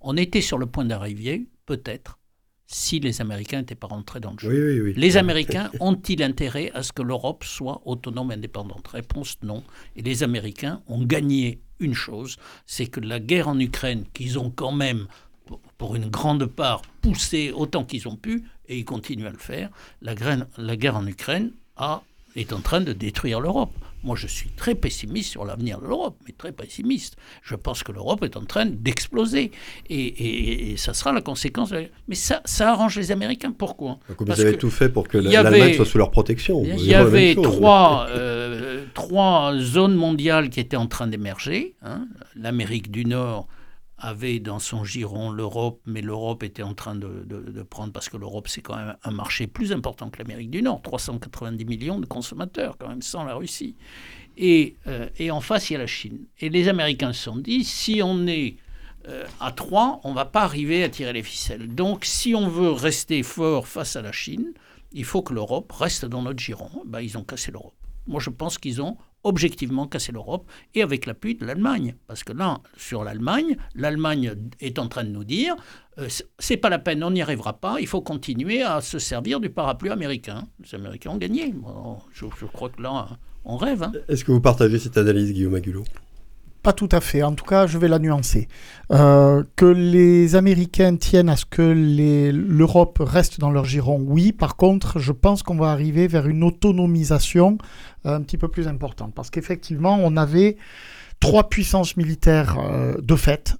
On 0.00 0.16
était 0.16 0.40
sur 0.40 0.56
le 0.56 0.64
point 0.64 0.86
d'arriver, 0.86 1.46
peut-être, 1.66 2.18
si 2.66 2.98
les 2.98 3.20
Américains 3.20 3.58
n'étaient 3.58 3.74
pas 3.74 3.88
rentrés 3.88 4.20
dans 4.20 4.32
le 4.32 4.38
jeu. 4.38 4.94
Les 4.96 5.18
Américains 5.18 5.70
ont-ils 5.80 6.22
intérêt 6.22 6.70
à 6.72 6.82
ce 6.82 6.92
que 6.94 7.02
l'Europe 7.02 7.44
soit 7.44 7.82
autonome 7.84 8.30
et 8.30 8.34
indépendante? 8.34 8.88
Réponse 8.88 9.36
non. 9.42 9.62
Et 9.96 10.02
les 10.02 10.22
Américains 10.22 10.80
ont 10.86 11.04
gagné 11.04 11.60
une 11.78 11.94
chose, 11.94 12.36
c'est 12.64 12.86
que 12.86 13.00
la 13.00 13.20
guerre 13.20 13.48
en 13.48 13.58
Ukraine, 13.58 14.04
qu'ils 14.14 14.38
ont 14.38 14.50
quand 14.50 14.72
même, 14.72 15.08
pour 15.76 15.94
une 15.94 16.08
grande 16.08 16.46
part, 16.46 16.80
poussé 17.02 17.52
autant 17.54 17.84
qu'ils 17.84 18.08
ont 18.08 18.16
pu, 18.16 18.44
et 18.66 18.78
ils 18.78 18.84
continuent 18.86 19.26
à 19.26 19.30
le 19.30 19.36
faire, 19.38 19.68
la, 20.00 20.14
la 20.56 20.76
guerre 20.76 20.96
en 20.96 21.06
Ukraine 21.06 21.52
a, 21.76 22.02
est 22.40 22.52
en 22.52 22.60
train 22.60 22.80
de 22.80 22.92
détruire 22.92 23.40
l'Europe. 23.40 23.72
Moi, 24.04 24.14
je 24.14 24.28
suis 24.28 24.48
très 24.50 24.76
pessimiste 24.76 25.32
sur 25.32 25.44
l'avenir 25.44 25.80
de 25.80 25.86
l'Europe, 25.86 26.16
mais 26.24 26.32
très 26.36 26.52
pessimiste. 26.52 27.16
Je 27.42 27.56
pense 27.56 27.82
que 27.82 27.90
l'Europe 27.90 28.22
est 28.22 28.36
en 28.36 28.44
train 28.44 28.64
d'exploser. 28.66 29.50
Et, 29.90 30.74
ça 30.76 30.94
sera 30.94 31.12
la 31.12 31.20
conséquence. 31.20 31.72
Mais 32.06 32.14
ça, 32.14 32.40
ça 32.44 32.70
arrange 32.70 32.96
les 32.96 33.10
Américains. 33.10 33.50
Pourquoi? 33.50 33.98
Vous 34.18 34.40
avez 34.40 34.56
tout 34.56 34.70
fait 34.70 34.88
pour 34.88 35.08
que 35.08 35.18
l'Allemagne 35.18 35.74
soit 35.74 35.84
sous 35.84 35.98
leur 35.98 36.10
protection. 36.10 36.62
Il 36.64 36.84
y 36.84 36.94
avait 36.94 37.34
trois, 37.34 38.06
euh, 38.10 38.84
trois 38.94 39.54
zones 39.58 39.94
mondiales 39.94 40.48
qui 40.48 40.60
étaient 40.60 40.76
en 40.76 40.86
train 40.86 41.08
d'émerger. 41.08 41.74
Hein. 41.82 42.06
L'Amérique 42.36 42.92
du 42.92 43.04
Nord 43.04 43.48
avait 43.98 44.38
dans 44.38 44.58
son 44.58 44.84
giron 44.84 45.30
l'Europe, 45.30 45.80
mais 45.86 46.00
l'Europe 46.00 46.42
était 46.42 46.62
en 46.62 46.74
train 46.74 46.94
de, 46.94 47.62
prendre, 47.62 47.92
parce 47.92 48.08
que 48.08 48.16
l'Europe 48.16 48.48
c'est 48.48 48.60
quand 48.60 48.76
même 48.76 48.96
un 49.02 49.10
marché 49.10 49.46
plus 49.46 49.72
important 49.72 50.08
que 50.10 50.18
l'Amérique 50.18 50.50
du 50.50 50.62
Nord, 50.62 50.82
390 50.82 51.64
millions 51.64 51.98
de 51.98 52.06
consommateurs 52.06 52.76
quand 52.78 52.88
même 52.88 53.02
sans 53.02 53.24
la 53.24 53.34
Russie. 53.34 53.76
Et, 54.36 54.76
euh, 54.86 55.08
et 55.18 55.30
en 55.32 55.40
face 55.40 55.70
il 55.70 55.72
y 55.72 55.76
a 55.76 55.80
la 55.80 55.86
Chine. 55.86 56.26
Et 56.38 56.48
les 56.48 56.68
Américains 56.68 57.12
se 57.12 57.24
sont 57.24 57.36
dit, 57.36 57.64
si 57.64 58.00
on 58.02 58.26
est 58.28 58.56
euh, 59.08 59.24
à 59.40 59.50
3, 59.50 60.00
on 60.04 60.10
ne 60.10 60.14
va 60.14 60.26
pas 60.26 60.42
arriver 60.42 60.84
à 60.84 60.88
tirer 60.88 61.12
les 61.12 61.22
ficelles. 61.22 61.74
Donc 61.74 62.04
si 62.04 62.34
on 62.34 62.48
veut 62.48 62.70
rester 62.70 63.22
fort 63.22 63.66
face 63.66 63.96
à 63.96 64.02
la 64.02 64.12
Chine, 64.12 64.52
il 64.92 65.04
faut 65.04 65.22
que 65.22 65.34
l'Europe 65.34 65.72
reste 65.72 66.04
dans 66.04 66.22
notre 66.22 66.38
giron. 66.38 66.70
Ben, 66.86 67.00
ils 67.00 67.18
ont 67.18 67.24
cassé 67.24 67.50
l'Europe. 67.50 67.74
Moi 68.06 68.20
je 68.20 68.30
pense 68.30 68.58
qu'ils 68.58 68.80
ont 68.80 68.96
objectivement 69.24 69.86
casser 69.86 70.12
l'Europe 70.12 70.48
et 70.74 70.82
avec 70.82 71.06
l'appui 71.06 71.34
de 71.34 71.44
l'Allemagne. 71.44 71.94
Parce 72.06 72.24
que 72.24 72.32
là, 72.32 72.60
sur 72.76 73.04
l'Allemagne, 73.04 73.56
l'Allemagne 73.74 74.34
est 74.60 74.78
en 74.78 74.88
train 74.88 75.04
de 75.04 75.10
nous 75.10 75.24
dire 75.24 75.56
euh, 75.98 76.08
c'est 76.38 76.56
pas 76.56 76.68
la 76.68 76.78
peine, 76.78 77.02
on 77.02 77.10
n'y 77.10 77.22
arrivera 77.22 77.54
pas, 77.54 77.80
il 77.80 77.86
faut 77.86 78.00
continuer 78.00 78.62
à 78.62 78.80
se 78.80 78.98
servir 78.98 79.40
du 79.40 79.50
parapluie 79.50 79.90
américain. 79.90 80.44
Les 80.62 80.74
Américains 80.74 81.10
ont 81.10 81.16
gagné. 81.16 81.54
je, 82.12 82.46
crois 82.46 82.70
que 82.70 82.80
là, 82.80 83.18
on 83.44 83.56
rêve. 83.56 83.82
Hein. 83.82 83.92
Est-ce 84.08 84.24
que 84.24 84.32
vous 84.32 84.40
partagez 84.40 84.78
cette 84.78 84.96
analyse, 84.96 85.32
Guillaume 85.32 85.54
Agulot? 85.54 85.84
Pas 86.62 86.72
tout 86.72 86.88
à 86.92 87.00
fait. 87.00 87.22
En 87.22 87.34
tout 87.34 87.44
cas, 87.44 87.66
je 87.66 87.78
vais 87.78 87.88
la 87.88 87.98
nuancer. 87.98 88.48
Euh, 88.90 89.44
que 89.56 89.66
les 89.66 90.34
Américains 90.34 90.96
tiennent 90.96 91.28
à 91.28 91.36
ce 91.36 91.44
que 91.44 91.62
l'Europe 91.62 92.98
reste 93.00 93.40
dans 93.40 93.50
leur 93.50 93.64
giron, 93.64 94.02
oui. 94.06 94.32
Par 94.32 94.56
contre, 94.56 94.98
je 94.98 95.12
pense 95.12 95.42
qu'on 95.42 95.56
va 95.56 95.70
arriver 95.70 96.08
vers 96.08 96.26
une 96.26 96.42
autonomisation 96.42 97.58
euh, 98.06 98.16
un 98.16 98.22
petit 98.22 98.38
peu 98.38 98.48
plus 98.48 98.68
importante. 98.68 99.14
Parce 99.14 99.30
qu'effectivement, 99.30 99.98
on 100.02 100.16
avait 100.16 100.56
trois 101.20 101.48
puissances 101.48 101.96
militaires 101.96 102.58
euh, 102.58 102.96
de 103.00 103.16
fait 103.16 103.56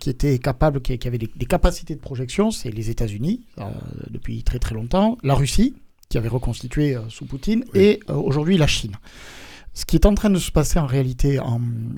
qui 0.00 0.10
étaient 0.10 0.38
capables, 0.38 0.80
qui, 0.80 0.98
avaient 1.06 1.18
des, 1.18 1.46
capacités 1.46 1.94
de 1.94 2.00
projection. 2.00 2.50
C'est 2.50 2.70
les 2.70 2.90
États-Unis, 2.90 3.44
depuis 4.10 4.42
très 4.42 4.58
très 4.58 4.74
longtemps, 4.74 5.18
la 5.22 5.34
Russie, 5.34 5.74
qui 6.08 6.18
avait 6.18 6.28
reconstitué 6.28 6.96
sous 7.08 7.26
Poutine, 7.26 7.64
et 7.74 8.00
aujourd'hui 8.08 8.56
la 8.58 8.66
Chine. 8.66 8.92
Ce 9.74 9.84
qui 9.84 9.96
est 9.96 10.06
en 10.06 10.14
train 10.14 10.30
de 10.30 10.38
se 10.38 10.52
passer 10.52 10.78
en 10.78 10.86
réalité 10.86 11.40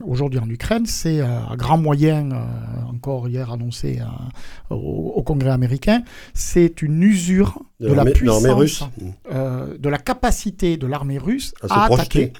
aujourd'hui 0.02 0.38
en 0.38 0.48
Ukraine, 0.48 0.86
c'est 0.86 1.20
euh, 1.20 1.26
un 1.26 1.56
grand 1.56 1.76
moyen, 1.76 2.32
euh, 2.32 2.44
encore 2.90 3.28
hier 3.28 3.52
annoncé 3.52 4.00
euh, 4.00 4.74
au, 4.74 5.22
Congrès 5.22 5.50
américain, 5.50 6.02
c'est 6.32 6.80
une 6.80 7.02
usure 7.02 7.60
de, 7.80 7.92
la 7.92 8.06
puissance, 8.06 8.82
de 9.28 9.88
la 9.88 9.98
capacité 9.98 10.78
de 10.78 10.86
l'armée 10.86 11.18
russe 11.18 11.52
à, 11.68 11.84
attaquer, 11.84 12.32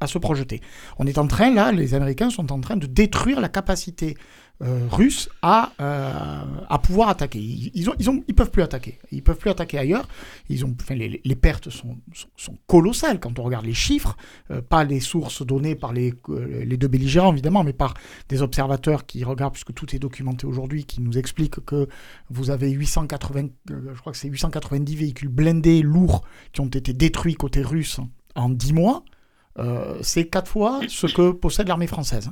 à, 0.00 0.06
se 0.06 0.18
projeter. 0.18 0.60
On 0.98 1.06
est 1.06 1.18
en 1.18 1.26
train, 1.26 1.52
là, 1.52 1.72
les 1.72 1.94
Américains 1.94 2.30
sont 2.30 2.52
en 2.52 2.60
train 2.60 2.76
de 2.76 2.86
détruire 2.86 3.40
la 3.40 3.48
capacité 3.48 4.16
euh, 4.62 4.86
russes 4.90 5.30
à, 5.40 5.72
euh, 5.80 6.44
à 6.68 6.78
pouvoir 6.78 7.08
attaquer. 7.08 7.38
Ils, 7.38 7.70
ils, 7.72 7.88
ont, 7.88 7.94
ils, 7.98 8.10
ont, 8.10 8.22
ils 8.28 8.34
peuvent 8.34 8.50
plus 8.50 8.62
attaquer. 8.62 8.98
Ils 9.10 9.22
peuvent 9.22 9.38
plus 9.38 9.48
attaquer 9.48 9.78
ailleurs. 9.78 10.06
Ils 10.50 10.66
ont, 10.66 10.76
enfin, 10.78 10.96
les, 10.96 11.34
pertes 11.34 11.70
sont, 11.70 11.96
sont, 12.36 12.58
colossales 12.66 13.20
quand 13.20 13.38
on 13.38 13.42
regarde 13.42 13.64
les 13.64 13.72
chiffres, 13.72 14.18
euh, 14.50 14.60
pas 14.60 14.84
les 14.84 15.00
sources 15.00 15.46
données 15.46 15.76
par 15.76 15.94
les, 15.94 16.12
les 16.28 16.76
deux 16.76 16.88
belligérants 16.88 17.32
évidemment, 17.32 17.64
mais 17.64 17.72
par 17.72 17.94
des 18.28 18.42
observateurs 18.42 19.06
qui 19.06 19.24
regardent, 19.24 19.54
puisque 19.54 19.72
tout 19.72 19.96
est 19.96 19.98
documenté 19.98 20.46
aujourd'hui, 20.46 20.84
qui 20.84 21.00
nous 21.00 21.16
expliquent 21.16 21.64
que 21.64 21.88
vous 22.28 22.50
avez 22.50 22.68
880, 22.70 23.48
je 23.66 23.98
crois 24.00 24.12
que 24.12 24.18
c'est 24.18 24.28
890 24.28 24.94
véhicules 24.94 25.30
blindés 25.30 25.80
lourds 25.80 26.22
qui 26.52 26.60
ont 26.60 26.66
été 26.66 26.92
détruits 26.92 27.34
côté 27.34 27.62
russe 27.62 27.98
en 28.34 28.50
10 28.50 28.74
mois. 28.74 29.04
c'est 30.02 30.26
quatre 30.26 30.50
fois 30.50 30.80
ce 30.86 31.06
que 31.06 31.30
possède 31.30 31.66
l'armée 31.66 31.86
française. 31.86 32.30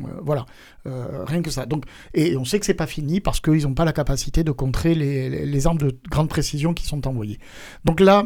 Euh, 0.00 0.20
voilà, 0.22 0.46
euh, 0.86 1.24
rien 1.24 1.42
que 1.42 1.50
ça. 1.50 1.66
Donc, 1.66 1.84
et 2.14 2.36
on 2.36 2.44
sait 2.44 2.58
que 2.58 2.66
c'est 2.66 2.74
pas 2.74 2.86
fini 2.86 3.20
parce 3.20 3.40
qu'ils 3.40 3.62
n'ont 3.62 3.74
pas 3.74 3.84
la 3.84 3.92
capacité 3.92 4.44
de 4.44 4.52
contrer 4.52 4.94
les, 4.94 5.66
armes 5.66 5.78
de 5.78 5.98
grande 6.08 6.28
précision 6.28 6.74
qui 6.74 6.86
sont 6.86 7.06
envoyées. 7.06 7.38
Donc 7.84 8.00
là, 8.00 8.24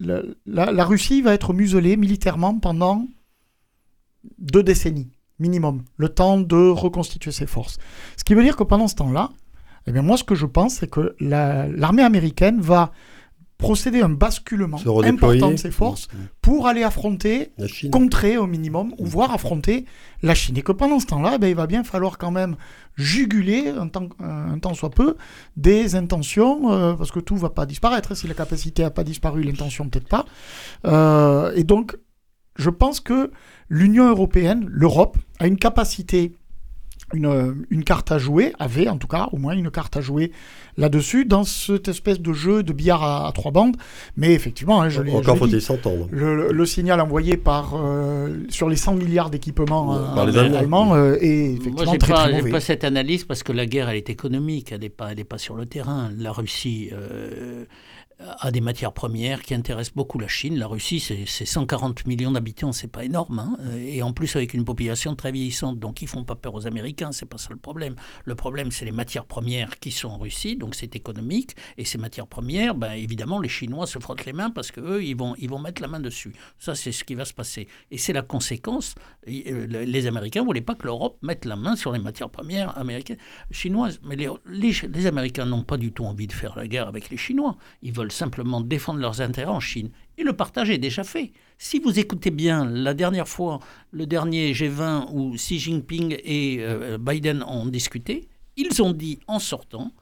la, 0.00 0.84
Russie 0.84 1.22
va 1.22 1.34
être 1.34 1.52
muselée 1.52 1.96
militairement 1.96 2.58
pendant 2.58 3.06
deux 4.38 4.62
décennies 4.62 5.10
minimum, 5.40 5.82
le 5.96 6.08
temps 6.08 6.40
de 6.40 6.68
reconstituer 6.70 7.32
ses 7.32 7.46
forces. 7.46 7.78
Ce 8.16 8.22
qui 8.24 8.34
veut 8.34 8.42
dire 8.44 8.56
que 8.56 8.62
pendant 8.62 8.86
ce 8.86 8.94
temps-là, 8.94 9.30
eh 9.86 9.92
bien 9.92 10.02
moi 10.02 10.16
ce 10.16 10.24
que 10.24 10.36
je 10.36 10.46
pense, 10.46 10.76
c'est 10.76 10.88
que 10.88 11.16
l'armée 11.18 12.04
américaine 12.04 12.60
va 12.60 12.92
procéder 13.64 14.00
à 14.00 14.06
un 14.06 14.10
basculement 14.10 14.80
important 15.04 15.50
de 15.50 15.56
ses 15.56 15.70
forces 15.70 15.94
Mmh. 16.12 16.16
pour 16.42 16.66
aller 16.66 16.82
affronter, 16.82 17.52
contrer 17.90 18.36
au 18.36 18.46
minimum, 18.46 18.94
ou 18.98 19.06
voire 19.06 19.32
affronter 19.32 19.86
la 20.22 20.34
Chine. 20.34 20.56
Et 20.56 20.62
que 20.62 20.72
pendant 20.72 21.00
ce 21.00 21.06
temps-là, 21.06 21.38
ben, 21.38 21.48
il 21.48 21.56
va 21.56 21.66
bien 21.66 21.84
falloir 21.84 22.18
quand 22.18 22.30
même 22.30 22.56
juguler, 22.96 23.68
un 23.68 23.88
temps, 23.88 24.08
un 24.20 24.58
temps 24.58 24.74
soit 24.74 24.90
peu, 24.90 25.16
des 25.56 25.96
intentions, 25.96 26.72
euh, 26.72 26.94
parce 26.94 27.10
que 27.10 27.20
tout 27.20 27.36
va 27.36 27.50
pas 27.50 27.66
disparaître. 27.66 28.14
Si 28.16 28.26
la 28.26 28.34
capacité 28.34 28.82
n'a 28.82 28.90
pas 28.90 29.04
disparu, 29.04 29.42
l'intention 29.42 29.88
peut-être 29.88 30.08
pas. 30.08 30.24
Euh, 30.86 31.52
et 31.54 31.64
donc, 31.64 31.96
je 32.56 32.70
pense 32.70 33.00
que 33.00 33.30
l'Union 33.68 34.08
européenne, 34.08 34.66
l'Europe, 34.68 35.18
a 35.40 35.46
une 35.46 35.56
capacité, 35.56 36.36
une, 37.14 37.64
une 37.70 37.84
carte 37.84 38.12
à 38.12 38.18
jouer, 38.18 38.52
avait 38.58 38.88
en 38.88 38.98
tout 38.98 39.06
cas 39.06 39.28
au 39.32 39.38
moins 39.38 39.54
une 39.54 39.70
carte 39.70 39.96
à 39.96 40.00
jouer 40.00 40.32
là-dessus, 40.76 41.24
dans 41.24 41.44
cette 41.44 41.88
espèce 41.88 42.20
de 42.20 42.32
jeu 42.32 42.62
de 42.62 42.72
billard 42.72 43.02
à, 43.02 43.28
à 43.28 43.32
trois 43.32 43.52
bandes. 43.52 43.76
Mais 44.16 44.32
effectivement, 44.34 44.82
hein, 44.82 44.88
je 44.88 45.02
l'ai 45.02 45.12
Encore 45.12 45.38
faut-il 45.38 45.60
s'entendre. 45.60 46.08
le, 46.10 46.66
signal 46.66 47.00
envoyé 47.00 47.36
par, 47.36 47.74
euh, 47.76 48.36
sur 48.48 48.68
les 48.68 48.76
100 48.76 48.94
milliards 48.94 49.30
d'équipements 49.30 49.94
euh, 49.94 50.56
Allemands. 50.56 50.94
euh, 50.94 51.16
est 51.20 51.48
Moi, 51.48 51.58
effectivement 51.60 51.92
j'ai 51.92 51.98
très, 51.98 52.12
pas, 52.12 52.22
très 52.24 52.30
j'ai 52.32 52.38
mauvais. 52.38 52.50
pas 52.50 52.60
cette 52.60 52.84
analyse 52.84 53.24
parce 53.24 53.42
que 53.42 53.52
la 53.52 53.66
guerre, 53.66 53.88
elle 53.88 53.96
est 53.96 54.10
économique, 54.10 54.72
elle 54.72 54.80
n'est 54.80 54.88
pas, 54.88 55.12
elle 55.12 55.20
est 55.20 55.24
pas 55.24 55.38
sur 55.38 55.54
le 55.54 55.66
terrain. 55.66 56.10
La 56.18 56.32
Russie 56.32 56.90
a 58.20 58.50
des 58.50 58.60
matières 58.60 58.92
premières 58.92 59.42
qui 59.42 59.54
intéressent 59.54 59.94
beaucoup 59.94 60.18
la 60.18 60.28
Chine. 60.28 60.56
La 60.58 60.66
Russie, 60.66 61.00
c'est 61.00 61.24
c'est 61.26 61.44
140 61.46 62.06
millions 62.06 62.30
d'habitants, 62.30 62.72
c'est 62.72 62.88
pas 62.88 63.04
énorme, 63.04 63.38
hein. 63.38 63.56
et 63.76 64.02
en 64.02 64.12
plus 64.12 64.34
avec 64.36 64.54
une 64.54 64.64
population 64.64 65.16
très 65.16 65.32
vieillissante, 65.32 65.78
donc 65.78 66.00
ils 66.00 66.08
font 66.08 66.24
pas 66.24 66.36
peur 66.36 66.54
aux 66.54 66.66
Américains, 66.66 67.10
c'est 67.12 67.26
pas 67.26 67.38
ça 67.38 67.48
le 67.50 67.56
problème. 67.56 67.96
Le 68.24 68.34
problème, 68.34 68.70
c'est 68.70 68.84
les 68.84 68.92
matières 68.92 69.24
premières 69.24 69.78
qui 69.80 69.90
sont 69.90 70.08
en 70.08 70.18
Russie, 70.18 70.56
donc 70.56 70.74
c'est 70.74 70.94
économique, 70.96 71.56
et 71.76 71.84
ces 71.84 71.98
matières 71.98 72.26
premières, 72.26 72.74
ben, 72.74 72.92
évidemment, 72.92 73.40
les 73.40 73.48
Chinois 73.48 73.86
se 73.86 73.98
frottent 73.98 74.24
les 74.24 74.32
mains 74.32 74.50
parce 74.50 74.70
que 74.70 74.80
eux, 74.80 75.04
ils 75.04 75.16
vont, 75.16 75.34
ils 75.38 75.50
vont 75.50 75.58
mettre 75.58 75.82
la 75.82 75.88
main 75.88 76.00
dessus. 76.00 76.32
Ça, 76.58 76.74
c'est 76.74 76.92
ce 76.92 77.02
qui 77.04 77.14
va 77.14 77.24
se 77.24 77.34
passer, 77.34 77.66
et 77.90 77.98
c'est 77.98 78.12
la 78.12 78.22
conséquence. 78.22 78.94
Euh, 79.28 79.66
le- 79.66 79.82
Les 79.84 80.06
Américains 80.06 80.44
voulaient 80.44 80.60
pas 80.60 80.74
que 80.76 80.84
l'Europe 80.86 81.18
mette 81.22 81.44
la 81.44 81.56
main 81.56 81.74
sur 81.76 81.92
les 81.92 81.98
matières 81.98 82.30
premières 82.30 82.76
américaines, 82.78 83.18
chinoises, 83.50 83.98
mais 84.04 84.16
les, 84.16 84.28
les, 84.46 84.72
les 84.88 85.06
Américains 85.06 85.46
n'ont 85.46 85.64
pas 85.64 85.76
du 85.76 85.92
tout 85.92 86.04
envie 86.04 86.26
de 86.26 86.32
faire 86.32 86.56
la 86.56 86.66
guerre 86.68 86.88
avec 86.88 87.10
les 87.10 87.16
Chinois. 87.16 87.56
Ils 87.82 87.92
veulent 87.92 88.03
simplement 88.10 88.60
défendre 88.60 89.00
leurs 89.00 89.20
intérêts 89.20 89.50
en 89.50 89.60
Chine. 89.60 89.90
Et 90.16 90.22
le 90.22 90.32
partage 90.32 90.70
est 90.70 90.78
déjà 90.78 91.04
fait. 91.04 91.32
Si 91.58 91.78
vous 91.78 91.98
écoutez 91.98 92.30
bien, 92.30 92.64
la 92.64 92.94
dernière 92.94 93.28
fois, 93.28 93.60
le 93.90 94.06
dernier 94.06 94.52
G20 94.52 95.08
où 95.12 95.34
Xi 95.34 95.58
Jinping 95.58 96.16
et 96.24 96.58
euh, 96.60 96.98
Biden 96.98 97.42
ont 97.42 97.66
discuté, 97.66 98.28
ils 98.56 98.82
ont 98.82 98.92
dit 98.92 99.18
en 99.26 99.38
sortant, 99.38 99.92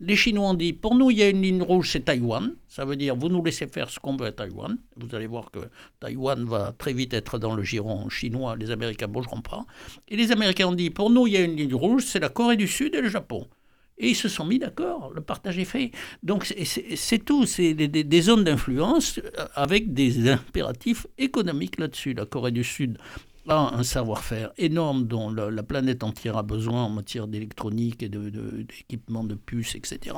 les 0.00 0.14
Chinois 0.14 0.50
ont 0.50 0.54
dit, 0.54 0.72
pour 0.72 0.94
nous, 0.94 1.10
il 1.10 1.18
y 1.18 1.22
a 1.22 1.28
une 1.28 1.42
ligne 1.42 1.62
rouge, 1.62 1.90
c'est 1.90 2.04
Taïwan. 2.04 2.54
Ça 2.68 2.84
veut 2.84 2.94
dire, 2.94 3.16
vous 3.16 3.28
nous 3.28 3.42
laissez 3.42 3.66
faire 3.66 3.90
ce 3.90 3.98
qu'on 3.98 4.16
veut 4.16 4.26
à 4.26 4.32
Taïwan. 4.32 4.78
Vous 4.96 5.12
allez 5.14 5.26
voir 5.26 5.50
que 5.50 5.58
Taïwan 5.98 6.44
va 6.44 6.72
très 6.76 6.92
vite 6.92 7.14
être 7.14 7.38
dans 7.38 7.54
le 7.54 7.64
giron 7.64 8.08
chinois. 8.08 8.54
Les 8.56 8.70
Américains 8.70 9.08
ne 9.08 9.12
bougeront 9.12 9.40
pas. 9.40 9.66
Et 10.08 10.16
les 10.16 10.30
Américains 10.30 10.68
ont 10.68 10.74
dit, 10.74 10.90
pour 10.90 11.10
nous, 11.10 11.26
il 11.26 11.32
y 11.32 11.36
a 11.36 11.40
une 11.40 11.56
ligne 11.56 11.74
rouge, 11.74 12.04
c'est 12.04 12.20
la 12.20 12.28
Corée 12.28 12.56
du 12.56 12.68
Sud 12.68 12.94
et 12.94 13.00
le 13.00 13.08
Japon. 13.08 13.48
Et 13.98 14.10
ils 14.10 14.14
se 14.16 14.28
sont 14.28 14.44
mis 14.44 14.58
d'accord, 14.58 15.10
le 15.14 15.20
partage 15.20 15.58
est 15.58 15.64
fait. 15.64 15.90
Donc 16.22 16.44
c'est- 16.44 17.18
tout, 17.24 17.46
c'est 17.46 17.74
des, 17.74 18.20
zones 18.22 18.44
d'influence 18.44 19.20
avec 19.54 19.92
des 19.92 20.28
impératifs 20.30 21.06
économiques 21.18 21.78
là-dessus. 21.80 22.14
La 22.14 22.24
Corée 22.26 22.52
du 22.52 22.64
Sud 22.64 22.98
a 23.48 23.74
un 23.74 23.82
savoir-faire 23.82 24.50
énorme 24.58 25.06
dont 25.06 25.30
la, 25.30 25.50
la 25.50 25.62
planète 25.62 26.04
entière 26.04 26.36
a 26.36 26.42
besoin 26.42 26.84
en 26.84 26.90
matière 26.90 27.26
d'électronique 27.26 28.02
et 28.02 28.08
de- 28.10 28.28
de- 28.28 28.62
d'équipements 28.62 29.24
de, 29.24 29.34
puces, 29.34 29.74
etc. 29.74 30.14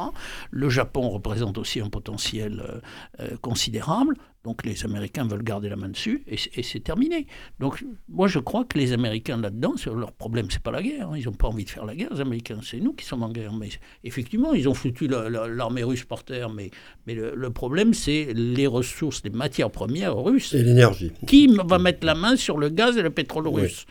Le 0.51 0.69
Japon 0.69 1.09
représente 1.09 1.57
aussi 1.57 1.81
un 1.81 1.89
potentiel 1.89 2.61
euh, 2.61 2.81
euh, 3.21 3.37
considérable. 3.41 4.17
Donc 4.43 4.65
les 4.65 4.85
Américains 4.87 5.27
veulent 5.27 5.43
garder 5.43 5.69
la 5.69 5.77
main 5.77 5.91
dessus 5.91 6.23
et, 6.27 6.37
c'est- 6.39 6.81
terminé. 6.83 7.27
Donc 7.59 7.85
moi 8.09 8.27
je 8.27 8.39
crois 8.39 8.65
que 8.65 8.79
les 8.79 8.93
Américains 8.95 9.37
là-dedans, 9.37 9.75
leur 9.95 10.13
problème 10.13 10.47
c'est 10.51 10.63
pas 10.63 10.71
la 10.71 10.83
guerre. 10.83 11.11
hein. 11.11 11.17
Ils 11.19 11.27
n'ont 11.27 11.33
pas 11.33 11.49
envie 11.49 11.65
de 11.67 11.71
faire 11.71 11.85
la 11.85 11.95
guerre, 11.95 12.09
les 12.15 12.21
Américains. 12.23 12.59
C'est 12.63 12.81
nous 12.81 12.95
qui 12.95 13.05
sommes 13.05 13.23
en 13.23 13.29
guerre. 13.31 13.53
Mais 13.53 13.69
effectivement, 14.03 14.55
ils 14.55 14.67
ont 14.67 14.73
foutu 14.75 15.09
la- 15.09 15.29
la- 15.29 15.47
l'armée 15.47 15.83
russe 15.85 16.05
par 16.05 16.25
terre. 16.25 16.49
Mais, 16.49 16.71
mais 17.07 17.15
le, 17.15 17.35
le 17.35 17.51
problème 17.51 17.93
c'est 17.93 18.33
les 18.35 18.67
ressources, 18.67 19.23
les 19.25 19.31
matières 19.31 19.71
premières 19.71 20.17
russes. 20.17 20.55
Et 20.55 20.63
l'énergie. 20.63 21.13
Qui 21.27 21.47
va 21.67 21.79
mettre 21.79 22.07
la 22.07 22.15
main 22.15 22.37
sur 22.37 22.57
le 22.57 22.71
gaz 22.71 22.97
et 22.97 23.03
le 23.03 23.11
pétrole 23.11 23.47
Oui. 23.49 23.63
russe 23.63 23.85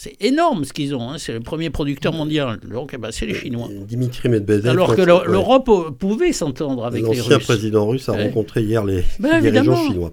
C'est 0.00 0.14
énorme 0.20 0.64
ce 0.64 0.72
qu'ils 0.72 0.94
ont. 0.94 1.10
hein. 1.10 1.16
C'est 1.18 1.32
le 1.32 1.40
premier 1.40 1.70
producteur 1.70 2.12
mondial. 2.12 2.60
Donc 2.70 2.92
eh 2.94 2.98
ben, 2.98 3.08
c'est 3.10 3.26
les 3.26 3.34
Chinois. 3.34 3.66
Dimitri 3.88 4.28
Medvedev. 4.28 4.68
Alors 4.70 4.94
que 4.94 5.02
l'ancien- 5.02 5.24
le- 5.26 5.32
l'Europe 5.32 5.68
euh, 5.70 5.90
pouvait 5.90 6.32
s'entendre 6.32 6.84
avec 6.84 7.02
les 7.02 7.16
L'ancien 7.16 7.38
Russes. 7.38 7.44
président 7.46 7.84
russe 7.84 8.08
a 8.08 8.12
Ouais. 8.12 8.22
rencontré 8.26 8.62
hier 8.62 8.84
les 8.84 9.02
Ben, 9.18 9.40
dirigeants 9.40 9.74
chinois. 9.88 10.12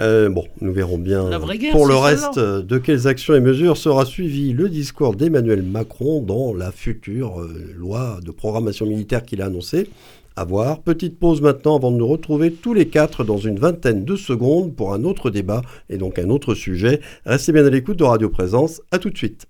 Euh, 0.00 0.28
bon, 0.30 0.46
nous 0.60 0.72
verrons 0.72 0.98
bien. 0.98 1.30
La 1.30 1.38
vraie 1.38 1.58
guerre, 1.58 1.70
Pour 1.70 1.86
le 1.86 1.94
reste, 1.94 2.38
euh, 2.38 2.60
de 2.60 2.78
quelles 2.78 3.06
actions 3.06 3.36
et 3.36 3.40
mesures 3.40 3.76
sera 3.76 4.04
suivi 4.04 4.52
le 4.52 4.68
discours 4.68 5.14
d'Emmanuel 5.14 5.62
Macron 5.62 6.20
dans 6.22 6.52
la 6.52 6.72
future 6.72 7.40
euh, 7.40 7.72
loi 7.76 8.18
de 8.26 8.32
programmation 8.32 8.84
militaire 8.84 9.24
qu'il 9.24 9.42
a 9.42 9.46
annoncée 9.46 9.88
À 10.36 10.44
voir. 10.44 10.82
Petite 10.82 11.18
pause 11.18 11.42
maintenant 11.42 11.76
avant 11.76 11.90
de 11.90 11.96
nous 11.96 12.06
retrouver 12.06 12.52
tous 12.52 12.74
les 12.74 12.88
quatre 12.88 13.24
dans 13.24 13.38
une 13.38 13.58
vingtaine 13.58 14.04
de 14.04 14.16
secondes 14.16 14.74
pour 14.74 14.94
un 14.94 15.04
autre 15.04 15.30
débat 15.30 15.62
et 15.88 15.98
donc 15.98 16.18
un 16.18 16.30
autre 16.30 16.54
sujet. 16.54 17.00
Restez 17.26 17.52
bien 17.52 17.66
à 17.66 17.70
l'écoute 17.70 17.98
de 17.98 18.04
Radio 18.04 18.28
Présence. 18.28 18.80
À 18.90 18.98
tout 18.98 19.10
de 19.10 19.16
suite. 19.16 19.46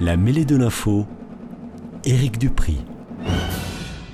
La 0.00 0.16
mêlée 0.16 0.44
de 0.44 0.56
l'info, 0.56 1.06
Éric 2.04 2.36
Dupri. 2.36 2.78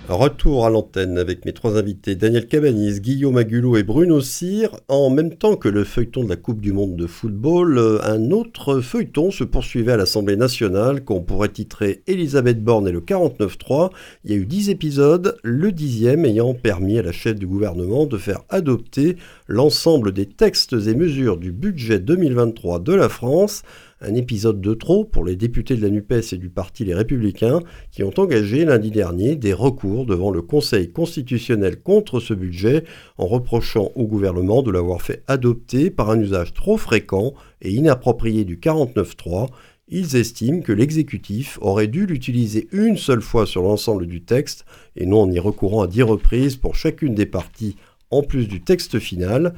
Retour 0.09 0.65
à 0.65 0.71
l'antenne 0.71 1.19
avec 1.19 1.45
mes 1.45 1.53
trois 1.53 1.77
invités, 1.77 2.17
Daniel 2.17 2.49
Cabanis, 2.49 2.99
Guillaume 2.99 3.37
Agulot 3.37 3.77
et 3.77 3.83
Bruno 3.83 4.23
Cyr. 4.23 4.75
En 4.89 5.11
même 5.11 5.35
temps 5.35 5.55
que 5.55 5.69
le 5.69 5.85
feuilleton 5.85 6.25
de 6.25 6.31
la 6.31 6.37
Coupe 6.37 6.63
du 6.63 6.73
Monde 6.73 6.97
de 6.97 7.07
football, 7.07 7.77
euh, 7.77 7.99
un 8.03 8.31
autre 8.31 8.81
feuilleton 8.81 9.31
se 9.31 9.45
poursuivait 9.45 9.93
à 9.93 9.99
l'Assemblée 9.99 10.37
nationale 10.37 11.05
qu'on 11.05 11.21
pourrait 11.21 11.51
titrer 11.51 12.03
Elisabeth 12.07 12.65
Borne 12.65 12.89
et 12.89 12.93
le 12.93 13.03
49-3. 13.03 13.91
Il 14.25 14.31
y 14.31 14.35
a 14.35 14.39
eu 14.39 14.47
dix 14.47 14.71
épisodes, 14.71 15.37
le 15.43 15.73
dixième 15.73 16.25
ayant 16.25 16.55
permis 16.55 16.99
à 16.99 17.03
la 17.03 17.13
chef 17.13 17.39
du 17.39 17.47
gouvernement 17.47 18.07
de 18.07 18.17
faire 18.17 18.41
adopter 18.49 19.17
l'ensemble 19.47 20.13
des 20.13 20.25
textes 20.25 20.73
et 20.73 20.95
mesures 20.95 21.37
du 21.37 21.53
budget 21.53 21.99
2023 21.99 22.79
de 22.79 22.95
la 22.95 23.11
France. 23.11 23.63
Un 24.01 24.15
épisode 24.15 24.61
de 24.61 24.75
trop 24.75 25.05
pour 25.05 25.25
les 25.25 25.35
députés 25.35 25.75
de 25.75 25.83
la 25.83 25.91
NUPES 25.91 26.33
et 26.33 26.37
du 26.37 26.51
Parti 26.51 26.85
Les 26.85 26.95
Républicains 26.95 27.59
qui 27.91 28.05
ont 28.05 28.13
engagé 28.17 28.65
lundi 28.65 28.93
dernier 28.93 29.35
des 29.35 29.53
recours 29.53 30.07
devant 30.07 30.31
le 30.31 30.41
Conseil 30.41 30.93
constitutionnel 30.93 31.81
contre 31.81 32.21
ce 32.21 32.33
budget 32.33 32.85
en 33.17 33.27
reprochant 33.27 33.91
au 33.97 34.07
gouvernement 34.07 34.63
de 34.63 34.71
l'avoir 34.71 35.03
fait 35.03 35.25
adopter 35.27 35.91
par 35.91 36.11
un 36.11 36.21
usage 36.21 36.55
trop 36.55 36.77
fréquent 36.77 37.35
et 37.61 37.73
inapproprié 37.73 38.45
du 38.45 38.59
49.3. 38.59 39.49
Ils 39.89 40.15
estiment 40.15 40.61
que 40.61 40.73
l'exécutif 40.73 41.59
aurait 41.61 41.89
dû 41.89 42.07
l'utiliser 42.07 42.69
une 42.71 42.97
seule 42.97 43.23
fois 43.23 43.47
sur 43.47 43.63
l'ensemble 43.63 44.07
du 44.07 44.23
texte 44.23 44.65
et 44.95 45.07
non 45.07 45.23
en 45.23 45.31
y 45.33 45.41
recourant 45.41 45.83
à 45.83 45.89
dix 45.89 46.05
reprises 46.05 46.55
pour 46.55 46.77
chacune 46.77 47.17
des 47.17 47.27
parties 47.27 47.75
en 48.13 48.23
plus 48.23 48.47
du 48.47 48.61
texte 48.61 49.01
final. 49.01 49.55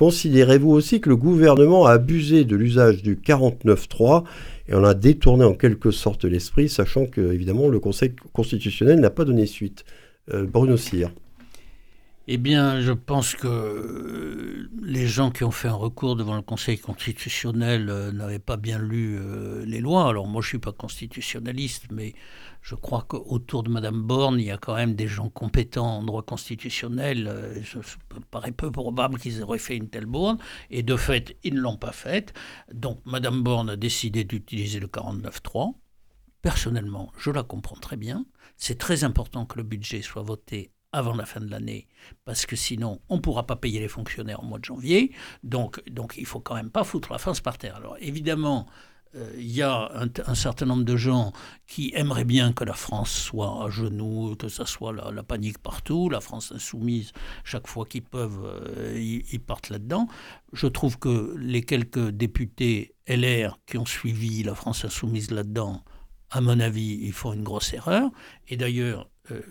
Considérez-vous 0.00 0.70
aussi 0.70 1.02
que 1.02 1.10
le 1.10 1.16
gouvernement 1.16 1.84
a 1.84 1.92
abusé 1.92 2.46
de 2.46 2.56
l'usage 2.56 3.02
du 3.02 3.16
49.3 3.16 4.24
et 4.66 4.74
on 4.74 4.82
a 4.82 4.94
détourné 4.94 5.44
en 5.44 5.52
quelque 5.52 5.90
sorte 5.90 6.24
l'esprit, 6.24 6.70
sachant 6.70 7.04
que 7.04 7.20
évidemment 7.20 7.68
le 7.68 7.80
Conseil 7.80 8.14
constitutionnel 8.32 8.98
n'a 8.98 9.10
pas 9.10 9.26
donné 9.26 9.44
suite. 9.44 9.84
Euh, 10.32 10.46
Bruno 10.46 10.78
Cyr. 10.78 11.10
Eh 12.28 12.38
bien, 12.38 12.80
je 12.80 12.92
pense 12.92 13.34
que 13.34 13.46
euh, 13.46 14.70
les 14.80 15.06
gens 15.06 15.30
qui 15.30 15.44
ont 15.44 15.50
fait 15.50 15.68
un 15.68 15.74
recours 15.74 16.16
devant 16.16 16.36
le 16.36 16.40
Conseil 16.40 16.78
constitutionnel 16.78 17.90
euh, 17.90 18.10
n'avaient 18.10 18.38
pas 18.38 18.56
bien 18.56 18.78
lu 18.78 19.18
les 19.66 19.80
lois. 19.80 20.08
Alors 20.08 20.26
moi, 20.28 20.40
je 20.40 20.48
suis 20.48 20.58
pas 20.58 20.72
constitutionnaliste, 20.72 21.88
mais 21.92 22.14
je 22.62 22.74
crois 22.74 23.04
qu'autour 23.08 23.62
de 23.62 23.70
Madame 23.70 24.02
Borne, 24.02 24.38
il 24.38 24.46
y 24.46 24.50
a 24.50 24.58
quand 24.58 24.74
même 24.74 24.94
des 24.94 25.08
gens 25.08 25.30
compétents 25.30 25.98
en 25.98 26.02
droit 26.02 26.22
constitutionnel. 26.22 27.26
Euh, 27.26 27.62
je, 27.62 27.80
ça 27.80 27.96
me 28.14 28.20
paraît 28.20 28.52
peu 28.52 28.70
probable 28.70 29.18
qu'ils 29.18 29.42
auraient 29.42 29.58
fait 29.58 29.76
une 29.76 29.88
telle 29.88 30.06
borne. 30.06 30.38
Et 30.70 30.82
de 30.82 30.96
fait, 30.96 31.36
ils 31.42 31.54
ne 31.54 31.60
l'ont 31.60 31.78
pas 31.78 31.92
faite. 31.92 32.34
Donc, 32.72 33.00
Madame 33.06 33.42
Borne 33.42 33.70
a 33.70 33.76
décidé 33.76 34.24
d'utiliser 34.24 34.78
le 34.78 34.88
49.3. 34.88 35.74
Personnellement, 36.42 37.12
je 37.18 37.30
la 37.30 37.42
comprends 37.42 37.76
très 37.76 37.96
bien. 37.96 38.26
C'est 38.56 38.78
très 38.78 39.04
important 39.04 39.46
que 39.46 39.56
le 39.56 39.62
budget 39.62 40.02
soit 40.02 40.22
voté 40.22 40.72
avant 40.92 41.14
la 41.14 41.24
fin 41.24 41.40
de 41.40 41.50
l'année, 41.50 41.86
parce 42.24 42.46
que 42.46 42.56
sinon, 42.56 43.00
on 43.08 43.16
ne 43.16 43.20
pourra 43.20 43.46
pas 43.46 43.56
payer 43.56 43.78
les 43.78 43.88
fonctionnaires 43.88 44.42
au 44.42 44.46
mois 44.46 44.58
de 44.58 44.64
janvier. 44.64 45.12
Donc, 45.44 45.80
donc 45.88 46.14
il 46.16 46.22
ne 46.22 46.26
faut 46.26 46.40
quand 46.40 46.54
même 46.54 46.70
pas 46.70 46.82
foutre 46.82 47.12
la 47.12 47.18
France 47.18 47.40
par 47.40 47.58
terre. 47.58 47.76
Alors, 47.76 47.96
évidemment, 48.00 48.66
euh, 48.68 48.89
il 49.36 49.50
y 49.50 49.62
a 49.62 49.90
un, 49.94 50.34
certain 50.34 50.66
nombre 50.66 50.84
de 50.84 50.96
gens 50.96 51.32
qui 51.66 51.92
aimeraient 51.94 52.24
bien 52.24 52.52
que 52.52 52.64
la 52.64 52.74
France 52.74 53.10
soit 53.10 53.64
à 53.64 53.70
genoux, 53.70 54.36
que 54.36 54.48
ça 54.48 54.66
soit 54.66 54.92
la, 54.92 55.22
panique 55.22 55.58
partout, 55.58 56.08
la 56.08 56.20
France 56.20 56.52
insoumise, 56.52 57.12
chaque 57.42 57.66
fois 57.66 57.86
qu'ils 57.86 58.02
peuvent, 58.02 58.40
euh, 58.44 59.24
ils, 59.32 59.40
partent 59.40 59.70
là-dedans. 59.70 60.06
Je 60.52 60.68
trouve 60.68 60.98
que 60.98 61.34
les 61.38 61.62
quelques 61.62 62.10
députés 62.10 62.94
LR 63.08 63.58
qui 63.66 63.78
ont 63.78 63.86
suivi 63.86 64.42
la 64.44 64.54
France 64.54 64.84
insoumise 64.84 65.30
là-dedans, 65.30 65.82
à 66.30 66.40
mon 66.40 66.60
avis, 66.60 67.00
ils 67.02 67.12
font 67.12 67.32
une 67.32 67.42
grosse 67.42 67.72
erreur. 67.72 68.10
Et 68.48 68.56
d'ailleurs, 68.56 69.10
euh, 69.32 69.42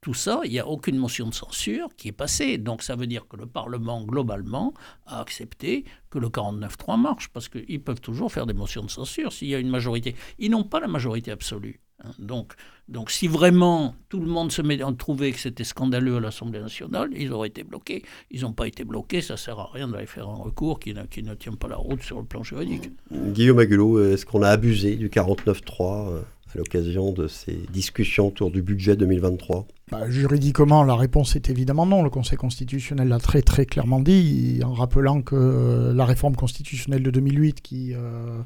tout 0.00 0.14
ça, 0.14 0.40
il 0.44 0.50
n'y 0.50 0.58
a 0.58 0.66
aucune 0.66 0.96
motion 0.96 1.28
de 1.28 1.34
censure 1.34 1.88
qui 1.96 2.08
est 2.08 2.12
passée. 2.12 2.58
Donc 2.58 2.82
ça 2.82 2.96
veut 2.96 3.06
dire 3.06 3.26
que 3.28 3.36
le 3.36 3.46
Parlement, 3.46 4.02
globalement, 4.04 4.74
a 5.06 5.20
accepté 5.20 5.84
que 6.10 6.18
le 6.18 6.28
49-3 6.28 7.00
marche, 7.00 7.28
parce 7.28 7.48
qu'ils 7.48 7.82
peuvent 7.82 8.00
toujours 8.00 8.32
faire 8.32 8.46
des 8.46 8.54
motions 8.54 8.82
de 8.82 8.90
censure 8.90 9.32
s'il 9.32 9.48
y 9.48 9.54
a 9.54 9.58
une 9.58 9.70
majorité. 9.70 10.14
Ils 10.38 10.50
n'ont 10.50 10.64
pas 10.64 10.80
la 10.80 10.88
majorité 10.88 11.30
absolue. 11.30 11.80
Hein. 12.02 12.10
Donc, 12.18 12.54
donc 12.88 13.10
si 13.10 13.28
vraiment 13.28 13.94
tout 14.08 14.20
le 14.20 14.26
monde 14.26 14.52
se 14.52 14.62
met 14.62 14.80
à 14.80 14.92
trouver 14.92 15.32
que 15.32 15.38
c'était 15.38 15.64
scandaleux 15.64 16.16
à 16.16 16.20
l'Assemblée 16.20 16.60
nationale, 16.60 17.10
ils 17.16 17.32
auraient 17.32 17.48
été 17.48 17.64
bloqués. 17.64 18.02
Ils 18.30 18.42
n'ont 18.42 18.52
pas 18.52 18.68
été 18.68 18.84
bloqués, 18.84 19.20
ça 19.20 19.34
ne 19.34 19.38
sert 19.38 19.58
à 19.58 19.70
rien 19.72 19.88
d'aller 19.88 20.06
faire 20.06 20.28
un 20.28 20.36
recours 20.36 20.78
qui, 20.78 20.94
qui, 21.10 21.22
ne 21.22 21.34
tient 21.34 21.54
pas 21.54 21.68
la 21.68 21.76
route 21.76 22.02
sur 22.02 22.18
le 22.18 22.24
plan 22.24 22.42
juridique. 22.42 22.90
Guillaume 23.10 23.58
Agulot, 23.58 24.12
est-ce 24.12 24.24
qu'on 24.24 24.42
a 24.42 24.48
abusé 24.48 24.96
du 24.96 25.08
49-3 25.08 26.22
à 26.54 26.58
l'occasion 26.58 27.12
de 27.12 27.28
ces 27.28 27.58
discussions 27.72 28.28
autour 28.28 28.50
du 28.50 28.62
budget 28.62 28.96
2023 28.96 29.66
bah, 29.90 30.08
Juridiquement, 30.08 30.82
la 30.82 30.94
réponse 30.94 31.36
est 31.36 31.50
évidemment 31.50 31.86
non. 31.86 32.02
Le 32.02 32.10
Conseil 32.10 32.38
constitutionnel 32.38 33.08
l'a 33.08 33.18
très 33.18 33.42
très 33.42 33.66
clairement 33.66 34.00
dit, 34.00 34.60
en 34.64 34.72
rappelant 34.72 35.22
que 35.22 35.34
euh, 35.34 35.94
la 35.94 36.04
réforme 36.04 36.36
constitutionnelle 36.36 37.02
de 37.02 37.10
2008, 37.10 37.60
qui 37.60 37.94
euh, 37.94 38.40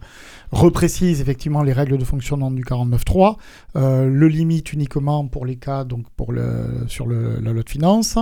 reprécise 0.51 1.21
effectivement 1.21 1.63
les 1.63 1.73
règles 1.73 1.99
de 1.99 2.05
fonctionnement 2.05 2.51
du 2.51 2.65
49.3, 2.65 3.37
euh, 3.77 4.07
le 4.07 4.29
limite 4.29 4.73
uniquement 4.73 5.27
pour 5.27 5.47
les 5.47 5.57
cas 5.57 5.85
donc 5.85 6.07
pour 6.17 6.33
le, 6.33 6.85
sur 6.89 7.07
la 7.07 7.53
loi 7.53 7.63
de 7.63 7.69
finances, 7.69 8.19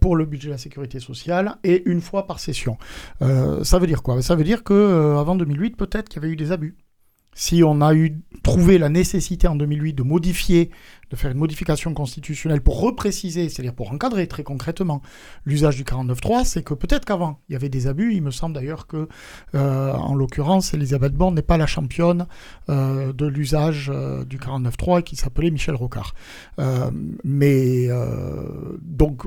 pour 0.00 0.16
le 0.16 0.24
budget 0.24 0.48
de 0.48 0.52
la 0.52 0.58
sécurité 0.58 1.00
sociale, 1.00 1.56
et 1.64 1.82
une 1.86 2.00
fois 2.00 2.26
par 2.26 2.40
session. 2.40 2.76
ça 3.20 3.78
veut 3.78 3.86
dire 3.86 4.02
quoi? 4.02 4.20
Ça 4.22 4.34
veut 4.34 4.44
dire 4.44 4.64
qu'avant 4.64 5.36
2008, 5.36 5.76
peut-être 5.76 6.08
qu'il 6.08 6.22
y 6.22 6.24
avait 6.24 6.32
eu 6.32 6.36
des 6.36 6.52
abus 6.52 6.76
si 7.38 7.62
on 7.62 7.80
a 7.82 7.94
eu 7.94 8.20
trouvé 8.42 8.78
la 8.78 8.88
nécessité 8.88 9.46
en 9.46 9.54
2008 9.54 9.92
de 9.92 10.02
modifier, 10.02 10.70
de 11.10 11.14
faire 11.14 11.30
une 11.30 11.38
modification 11.38 11.94
constitutionnelle 11.94 12.60
pour 12.60 12.80
repréciser, 12.80 13.48
c'est-à-dire 13.48 13.74
pour 13.74 13.92
encadrer 13.92 14.26
très 14.26 14.42
concrètement 14.42 15.02
l'usage 15.44 15.76
du 15.76 15.84
49.3, 15.84 16.44
c'est 16.44 16.64
que 16.64 16.74
peut-être 16.74 17.04
qu'avant 17.04 17.38
il 17.48 17.52
y 17.52 17.56
avait 17.56 17.68
des 17.68 17.86
abus. 17.86 18.12
Il 18.12 18.22
me 18.22 18.32
semble 18.32 18.56
d'ailleurs 18.56 18.88
que, 18.88 19.06
euh, 19.54 19.92
en 19.92 20.16
l'occurrence, 20.16 20.74
Elisabeth 20.74 21.14
Borne 21.14 21.36
n'est 21.36 21.42
pas 21.42 21.58
la 21.58 21.68
championne 21.68 22.26
euh, 22.70 23.12
de 23.12 23.26
l'usage 23.26 23.88
euh, 23.94 24.24
du 24.24 24.38
49.3 24.38 25.04
qui 25.04 25.14
s'appelait 25.14 25.52
Michel 25.52 25.76
Rocard. 25.76 26.14
mais 27.22 27.88
donc 28.82 29.22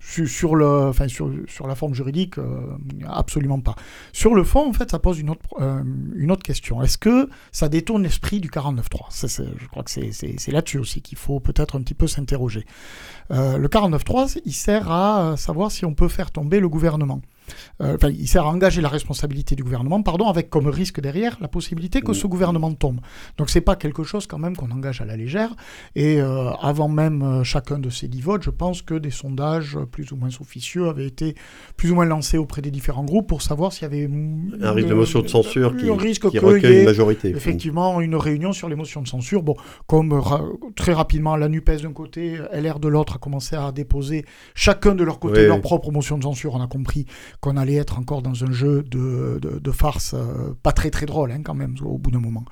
sur, 0.00 0.56
la 0.56 1.74
forme 1.74 1.94
juridique, 1.94 2.38
euh, 2.38 2.76
absolument 3.06 3.60
pas. 3.60 3.74
Sur 4.12 4.34
le 4.34 4.44
fond, 4.44 4.68
en 4.68 4.72
fait, 4.72 4.90
ça 4.90 4.98
pose 4.98 5.18
une 5.18 5.30
autre, 5.30 5.40
euh, 5.60 6.36
question. 6.42 6.82
Est-ce 6.82 6.98
que 6.98 7.28
ça 7.52 7.68
détourne 7.68 8.02
l'esprit 8.02 8.40
du 8.40 8.48
49.3 8.48 9.56
Je 9.58 9.66
crois 9.66 9.82
que 9.82 9.90
c'est 9.90 10.52
là-dessus 10.52 10.78
aussi 10.78 11.02
qu'il 11.02 11.18
faut 11.18 11.40
peut-être 11.40 11.76
un 11.76 11.82
petit 11.82 11.94
peu 11.94 12.06
s'interroger. 12.06 12.64
Euh, 13.30 13.58
le 13.58 13.68
49.3, 13.68 14.40
il 14.44 14.52
sert 14.52 14.90
à 14.90 15.36
savoir 15.36 15.70
si 15.70 15.84
on 15.84 15.94
peut 15.94 16.08
faire 16.08 16.30
tomber 16.30 16.60
le 16.60 16.68
gouvernement. 16.68 17.20
Euh, 17.80 17.96
enfin, 17.96 18.10
il 18.10 18.26
sert 18.28 18.44
à 18.46 18.50
engager 18.50 18.80
la 18.80 18.88
responsabilité 18.88 19.54
du 19.54 19.62
gouvernement, 19.62 20.02
pardon, 20.02 20.28
avec 20.28 20.50
comme 20.50 20.66
risque 20.66 21.00
derrière 21.00 21.36
la 21.40 21.48
possibilité 21.48 22.00
que 22.00 22.12
ce 22.12 22.26
gouvernement 22.26 22.72
tombe. 22.72 23.00
Donc 23.36 23.50
c'est 23.50 23.60
pas 23.60 23.76
quelque 23.76 24.04
chose 24.04 24.26
quand 24.26 24.38
même 24.38 24.56
qu'on 24.56 24.70
engage 24.70 25.00
à 25.00 25.04
la 25.04 25.16
légère. 25.16 25.54
Et 25.94 26.20
euh, 26.20 26.50
avant 26.60 26.88
même 26.88 27.22
euh, 27.22 27.44
chacun 27.44 27.78
de 27.78 27.90
ces 27.90 28.08
dix 28.08 28.20
votes, 28.20 28.42
je 28.42 28.50
pense 28.50 28.82
que 28.82 28.94
des 28.94 29.10
sondages 29.10 29.78
plus 29.90 30.12
ou 30.12 30.16
moins 30.16 30.30
officieux 30.40 30.88
avaient 30.88 31.06
été 31.06 31.34
plus 31.76 31.90
ou 31.90 31.94
moins 31.94 32.04
lancés 32.04 32.38
auprès 32.38 32.62
des 32.62 32.70
différents 32.70 33.04
groupes 33.04 33.28
pour 33.28 33.42
savoir 33.42 33.72
s'il 33.72 33.82
y 33.82 33.86
avait 33.86 34.10
un 34.62 34.72
risque 34.72 34.88
de 34.88 34.94
motion 34.94 35.20
de 35.22 35.28
censure 35.28 35.76
qui, 35.76 35.90
risque 35.90 36.28
qui 36.30 36.38
recueille 36.38 36.80
une 36.80 36.84
majorité. 36.84 37.30
Effectivement, 37.30 38.00
une 38.00 38.16
réunion 38.16 38.52
sur 38.52 38.68
les 38.68 38.76
motions 38.76 39.02
de 39.02 39.08
censure. 39.08 39.42
Bon, 39.42 39.56
comme 39.86 40.22
très 40.76 40.92
rapidement 40.92 41.36
la 41.36 41.48
Nupes 41.48 41.70
d'un 41.70 41.92
côté, 41.92 42.38
LR 42.52 42.78
de 42.78 42.88
l'autre 42.88 43.16
a 43.16 43.18
commencé 43.18 43.56
à 43.56 43.72
déposer 43.72 44.24
chacun 44.54 44.94
de 44.94 45.04
leur 45.04 45.18
côté 45.18 45.46
leur 45.46 45.60
propre 45.60 45.90
motion 45.90 46.18
de 46.18 46.22
censure. 46.22 46.54
On 46.54 46.62
a 46.62 46.66
compris 46.66 47.06
qu'on 47.40 47.56
allait 47.56 47.74
être 47.74 47.98
encore 47.98 48.22
dans 48.22 48.44
un 48.44 48.50
jeu 48.50 48.82
de, 48.82 49.38
de, 49.40 49.70
farce 49.70 50.14
euh, 50.14 50.54
pas 50.62 50.72
très 50.72 50.90
très 50.90 51.06
drôle 51.06 51.30
hein, 51.30 51.42
quand 51.44 51.54
même 51.54 51.76
au 51.84 51.98
bout 51.98 52.10
d'un 52.10 52.20
moment. 52.20 52.44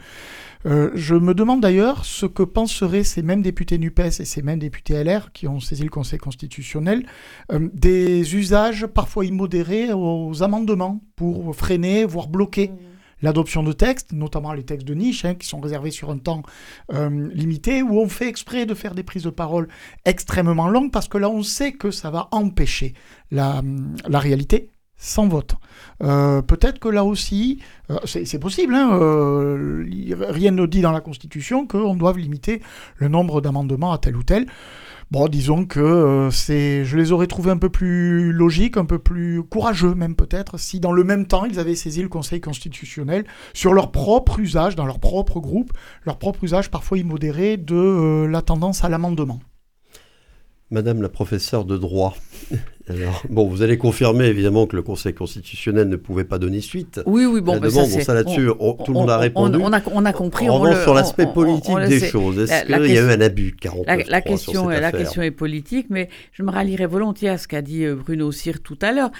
Euh, 0.65 0.91
je 0.95 1.15
me 1.15 1.35
demande 1.35 1.61
d'ailleurs 1.61 2.05
ce 2.05 2.27
que 2.27 2.43
penseraient 2.43 3.05
ces 3.05 3.23
mêmes 3.23 3.43
députés 3.43 3.79
NUPES 3.79 4.21
et 4.21 4.25
ces 4.25 4.43
mêmes 4.43 4.59
députés 4.59 5.03
LR 5.03 5.33
qui 5.33 5.49
ont 5.49 5.61
saisi 5.61 5.83
le 5.83 5.91
Conseil 5.91 6.19
constitutionnel 6.19 7.05
euh, 7.53 7.69
des 7.73 8.37
usages 8.37 8.87
parfois 8.87 9.25
immodérés 9.25 9.93
aux 9.93 10.43
amendements 10.43 11.01
pour 11.17 11.55
freiner, 11.55 12.05
voire 12.05 12.29
bloquer. 12.29 12.69
Mmh. 12.69 12.77
l'adoption 13.23 13.63
de 13.63 13.73
textes, 13.73 14.13
notamment 14.13 14.53
les 14.53 14.63
textes 14.63 14.87
de 14.87 14.95
niche, 14.95 15.25
hein, 15.25 15.35
qui 15.35 15.47
sont 15.47 15.61
réservés 15.61 15.91
sur 15.91 16.11
un 16.11 16.19
temps 16.19 16.43
limité, 16.93 17.83
où 17.83 17.99
on 17.99 18.09
fait 18.09 18.29
exprès 18.29 18.67
de 18.67 18.75
faire 18.75 18.95
des 18.95 19.03
prises 19.03 19.25
de 19.25 19.31
parole 19.31 19.69
extrêmement 20.05 20.69
longues, 20.69 20.93
parce 20.93 21.09
que 21.09 21.17
là, 21.17 21.31
on 21.31 21.43
sait 21.43 21.73
que 21.73 21.91
ça 21.91 22.11
va 22.11 22.29
empêcher 22.31 22.93
la, 23.31 23.63
la 24.07 24.19
réalité 24.19 24.71
sans 24.97 25.29
vote. 25.29 25.55
Euh, 26.03 26.43
peut-être 26.43 26.79
que 26.79 26.89
là 26.89 27.05
aussi, 27.05 27.61
euh, 27.91 27.99
c'est 28.05 28.39
possible, 28.39 28.75
hein, 28.75 28.91
euh, 28.93 29.85
rien 30.29 30.51
ne 30.51 30.67
dit 30.67 30.81
dans 30.81 30.93
la 30.93 31.01
Constitution 31.01 31.67
qu'on 31.67 31.95
doive 31.95 32.19
limiter 32.19 32.63
le 32.97 33.09
nombre 33.09 33.41
d'amendements 33.41 33.93
à 33.93 33.99
tel 33.99 34.17
ou 34.17 34.23
tel. 34.23 34.47
Bon, 35.13 35.29
disons 35.29 35.67
que 35.67 36.29
je 36.33 36.97
les 36.97 37.13
aurais 37.13 37.29
trouvés 37.29 37.53
un 37.53 37.59
peu 37.59 37.69
plus 37.69 38.33
logiques, 38.33 38.77
un 38.77 38.85
peu 38.85 38.99
plus 38.99 39.41
courageux 39.45 39.95
même 39.95 40.17
peut-être, 40.17 40.59
si 40.59 40.81
dans 40.81 40.91
le 40.91 41.05
même 41.05 41.27
temps 41.27 41.45
ils 41.45 41.61
avaient 41.61 41.77
saisi 41.77 42.03
le 42.03 42.09
Conseil 42.09 42.41
constitutionnel 42.41 43.25
sur 43.55 43.73
leur 43.73 43.93
propre 43.93 44.41
usage, 44.41 44.75
dans 44.75 44.87
leur 44.87 44.99
propre 44.99 45.39
groupe, 45.39 45.73
leur 46.05 46.19
propre 46.19 46.43
usage 46.43 46.73
parfois 46.73 46.99
immodéré 46.99 47.57
de 47.57 48.27
la 48.29 48.43
tendance 48.43 48.83
à 48.83 48.89
l'amendement. 48.89 49.39
Madame 50.71 51.01
la 51.01 51.09
professeure 51.09 51.65
de 51.65 51.77
droit, 51.77 52.17
alors, 52.89 53.23
bon, 53.31 53.47
vous 53.47 53.63
allez 53.63 53.79
confirmer 53.79 54.25
évidemment 54.27 54.67
que 54.67 54.75
le 54.75 54.83
Conseil 54.83 55.15
constitutionnel 55.15 55.89
ne 55.89 55.95
pouvait 55.95 56.25
pas 56.25 56.39
donner 56.39 56.61
suite. 56.61 57.01
Oui, 57.07 57.25
oui, 57.25 57.41
bon, 57.41 57.59
bah, 57.59 57.71
ça, 57.71 58.15
là-dessus, 58.15 58.49
tout 58.85 58.93
le 58.93 58.95
monde 58.95 59.11
a 59.11 59.19
répondu. 59.19 59.59
On, 59.61 59.73
a, 59.73 59.81
on 59.93 60.05
a, 60.05 60.13
compris. 60.13 60.51
On, 60.51 60.65
sur 60.83 60.95
l'aspect 60.95 61.27
politique 61.27 61.79
des 61.89 62.01
choses. 62.01 62.39
Est-ce 62.39 62.65
qu'il 62.67 62.93
y 62.93 62.99
a 62.99 63.03
eu 63.03 63.11
un 63.11 63.21
abus 63.21 63.55
49 63.61 64.09
la, 64.09 64.21
question, 64.21 64.69
la 64.69 64.91
question 64.93 65.23
est 65.23 65.31
politique, 65.31 65.87
mais 65.89 66.09
je 66.33 66.43
me 66.43 66.51
rallierai 66.51 66.87
volontiers 66.87 67.29
à 67.29 67.39
ce 67.39 67.47
qu'a 67.47 67.63
dit 67.63 67.85
euh, 67.85 67.95
Bruno 67.95 68.33
Cyr 68.33 68.61
tout 68.61 68.79
à 68.83 68.93
l'heure 68.93 69.11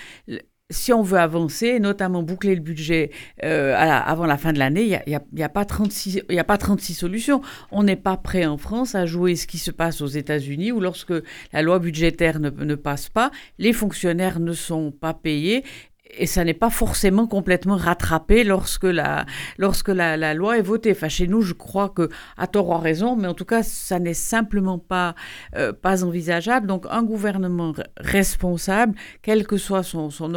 si 0.71 0.93
on 0.93 1.03
veut 1.03 1.19
avancer, 1.19 1.79
notamment 1.79 2.23
boucler 2.23 2.55
le 2.55 2.61
budget 2.61 3.11
euh, 3.45 3.75
avant 3.77 4.27
la 4.27 4.37
fin 4.37 4.53
de 4.53 4.59
l'année, 4.59 4.83
il 4.83 4.89
n'y 5.07 5.15
a, 5.15 5.23
y 5.35 5.43
a, 5.43 5.49
pas 5.49 5.65
36, 5.65 6.23
a 6.37 6.45
pas 6.45 6.59
36 6.59 6.95
solutions. 6.95 7.41
On 7.71 7.85
n'est 7.85 7.97
pas 7.97 8.17
prêt 8.17 8.47
en 8.47 8.59
France 8.59 8.95
à 8.95 9.07
jouer 9.07 9.37
ce 9.37 9.47
qui 9.47 9.59
se 9.59 9.71
passe 9.71 10.01
aux 10.01 10.07
États-Unis 10.07 10.73
où 10.73 10.81
lorsque 10.81 11.15
la 11.53 11.63
loi 11.63 11.79
budgétaire 11.79 12.41
ne, 12.41 12.51
ne 12.51 12.75
passe 12.75 13.09
pas, 13.09 13.31
les 13.59 13.73
fonctionnaires 13.73 14.41
ne 14.41 14.53
sont 14.53 14.91
pas 14.91 15.15
payés 15.15 15.65
et 16.11 16.27
ça 16.27 16.45
n'est 16.45 16.55
pas 16.55 16.71
forcément 16.71 17.27
complètement 17.27 17.77
rattrapé 17.77 18.45
lorsque 18.45 18.85
la, 18.85 19.27
lorsque 19.59 19.89
la, 19.89 20.35
loi 20.35 20.59
est 20.59 20.63
votée. 20.63 20.95
Chez 21.09 21.27
nous, 21.27 21.43
je 21.43 21.53
crois 21.53 21.89
que, 21.89 22.09
à 22.37 22.47
tort 22.47 22.69
ou 22.69 22.75
à 22.75 22.79
raison, 22.79 23.17
mais 23.17 23.29
en 23.29 23.35
tout 23.35 23.45
cas, 23.45 23.63
ça 23.63 23.99
n'est 23.99 24.15
simplement 24.15 24.79
pas, 24.79 25.15
euh, 25.57 25.73
pas 25.73 26.05
envisageable. 26.05 26.67
Donc, 26.67 26.87
un 26.91 27.03
gouvernement 27.03 27.73
responsable, 27.99 28.95
quelle 29.23 29.47
que 29.47 29.57
soit 29.57 29.83
son, 29.83 30.11
son, 30.11 30.33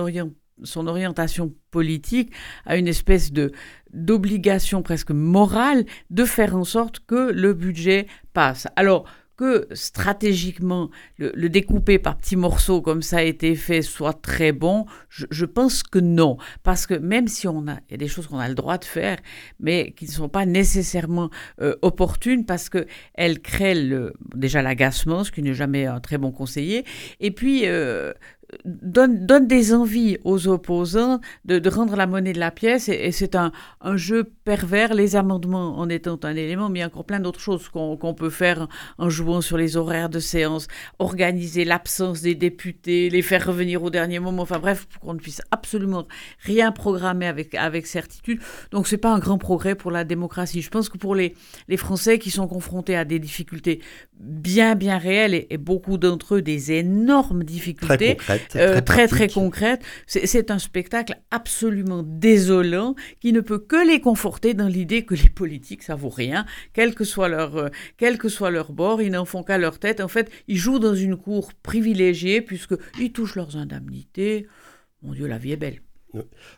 son 0.64 0.88
orientation 0.88 1.54
politique, 1.72 2.32
a 2.66 2.78
une 2.78 2.88
espèce 2.88 3.32
de 3.32 3.52
d'obligation 3.92 4.84
presque 4.84 5.10
morale 5.10 5.84
de 6.12 6.24
faire 6.24 6.56
en 6.56 6.64
sorte 6.64 7.00
que 7.08 7.32
le 7.32 7.54
budget 7.54 8.06
passe. 8.34 8.68
Alors, 8.76 9.06
que 9.40 9.70
stratégiquement 9.72 10.90
le, 11.18 11.48
découper 11.48 11.98
par 11.98 12.18
petits 12.18 12.36
morceaux 12.36 12.82
comme 12.82 13.02
ça 13.02 13.20
a 13.20 13.22
été 13.22 13.56
fait 13.56 13.82
soit 13.82 14.12
très 14.12 14.52
bon, 14.52 14.86
je, 15.08 15.46
pense 15.46 15.82
que 15.82 15.98
non. 15.98 16.36
Parce 16.62 16.86
que 16.86 16.94
même 16.94 17.30
si 17.30 17.48
on 17.48 17.66
a, 17.70 17.80
il 17.88 17.92
y 17.92 17.94
a 17.94 17.98
des 17.98 18.10
choses 18.10 18.28
qu'on 18.28 18.38
a 18.38 18.50
le 18.50 18.54
droit 18.54 18.78
de 18.78 18.84
faire, 18.84 19.18
mais 19.62 19.94
qui 19.96 20.08
ne 20.08 20.12
sont 20.12 20.28
pas 20.28 20.46
nécessairement 20.46 21.30
euh, 21.62 21.78
opportunes 21.82 22.46
parce 22.46 22.68
qu'elles 22.68 23.40
créent 23.40 23.82
le, 23.82 24.12
déjà 24.36 24.62
l'agacement, 24.62 25.24
ce 25.24 25.32
qui 25.32 25.42
n'est 25.42 25.54
jamais 25.54 25.86
un 25.86 26.02
très 26.02 26.18
bon 26.18 26.34
conseiller, 26.34 26.84
et 27.22 27.32
puis 27.32 27.62
euh, 27.64 28.12
donne, 28.66 29.26
donne 29.26 29.48
des 29.48 29.74
envies 29.74 30.18
aux 30.24 30.48
opposants 30.48 31.20
de, 31.46 31.60
de 31.60 31.70
rendre 31.70 31.96
la 31.96 32.08
monnaie 32.08 32.34
de 32.34 32.40
la 32.40 32.52
pièce 32.52 32.90
et, 32.90 33.12
c'est 33.12 33.36
un, 33.36 33.52
un, 33.82 33.98
jeu 33.98 34.32
pervers, 34.44 34.94
les 34.94 35.16
amendements 35.16 35.78
en 35.78 35.90
étant 35.90 36.20
un 36.24 36.36
élément, 36.36 36.70
mais 36.70 36.80
il 36.80 36.82
y 36.82 36.84
a 36.84 36.88
encore 36.88 37.06
plein 37.06 37.20
d'autres 37.20 37.40
choses 37.40 37.70
qu'on 37.70 38.14
peut 38.14 38.30
faire 38.30 38.68
en 38.98 39.10
jouant 39.10 39.42
sur 39.42 39.58
les 39.58 39.78
horaires 39.78 40.10
de 40.10 40.20
séance, 40.20 40.68
organiser 41.00 41.66
l'absence 41.66 42.22
des 42.22 42.36
députés, 42.36 43.10
les 43.10 43.22
faire 43.22 43.46
revenir 43.46 43.84
au 43.84 43.90
dernier 43.90 44.20
moment, 44.20 44.44
enfin 44.44 44.60
bref, 44.60 44.86
pour 44.86 45.02
qu'on 45.02 45.14
ne 45.14 45.20
puisse 45.20 45.42
absolument 45.52 46.08
rien 46.40 46.72
programmer 46.72 47.28
avec, 47.28 47.56
avec 47.56 47.88
certitude. 47.88 48.40
Donc 48.72 48.88
c'est 48.88 48.98
pas 48.98 49.14
un 49.14 49.20
grand 49.20 49.38
progrès 49.38 49.76
pour 49.76 49.92
la 49.92 50.04
démocratie. 50.04 50.62
Je 50.62 50.70
pense 50.70 50.90
que 50.90 50.98
pour 50.98 51.16
les, 51.16 51.36
les 51.68 51.78
Français 51.78 52.20
qui 52.20 52.32
sont 52.32 52.48
confrontés 52.48 52.96
à 52.96 53.06
des 53.06 53.20
difficultés 53.20 53.82
bien 54.20 54.76
bien 54.76 54.98
réelles 54.98 55.34
et, 55.34 55.48
et 55.50 55.58
beaucoup 55.58 55.98
d'entre 55.98 56.36
eux 56.36 56.42
des 56.42 56.72
énormes 56.72 57.44
difficultés, 57.44 58.18
euh, 58.56 58.82
très, 58.82 59.08
très, 59.08 59.28
concrète. 59.28 59.82
C'est 60.08 60.52
un 60.52 60.60
spectacle 60.60 61.16
absolument 61.32 62.04
désolant 62.04 62.96
qui 63.20 63.34
ne 63.34 63.42
peut 63.42 63.60
que 63.60 63.88
les 63.88 64.00
conforter 64.00 64.54
dans 64.54 64.68
l'idée 64.68 65.06
que 65.06 65.16
les 65.16 65.30
politiques, 65.30 65.84
ça 65.84 65.96
vaut 65.96 66.10
rien, 66.10 66.46
quel 66.74 66.96
que 66.96 67.04
soit 67.04 67.30
leur, 67.30 67.58
euh, 67.58 67.70
quel 67.98 68.18
que 68.18 68.30
soit 68.30 68.52
leur 68.52 68.72
bord, 68.72 69.02
ils 69.02 69.12
n'en 69.12 69.26
font 69.26 69.44
qu'à 69.44 69.58
leur 69.58 69.80
tête. 69.80 70.02
En 70.02 70.08
fait, 70.08 70.32
ils 70.48 70.58
jouent 70.58 70.80
dans 70.80 70.96
une 70.96 71.18
cour 71.18 71.52
privilégiée 71.64 72.42
puisqu'ils 72.42 73.12
touchent 73.12 73.36
leurs 73.36 73.58
indemnités. 73.58 74.48
Mon 75.02 75.14
Dieu, 75.14 75.28
la 75.28 75.38
vie 75.38 75.54
est 75.54 75.58
belle. 75.58 75.82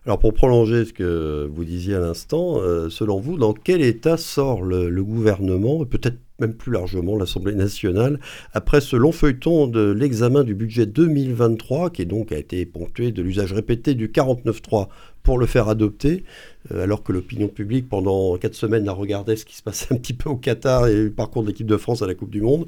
Alors 0.05 0.19
pour 0.19 0.33
prolonger 0.33 0.85
ce 0.85 0.93
que 0.93 1.49
vous 1.51 1.65
disiez 1.65 1.95
à 1.95 1.99
l'instant, 1.99 2.61
euh, 2.61 2.89
selon 2.89 3.19
vous, 3.19 3.37
dans 3.37 3.53
quel 3.53 3.81
état 3.81 4.15
sort 4.15 4.61
le, 4.61 4.89
le 4.89 5.03
gouvernement, 5.03 5.83
et 5.83 5.85
peut-être 5.85 6.19
même 6.41 6.53
plus 6.53 6.71
largement 6.71 7.17
l'Assemblée 7.17 7.55
nationale, 7.55 8.19
après 8.53 8.81
ce 8.81 8.95
long 8.95 9.11
feuilleton 9.11 9.67
de 9.67 9.91
l'examen 9.91 10.43
du 10.43 10.55
budget 10.55 10.85
2023, 10.85 11.91
qui 11.91 12.05
donc 12.05 12.31
a 12.31 12.37
été 12.37 12.65
ponctué 12.65 13.11
de 13.11 13.21
l'usage 13.21 13.53
répété 13.53 13.93
du 13.93 14.09
49.3 14.09 14.87
pour 15.23 15.37
le 15.37 15.45
faire 15.45 15.69
adopter, 15.69 16.23
euh, 16.71 16.83
alors 16.83 17.03
que 17.03 17.13
l'opinion 17.13 17.47
publique, 17.47 17.87
pendant 17.87 18.37
quatre 18.37 18.55
semaines, 18.55 18.89
a 18.89 18.91
regardé 18.91 19.35
ce 19.35 19.45
qui 19.45 19.55
se 19.55 19.63
passait 19.63 19.87
un 19.93 19.97
petit 19.97 20.13
peu 20.13 20.29
au 20.29 20.35
Qatar 20.35 20.87
et 20.87 21.03
le 21.03 21.11
parcours 21.11 21.43
de 21.43 21.47
l'équipe 21.47 21.67
de 21.67 21.77
France 21.77 22.01
à 22.01 22.07
la 22.07 22.15
Coupe 22.15 22.31
du 22.31 22.41
Monde. 22.41 22.67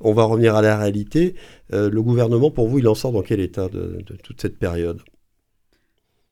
On 0.00 0.12
va 0.12 0.24
revenir 0.24 0.54
à 0.54 0.62
la 0.62 0.78
réalité. 0.78 1.34
Euh, 1.72 1.90
le 1.90 2.02
gouvernement, 2.02 2.52
pour 2.52 2.68
vous, 2.68 2.78
il 2.78 2.86
en 2.86 2.94
sort 2.94 3.10
dans 3.10 3.22
quel 3.22 3.40
état 3.40 3.68
de 3.68 3.98
toute 4.22 4.40
cette 4.40 4.56
période? 4.56 5.00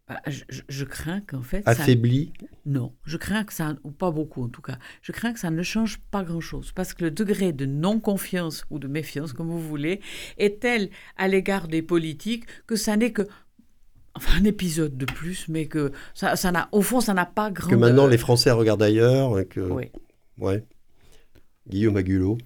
Bah, 0.08 0.20
je, 0.28 0.84
crains 0.84 1.20
qu'en 1.20 1.42
fait. 1.42 1.62
Affaibli 1.66 2.32
Non, 2.64 2.92
je 3.04 3.16
crains 3.16 3.42
que 3.42 3.52
ça, 3.52 3.74
ou 3.82 3.90
pas 3.90 4.12
beaucoup 4.12 4.44
en 4.44 4.48
tout 4.48 4.62
cas, 4.62 4.78
je 5.02 5.10
crains 5.10 5.32
que 5.32 5.40
ça 5.40 5.50
ne 5.50 5.62
change 5.62 5.98
pas 6.12 6.22
grand-chose. 6.22 6.70
Parce 6.72 6.94
que 6.94 7.04
le 7.04 7.10
degré 7.10 7.52
de 7.52 7.66
non-confiance 7.66 8.64
ou 8.70 8.78
de 8.78 8.86
méfiance, 8.86 9.32
comme 9.32 9.48
vous 9.48 9.60
voulez, 9.60 10.00
est 10.38 10.60
tel 10.60 10.90
à 11.16 11.26
l'égard 11.26 11.66
des 11.66 11.82
politiques 11.82 12.44
que 12.66 12.76
ça 12.76 12.96
n'est 12.96 13.10
que 13.10 13.22
enfin 14.14 14.40
un 14.40 14.44
épisode 14.44 14.96
de 14.96 15.06
plus, 15.06 15.48
mais 15.48 15.66
que 15.66 15.90
ça, 16.14 16.36
ça 16.36 16.52
n'a, 16.52 16.68
au 16.70 16.82
fond, 16.82 17.00
ça 17.00 17.12
n'a 17.12 17.26
pas 17.26 17.50
grand. 17.50 17.68
Que 17.68 17.74
maintenant 17.74 18.06
les 18.06 18.18
Français 18.18 18.52
regardent 18.52 18.82
ailleurs. 18.82 19.38
Et 19.40 19.46
que... 19.46 19.60
Oui. 19.60 19.90
Ouais. 20.38 20.64
Guillaume 21.68 21.96
Agulot. 21.96 22.38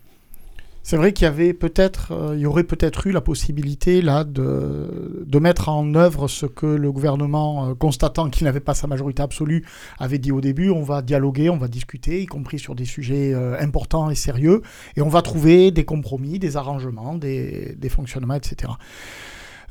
C'est 0.83 0.97
vrai 0.97 1.13
qu'il 1.13 1.25
y 1.25 1.29
avait 1.29 1.53
peut-être, 1.53 2.13
euh, 2.13 2.35
il 2.35 2.41
y 2.41 2.47
aurait 2.47 2.65
peut-être 2.65 3.07
eu 3.07 3.13
la 3.13 3.21
possibilité 3.21 4.01
là 4.01 4.25
de, 4.25 5.25
de 5.27 5.39
mettre 5.39 5.69
en 5.69 5.95
œuvre 5.95 6.27
ce 6.27 6.47
que 6.47 6.67
le 6.67 6.91
gouvernement, 6.91 7.69
euh, 7.69 7.75
constatant 7.75 8.31
qu'il 8.31 8.47
n'avait 8.47 8.61
pas 8.61 8.73
sa 8.73 8.87
majorité 8.87 9.23
absolue, 9.23 9.65
avait 9.99 10.19
dit 10.19 10.33
au 10.33 10.41
début. 10.41 10.71
On 10.71 10.83
va 10.83 11.03
dialoguer, 11.03 11.51
on 11.51 11.59
va 11.59 11.69
discuter, 11.69 12.23
y 12.23 12.27
compris 12.27 12.59
sur 12.59 12.75
des 12.75 12.87
sujets 12.87 13.35
euh, 13.35 13.61
importants 13.61 14.11
et 14.11 14.15
sérieux, 14.15 14.63
et 14.97 15.03
on 15.03 15.09
va 15.09 15.21
trouver 15.21 15.71
des 15.71 15.85
compromis, 15.85 16.39
des 16.39 16.57
arrangements, 16.57 17.15
des, 17.15 17.77
des 17.77 17.89
fonctionnements, 17.91 18.35
etc. 18.35 18.73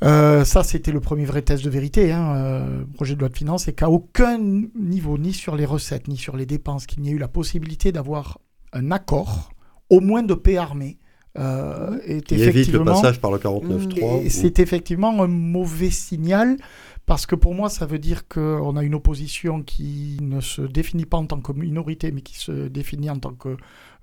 ça, 0.02 0.64
c'était 0.64 0.92
le 0.92 1.02
premier 1.02 1.26
vrai 1.26 1.42
test 1.42 1.66
de 1.66 1.70
vérité, 1.70 2.12
hein, 2.12 2.66
projet 2.94 3.16
de 3.16 3.20
loi 3.20 3.30
de 3.30 3.36
finances, 3.36 3.68
et 3.68 3.74
qu'à 3.74 3.90
aucun 3.90 4.38
niveau, 4.40 5.18
ni 5.18 5.34
sur 5.34 5.56
les 5.56 5.66
recettes, 5.66 6.08
ni 6.08 6.18
sur 6.18 6.38
les 6.38 6.46
dépenses, 6.46 6.86
qu'il 6.86 7.02
n'y 7.02 7.10
ait 7.10 7.14
eu 7.14 7.18
la 7.18 7.28
possibilité 7.28 7.92
d'avoir 7.92 8.40
un 8.72 8.92
accord 8.92 9.52
au 9.90 10.00
moins 10.00 10.24
de 10.24 10.34
paix 10.34 10.58
armée. 10.58 10.98
Euh, 11.38 12.00
est 12.06 12.32
évite 12.32 12.72
le 12.72 12.84
passage 12.84 13.22
par 13.22 13.32
le 13.32 13.38
49-3. 13.38 14.30
C'est 14.30 14.60
effectivement 14.60 15.22
un 15.22 15.28
mauvais 15.28 15.92
signal 15.92 16.58
parce 17.06 17.26
que 17.26 17.36
pour 17.36 17.56
moi, 17.56 17.70
ça 17.70 17.86
veut 17.86 17.98
dire 17.98 18.28
qu'on 18.28 18.78
a 18.78 18.84
une 18.84 18.94
opposition 18.94 19.64
qui 19.64 20.18
ne 20.22 20.42
se 20.42 20.62
définit 20.62 21.06
pas 21.06 21.18
en 21.18 21.26
tant 21.26 21.40
que 21.40 21.52
minorité, 21.52 22.12
mais 22.12 22.22
qui 22.22 22.38
se 22.38 22.68
définit 22.68 23.10
en 23.10 23.18
tant 23.18 23.34
que 23.34 23.58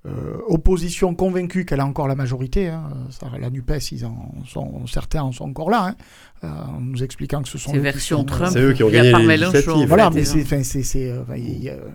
euh, 0.07 0.37
opposition 0.47 1.13
convaincue 1.15 1.65
qu'elle 1.65 1.79
a 1.79 1.85
encore 1.85 2.07
la 2.07 2.15
majorité. 2.15 2.67
Hein. 2.69 2.89
la 3.39 3.49
NUPES, 3.49 3.91
ils 3.91 4.05
en 4.05 4.31
sont, 4.45 4.85
certains 4.87 5.21
en 5.21 5.31
sont 5.31 5.45
encore 5.45 5.69
là, 5.69 5.87
hein. 5.87 5.95
euh, 6.43 6.77
en 6.77 6.81
nous 6.81 7.03
expliquant 7.03 7.41
que 7.41 7.49
ce 7.49 7.57
sont... 7.57 7.71
Ces 7.71 7.79
versions 7.79 8.23
Trump, 8.23 8.51
c'est 8.53 8.61
eux 8.61 8.73
qui 8.73 8.83
ont 8.83 8.89
gagné. 8.89 9.11
Voilà, 9.85 10.09
mais 10.09 10.23
c'est, 10.23 11.11
euh, 11.11 11.23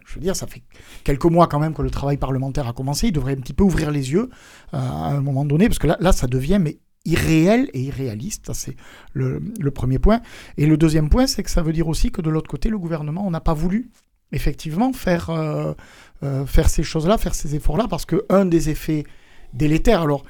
je 0.04 0.14
veux 0.14 0.20
dire, 0.20 0.36
ça 0.36 0.46
fait 0.46 0.62
quelques 1.04 1.24
mois 1.24 1.46
quand 1.46 1.58
même 1.58 1.72
que 1.72 1.82
le 1.82 1.90
travail 1.90 2.18
parlementaire 2.18 2.66
a 2.68 2.72
commencé. 2.72 3.08
Il 3.08 3.12
devrait 3.12 3.32
un 3.32 3.40
petit 3.40 3.54
peu 3.54 3.64
ouvrir 3.64 3.90
les 3.90 4.12
yeux 4.12 4.28
à 4.72 5.08
un 5.10 5.20
moment 5.20 5.44
donné, 5.44 5.68
parce 5.68 5.78
que 5.78 5.86
là, 5.86 5.96
là 6.00 6.12
ça 6.12 6.26
devient 6.26 6.58
mais 6.60 6.78
irréel 7.04 7.70
et 7.72 7.80
irréaliste. 7.80 8.50
c'est 8.52 8.76
le, 9.14 9.42
le, 9.58 9.70
premier 9.70 9.98
point. 9.98 10.20
Et 10.58 10.66
le 10.66 10.76
deuxième 10.76 11.08
point, 11.08 11.26
c'est 11.26 11.42
que 11.42 11.50
ça 11.50 11.62
veut 11.62 11.72
dire 11.72 11.88
aussi 11.88 12.10
que 12.10 12.20
de 12.20 12.30
l'autre 12.30 12.50
côté, 12.50 12.68
le 12.68 12.78
gouvernement, 12.78 13.26
on 13.26 13.30
n'a 13.30 13.40
pas 13.40 13.54
voulu 13.54 13.90
effectivement 14.32 14.92
faire, 14.92 15.30
euh, 15.30 15.74
euh, 16.22 16.46
faire 16.46 16.68
ces 16.68 16.82
choses-là, 16.82 17.18
faire 17.18 17.34
ces 17.34 17.54
efforts-là, 17.54 17.86
parce 17.88 18.04
que 18.04 18.24
un 18.28 18.44
des 18.44 18.70
effets 18.70 19.04
délétères, 19.52 20.02
alors 20.02 20.24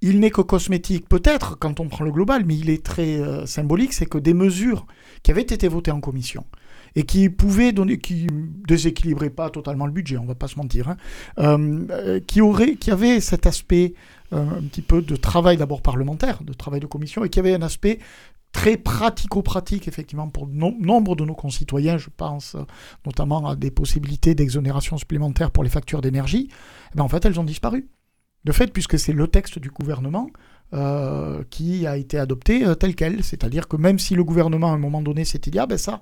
il 0.00 0.20
n'est 0.20 0.30
que 0.30 0.42
cosmétique 0.42 1.08
peut-être 1.08 1.58
quand 1.58 1.80
on 1.80 1.88
prend 1.88 2.04
le 2.04 2.12
global, 2.12 2.44
mais 2.44 2.56
il 2.56 2.70
est 2.70 2.84
très 2.84 3.16
euh, 3.16 3.46
symbolique, 3.46 3.92
c'est 3.92 4.06
que 4.06 4.18
des 4.18 4.34
mesures 4.34 4.86
qui 5.22 5.30
avaient 5.30 5.42
été 5.42 5.66
votées 5.68 5.90
en 5.90 6.00
commission 6.00 6.44
et 6.94 7.04
qui 7.04 7.28
pouvaient 7.30 7.72
donner, 7.72 7.98
qui 7.98 8.28
déséquilibraient 8.68 9.30
pas 9.30 9.50
totalement 9.50 9.86
le 9.86 9.92
budget, 9.92 10.16
on 10.16 10.26
va 10.26 10.36
pas 10.36 10.46
se 10.46 10.56
mentir, 10.56 10.94
hein, 11.36 12.20
qui 12.28 12.40
aurait, 12.40 12.76
qui 12.76 12.92
avait 12.92 13.18
cet 13.18 13.46
aspect 13.46 13.94
un 14.30 14.62
petit 14.62 14.82
peu 14.82 15.02
de 15.02 15.16
travail 15.16 15.56
d'abord 15.56 15.82
parlementaire, 15.82 16.44
de 16.44 16.52
travail 16.52 16.78
de 16.78 16.86
commission, 16.86 17.24
et 17.24 17.30
qui 17.30 17.40
avait 17.40 17.54
un 17.54 17.62
aspect 17.62 17.98
très 18.54 18.76
pratico-pratique, 18.76 19.88
effectivement, 19.88 20.28
pour 20.28 20.46
nombre 20.46 21.16
de 21.16 21.24
nos 21.24 21.34
concitoyens. 21.34 21.98
Je 21.98 22.08
pense 22.16 22.54
euh, 22.54 22.62
notamment 23.04 23.46
à 23.48 23.56
des 23.56 23.72
possibilités 23.72 24.36
d'exonération 24.36 24.96
supplémentaire 24.96 25.50
pour 25.50 25.64
les 25.64 25.68
factures 25.68 26.00
d'énergie. 26.00 26.48
Eh 26.92 26.96
ben, 26.96 27.02
en 27.02 27.08
fait, 27.08 27.26
elles 27.26 27.38
ont 27.38 27.44
disparu. 27.44 27.88
De 28.44 28.52
fait, 28.52 28.72
puisque 28.72 28.98
c'est 28.98 29.12
le 29.12 29.26
texte 29.26 29.58
du 29.58 29.70
gouvernement 29.70 30.30
euh, 30.72 31.42
qui 31.50 31.86
a 31.86 31.96
été 31.96 32.16
adopté 32.16 32.64
euh, 32.64 32.76
tel 32.76 32.94
quel. 32.94 33.24
C'est-à-dire 33.24 33.66
que 33.66 33.76
même 33.76 33.98
si 33.98 34.14
le 34.14 34.22
gouvernement, 34.22 34.70
à 34.70 34.74
un 34.74 34.78
moment 34.78 35.02
donné, 35.02 35.24
s'était 35.24 35.50
dit, 35.50 35.58
ah 35.58 35.66
ben 35.66 35.76
ça, 35.76 36.00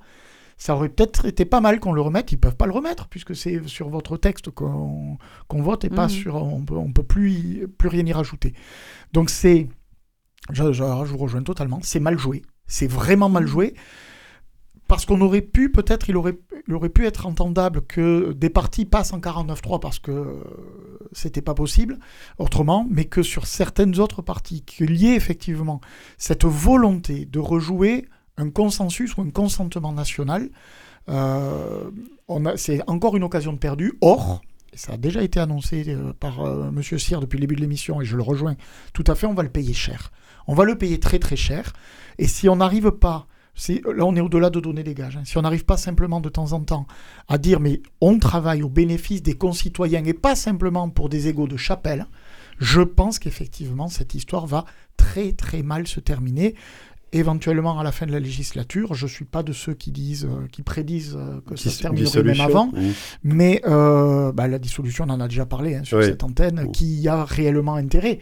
ça 0.58 0.76
aurait 0.76 0.90
peut-être 0.90 1.24
été 1.24 1.46
pas 1.46 1.62
mal 1.62 1.80
qu'on 1.80 1.92
le 1.92 2.02
remette, 2.02 2.32
ils 2.32 2.38
peuvent 2.38 2.56
pas 2.56 2.66
le 2.66 2.72
remettre, 2.72 3.08
puisque 3.08 3.34
c'est 3.34 3.66
sur 3.66 3.88
votre 3.88 4.18
texte 4.18 4.50
qu'on 4.50 5.16
vote 5.50 5.84
et 5.86 5.90
pas 5.90 6.06
mmh. 6.06 6.10
sur... 6.10 6.34
On 6.34 6.62
peut, 6.62 6.76
on 6.76 6.92
peut 6.92 7.02
plus, 7.02 7.66
plus 7.78 7.88
rien 7.88 8.04
y 8.04 8.12
rajouter. 8.12 8.52
Donc 9.14 9.30
c'est 9.30 9.68
je, 10.52 10.62
vous 11.04 11.18
rejoins 11.18 11.42
totalement. 11.42 11.80
C'est 11.82 12.00
mal 12.00 12.18
joué. 12.18 12.42
C'est 12.66 12.86
vraiment 12.86 13.28
mal 13.28 13.46
joué. 13.46 13.74
Parce 14.88 15.06
qu'on 15.06 15.20
aurait 15.22 15.40
pu, 15.40 15.70
peut-être, 15.72 16.10
il 16.10 16.16
aurait, 16.16 16.38
il 16.68 16.74
aurait 16.74 16.90
pu 16.90 17.06
être 17.06 17.24
entendable 17.26 17.80
que 17.82 18.32
des 18.32 18.50
partis 18.50 18.84
passent 18.84 19.14
en 19.14 19.20
49-3 19.20 19.80
parce 19.80 19.98
que 19.98 20.10
euh, 20.10 20.34
c'était 21.12 21.40
pas 21.40 21.54
possible 21.54 21.98
autrement, 22.38 22.86
mais 22.90 23.06
que 23.06 23.22
sur 23.22 23.46
certaines 23.46 23.98
autres 23.98 24.20
parties, 24.20 24.62
qu'il 24.62 24.96
y 24.96 25.06
ait 25.06 25.14
effectivement 25.14 25.80
cette 26.18 26.44
volonté 26.44 27.24
de 27.24 27.38
rejouer 27.38 28.06
un 28.36 28.50
consensus 28.50 29.16
ou 29.16 29.22
un 29.22 29.30
consentement 29.30 29.92
national. 29.92 30.50
Euh, 31.08 31.90
c'est 32.56 32.82
encore 32.86 33.16
une 33.16 33.24
occasion 33.24 33.54
de 33.54 33.58
perdue. 33.58 33.94
Or, 34.02 34.42
ça 34.74 34.92
a 34.92 34.96
déjà 34.98 35.22
été 35.22 35.40
annoncé 35.40 35.84
euh, 35.88 36.12
par 36.12 36.40
M. 36.40 36.82
Cyr 36.82 37.20
depuis 37.20 37.38
le 37.38 37.42
début 37.42 37.56
de 37.56 37.62
l'émission, 37.62 38.02
et 38.02 38.04
je 38.04 38.16
le 38.16 38.22
rejoins 38.22 38.56
tout 38.92 39.04
à 39.06 39.14
fait, 39.14 39.26
on 39.26 39.34
va 39.34 39.42
le 39.42 39.48
payer 39.48 39.72
cher 39.72 40.10
on 40.46 40.54
va 40.54 40.64
le 40.64 40.76
payer 40.76 40.98
très 41.00 41.18
très 41.18 41.36
cher. 41.36 41.72
Et 42.18 42.26
si 42.26 42.48
on 42.48 42.56
n'arrive 42.56 42.90
pas, 42.92 43.26
là 43.68 44.04
on 44.06 44.14
est 44.16 44.20
au-delà 44.20 44.50
de 44.50 44.60
donner 44.60 44.82
des 44.82 44.94
gages, 44.94 45.16
hein. 45.16 45.22
si 45.24 45.38
on 45.38 45.42
n'arrive 45.42 45.64
pas 45.64 45.76
simplement 45.76 46.20
de 46.20 46.28
temps 46.28 46.52
en 46.52 46.60
temps 46.60 46.86
à 47.28 47.38
dire 47.38 47.60
mais 47.60 47.82
on 48.00 48.18
travaille 48.18 48.62
au 48.62 48.68
bénéfice 48.68 49.22
des 49.22 49.34
concitoyens 49.34 50.04
et 50.04 50.14
pas 50.14 50.34
simplement 50.34 50.88
pour 50.88 51.08
des 51.08 51.28
égaux 51.28 51.48
de 51.48 51.56
chapelle, 51.56 52.06
je 52.58 52.80
pense 52.80 53.18
qu'effectivement 53.18 53.88
cette 53.88 54.14
histoire 54.14 54.46
va 54.46 54.64
très 54.96 55.32
très 55.32 55.62
mal 55.62 55.86
se 55.86 56.00
terminer 56.00 56.54
éventuellement 57.12 57.78
à 57.78 57.84
la 57.84 57.92
fin 57.92 58.06
de 58.06 58.12
la 58.12 58.20
législature. 58.20 58.94
Je 58.94 59.04
ne 59.04 59.10
suis 59.10 59.24
pas 59.24 59.42
de 59.42 59.52
ceux 59.52 59.74
qui 59.74 59.90
disent, 59.90 60.24
euh, 60.24 60.46
qui 60.50 60.62
prédisent 60.62 61.16
euh, 61.16 61.40
que 61.46 61.56
ça 61.56 61.70
se 61.70 61.82
terminerait 61.82 62.22
même 62.22 62.40
avant. 62.40 62.70
Mais 63.22 63.60
euh, 63.66 64.32
bah, 64.32 64.48
la 64.48 64.58
dissolution, 64.58 65.04
on 65.06 65.10
en 65.10 65.20
a 65.20 65.28
déjà 65.28 65.46
parlé 65.46 65.76
hein, 65.76 65.84
sur 65.84 66.02
cette 66.02 66.24
antenne, 66.24 66.70
qui 66.72 67.06
a 67.08 67.24
réellement 67.24 67.74
intérêt. 67.74 68.18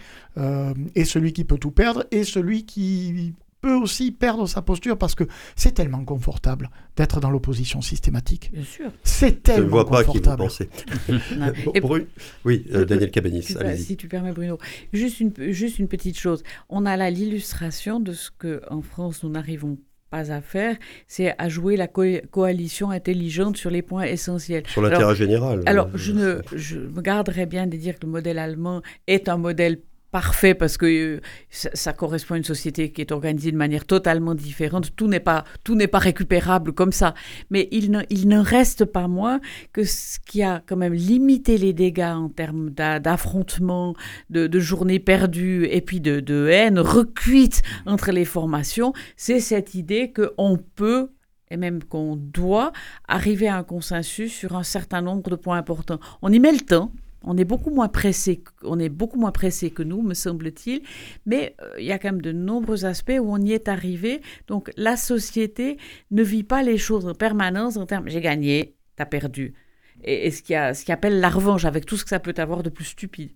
et 0.95 1.05
celui 1.05 1.33
qui 1.33 1.45
peut 1.45 1.59
tout 1.59 1.71
perdre 1.71 2.05
et 2.11 2.25
celui 2.25 2.65
qui 2.65 3.35
peut 3.61 3.75
aussi 3.75 4.11
perdre 4.13 4.47
sa 4.47 4.63
posture 4.63 4.97
parce 4.97 5.15
que 5.15 5.25
c'est 5.57 5.73
tellement 5.73 6.05
confortable 6.05 6.71
d'être 6.97 7.21
dans 7.21 7.31
l'opposition 7.31 7.81
systématique. 7.83 8.51
Bien 8.53 8.63
sûr. 8.65 8.91
C'est 9.03 9.43
tellement 9.43 9.59
Je 9.61 9.65
ne 9.65 9.71
vois 9.71 9.87
pas 9.89 10.01
qui 10.05 10.07
vous 10.07 10.13
confortable. 10.15 10.43
pensez. 10.43 10.69
Bru- 11.81 12.07
Oui, 12.45 12.67
euh, 12.73 12.85
Daniel 12.85 13.11
Cabanis, 13.11 13.43
Si- 13.43 13.57
allez-y. 13.59 13.83
Si 13.85 13.97
tu 13.97 14.09
permets, 14.09 14.33
Bruno. 14.33 14.59
Juste 14.93 15.21
une, 15.21 15.33
juste 15.53 15.79
une 15.79 15.89
petite 15.89 16.19
chose. 16.19 16.43
On 16.69 16.87
a 16.87 16.97
là 16.97 17.11
l'illustration 17.11 18.01
de 18.01 18.13
ce 18.13 18.31
que 18.31 18.63
en 18.71 18.83
France, 18.83 19.23
nous 19.23 19.31
n'arrivons 19.31 19.79
pas 20.11 20.33
à 20.33 20.41
faire, 20.41 20.77
c'est 21.07 21.35
à 21.39 21.49
jouer 21.49 21.77
la 21.77 21.87
co- 21.87 22.03
coalition 22.33 22.91
intelligente 22.91 23.57
sur 23.57 23.71
les 23.71 23.81
points 23.83 24.03
essentiels. 24.05 24.65
Sur 24.67 24.83
l'intérêt 24.83 25.15
général. 25.15 25.63
Alors, 25.67 25.87
euh, 25.87 25.91
je, 25.95 26.11
ne, 26.13 26.41
je 26.57 26.79
me 26.79 27.01
garderais 27.01 27.47
bien 27.47 27.69
de 27.69 27.77
dire 27.77 27.95
que 27.97 28.07
le 28.07 28.11
modèle 28.13 28.39
allemand 28.41 28.83
est 29.07 29.29
un 29.29 29.37
modèle 29.37 29.81
parfait 30.11 30.55
parce 30.55 30.77
que 30.77 30.87
euh, 30.87 31.21
ça, 31.51 31.93
correspond 31.93 32.35
à 32.35 32.39
une 32.39 32.45
société 32.45 32.93
qui 32.93 33.01
est 33.01 33.13
organisée 33.13 33.53
de 33.53 33.57
manière 33.57 33.85
totalement 33.85 34.35
différente. 34.35 34.95
Tout 34.97 35.09
n'est 35.09 35.21
pas, 35.21 35.45
tout 35.65 35.75
n'est 35.75 35.87
pas 35.87 35.99
récupérable 35.99 36.73
comme 36.73 36.93
ça. 36.93 37.15
Mais 37.51 37.69
il 37.71 37.91
ne, 37.91 38.03
il 38.11 38.29
ne 38.29 38.39
reste 38.39 38.85
pas 38.85 39.09
moins 39.09 39.41
que 39.73 39.85
ce 39.85 40.19
qui 40.21 40.43
a 40.43 40.63
quand 40.67 40.77
même 40.77 40.95
limité 40.95 41.59
les 41.59 41.73
dégâts 41.73 42.15
en 42.15 42.29
termes 42.29 42.71
d'a- 42.71 42.99
d'affrontements, 42.99 43.95
de, 44.31 44.47
de 44.47 44.61
journées 44.61 44.99
perdues 44.99 45.67
et 45.71 45.81
puis 45.81 46.01
de, 46.01 46.21
de 46.21 46.49
haine 46.49 46.79
recuite 46.79 47.63
entre 47.87 48.11
les 48.11 48.25
formations, 48.25 48.93
c'est 49.17 49.41
cette 49.41 49.75
idée 49.75 50.13
qu'on 50.13 50.59
peut 50.75 51.11
et 51.51 51.57
même 51.57 51.83
qu'on 51.83 52.15
doit 52.17 52.73
arriver 53.09 53.49
à 53.49 53.57
un 53.57 53.65
consensus 53.65 54.33
sur 54.33 54.55
un 54.55 54.63
certain 54.63 55.03
nombre 55.03 55.31
de 55.31 55.37
points 55.37 55.59
importants. 55.59 55.99
On 56.23 56.33
y 56.33 56.39
met 56.39 56.53
le 56.53 56.61
temps. 56.61 56.93
On 57.23 57.37
est 57.37 57.45
beaucoup 57.45 57.71
moins 57.71 57.89
pressé, 57.89 58.43
on 58.63 58.79
est 58.79 58.89
beaucoup 58.89 59.19
moins 59.19 59.33
pressé 59.33 59.71
que 59.71 59.83
nous, 59.83 60.01
me 60.03 60.15
semble-t-il, 60.15 60.83
mais 61.27 61.55
euh, 61.61 61.75
il 61.79 61.85
y 61.85 61.93
a 61.93 61.99
quand 61.99 62.09
même 62.09 62.23
de 62.23 62.33
nombreux 62.33 62.87
aspects 62.87 63.19
où 63.21 63.33
on 63.33 63.39
y 63.39 63.53
est 63.53 63.69
arrivé. 63.69 64.23
Donc 64.47 64.71
la 64.77 64.97
société 64.97 65.77
ne 66.11 66.23
vit 66.23 66.45
pas 66.45 66.63
les 66.63 66.79
choses 66.79 67.07
en 67.07 67.15
permanence 67.15 67.77
en 67.77 67.85
termes 67.85 68.09
j'ai 68.09 68.23
gagné, 68.23 68.75
t'as 68.97 69.05
perdu. 69.05 69.55
Et, 70.03 70.27
et 70.27 70.31
ce, 70.31 70.43
qui 70.43 70.55
a, 70.55 70.73
ce 70.73 70.85
qui 70.85 70.93
appelle 70.93 71.21
la 71.21 71.29
revanche 71.29 71.67
avec 71.67 71.85
tout 71.85 71.99
ce 71.99 72.05
que 72.05 72.11
ça 72.11 72.21
peut 72.21 72.35
avoir 72.39 72.63
de 72.63 72.71
plus 72.71 72.87
stupide. 72.87 73.31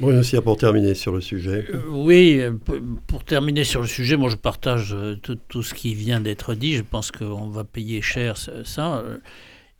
Bruno 0.00 0.22
Cyr, 0.22 0.42
pour 0.42 0.56
terminer 0.56 0.94
sur 0.94 1.12
le 1.12 1.20
sujet. 1.20 1.66
Euh, 1.72 1.80
Oui, 1.90 2.40
pour 3.06 3.24
terminer 3.24 3.64
sur 3.64 3.80
le 3.80 3.86
sujet, 3.86 4.16
moi 4.16 4.28
je 4.28 4.36
partage 4.36 4.92
euh, 4.92 5.16
tout, 5.16 5.36
tout 5.48 5.62
ce 5.62 5.72
qui 5.72 5.94
vient 5.94 6.20
d'être 6.20 6.54
dit. 6.54 6.74
Je 6.74 6.82
pense 6.82 7.10
qu'on 7.12 7.48
va 7.48 7.64
payer 7.64 8.02
cher 8.02 8.36
ça. 8.36 9.04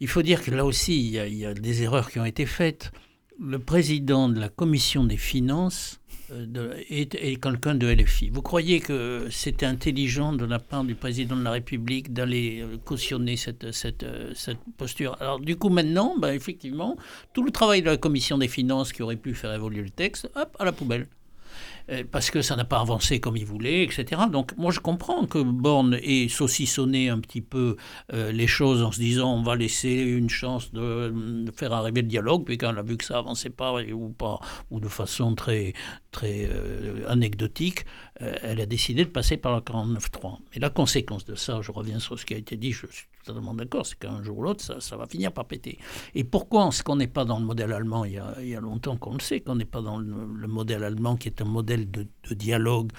Il 0.00 0.06
faut 0.06 0.22
dire 0.22 0.42
que 0.44 0.52
là 0.52 0.64
aussi, 0.64 0.96
il 0.96 1.10
y, 1.10 1.18
a, 1.18 1.26
il 1.26 1.36
y 1.36 1.46
a 1.46 1.54
des 1.54 1.82
erreurs 1.82 2.10
qui 2.10 2.20
ont 2.20 2.24
été 2.24 2.46
faites. 2.46 2.92
Le 3.40 3.58
président 3.60 4.28
de 4.28 4.40
la 4.40 4.48
commission 4.48 5.04
des 5.04 5.16
finances 5.16 6.00
euh, 6.32 6.74
est, 6.90 7.40
quelqu'un 7.40 7.74
de 7.76 7.86
LFI. 7.86 8.30
Vous 8.30 8.42
croyez 8.42 8.80
que 8.80 9.28
c'était 9.30 9.64
intelligent 9.64 10.32
de 10.32 10.44
la 10.44 10.58
part 10.58 10.82
du 10.84 10.94
président 10.94 11.36
de 11.36 11.42
la 11.42 11.52
République 11.52 12.12
d'aller 12.12 12.60
euh, 12.62 12.76
cautionner 12.84 13.36
cette, 13.36 13.64
euh, 14.02 14.34
posture? 14.76 15.16
Alors 15.20 15.38
du 15.38 15.56
coup 15.56 15.68
maintenant, 15.68 16.16
ben, 16.18 16.32
effectivement, 16.34 16.96
tout 17.32 17.44
le 17.44 17.50
travail 17.50 17.80
de 17.80 17.86
la 17.86 17.96
commission 17.96 18.38
des 18.38 18.48
finances 18.48 18.92
qui 18.92 19.02
aurait 19.02 19.16
pu 19.16 19.34
faire 19.34 19.54
évoluer 19.54 19.82
le 19.82 19.90
texte, 19.90 20.28
hop, 20.34 20.56
à 20.58 20.64
la 20.64 20.72
poubelle. 20.72 21.06
Euh, 21.90 22.04
Parce 22.10 22.30
que 22.30 22.42
ça 22.42 22.56
n'a 22.56 22.64
pas 22.64 22.80
avancé 22.80 23.20
comme 23.20 23.36
il 23.36 23.46
voulait, 23.46 23.82
etc. 23.82 24.22
Donc 24.30 24.56
moi 24.56 24.70
je 24.70 24.80
comprends 24.80 25.26
que 25.26 25.38
Borne 25.38 25.98
ait 26.02 26.28
saucissonné 26.28 27.08
un 27.08 27.18
petit 27.18 27.40
peu 27.40 27.76
euh, 28.12 28.30
les 28.32 28.46
choses 28.46 28.82
en 28.82 28.92
se 28.92 28.98
disant 28.98 29.34
on 29.34 29.42
va 29.42 29.56
laisser 29.56 29.90
une 29.90 30.28
chance 30.28 30.72
de, 30.72 31.44
faire 31.54 31.72
arriver 31.72 32.02
le 32.02 32.08
dialogue, 32.08 32.44
puis 32.44 32.58
quand 32.58 32.74
on 32.74 32.76
a 32.76 32.82
vu 32.82 32.96
que 32.96 33.04
ça 33.04 33.18
avançait 33.18 33.50
pas 33.50 33.82
ou 33.82 34.10
pas, 34.10 34.38
ou 34.70 34.80
de 34.80 34.88
façon 34.88 35.34
très, 35.34 35.72
très 36.12 36.48
euh, 36.50 37.04
anecdotique, 37.08 37.84
euh, 38.22 38.34
elle 38.42 38.60
a 38.60 38.66
décidé 38.66 39.04
de 39.04 39.10
passer 39.10 39.36
par 39.36 39.54
le 39.54 39.60
49.3. 39.60 40.38
Mais 40.52 40.60
la 40.60 40.70
conséquence 40.70 41.24
de 41.24 41.34
ça, 41.34 41.60
je 41.62 41.70
reviens 41.70 41.98
sur 41.98 42.18
ce 42.18 42.24
qui 42.24 42.34
a 42.34 42.36
été 42.36 42.56
dit, 42.56 42.72
je 42.72 42.86
suis 42.86 43.06
totalement 43.24 43.54
d'accord, 43.54 43.86
c'est 43.86 43.98
qu'un 43.98 44.22
jour 44.22 44.38
ou 44.38 44.42
l'autre, 44.42 44.64
ça, 44.64 44.80
ça 44.80 44.96
va 44.96 45.06
finir 45.06 45.32
par 45.32 45.44
péter. 45.44 45.78
Et 46.14 46.24
pourquoi 46.24 46.68
est-ce 46.68 46.82
qu'on 46.82 46.96
n'est 46.96 47.06
pas 47.06 47.24
dans 47.24 47.38
le 47.38 47.44
modèle 47.44 47.72
allemand 47.72 48.04
il 48.04 48.14
y 48.14 48.54
a, 48.54 48.60
longtemps 48.60 48.96
qu'on 48.96 49.14
le 49.14 49.20
sait, 49.20 49.40
qu'on 49.40 49.56
n'est 49.56 49.64
pas 49.64 49.82
dans 49.82 49.98
le, 49.98 50.26
le 50.34 50.48
modèle 50.48 50.84
allemand 50.84 51.16
qui 51.16 51.28
est 51.28 51.40
un 51.40 51.46
modèle 51.46 51.90
de 51.90 52.06
dialogue 52.34 52.90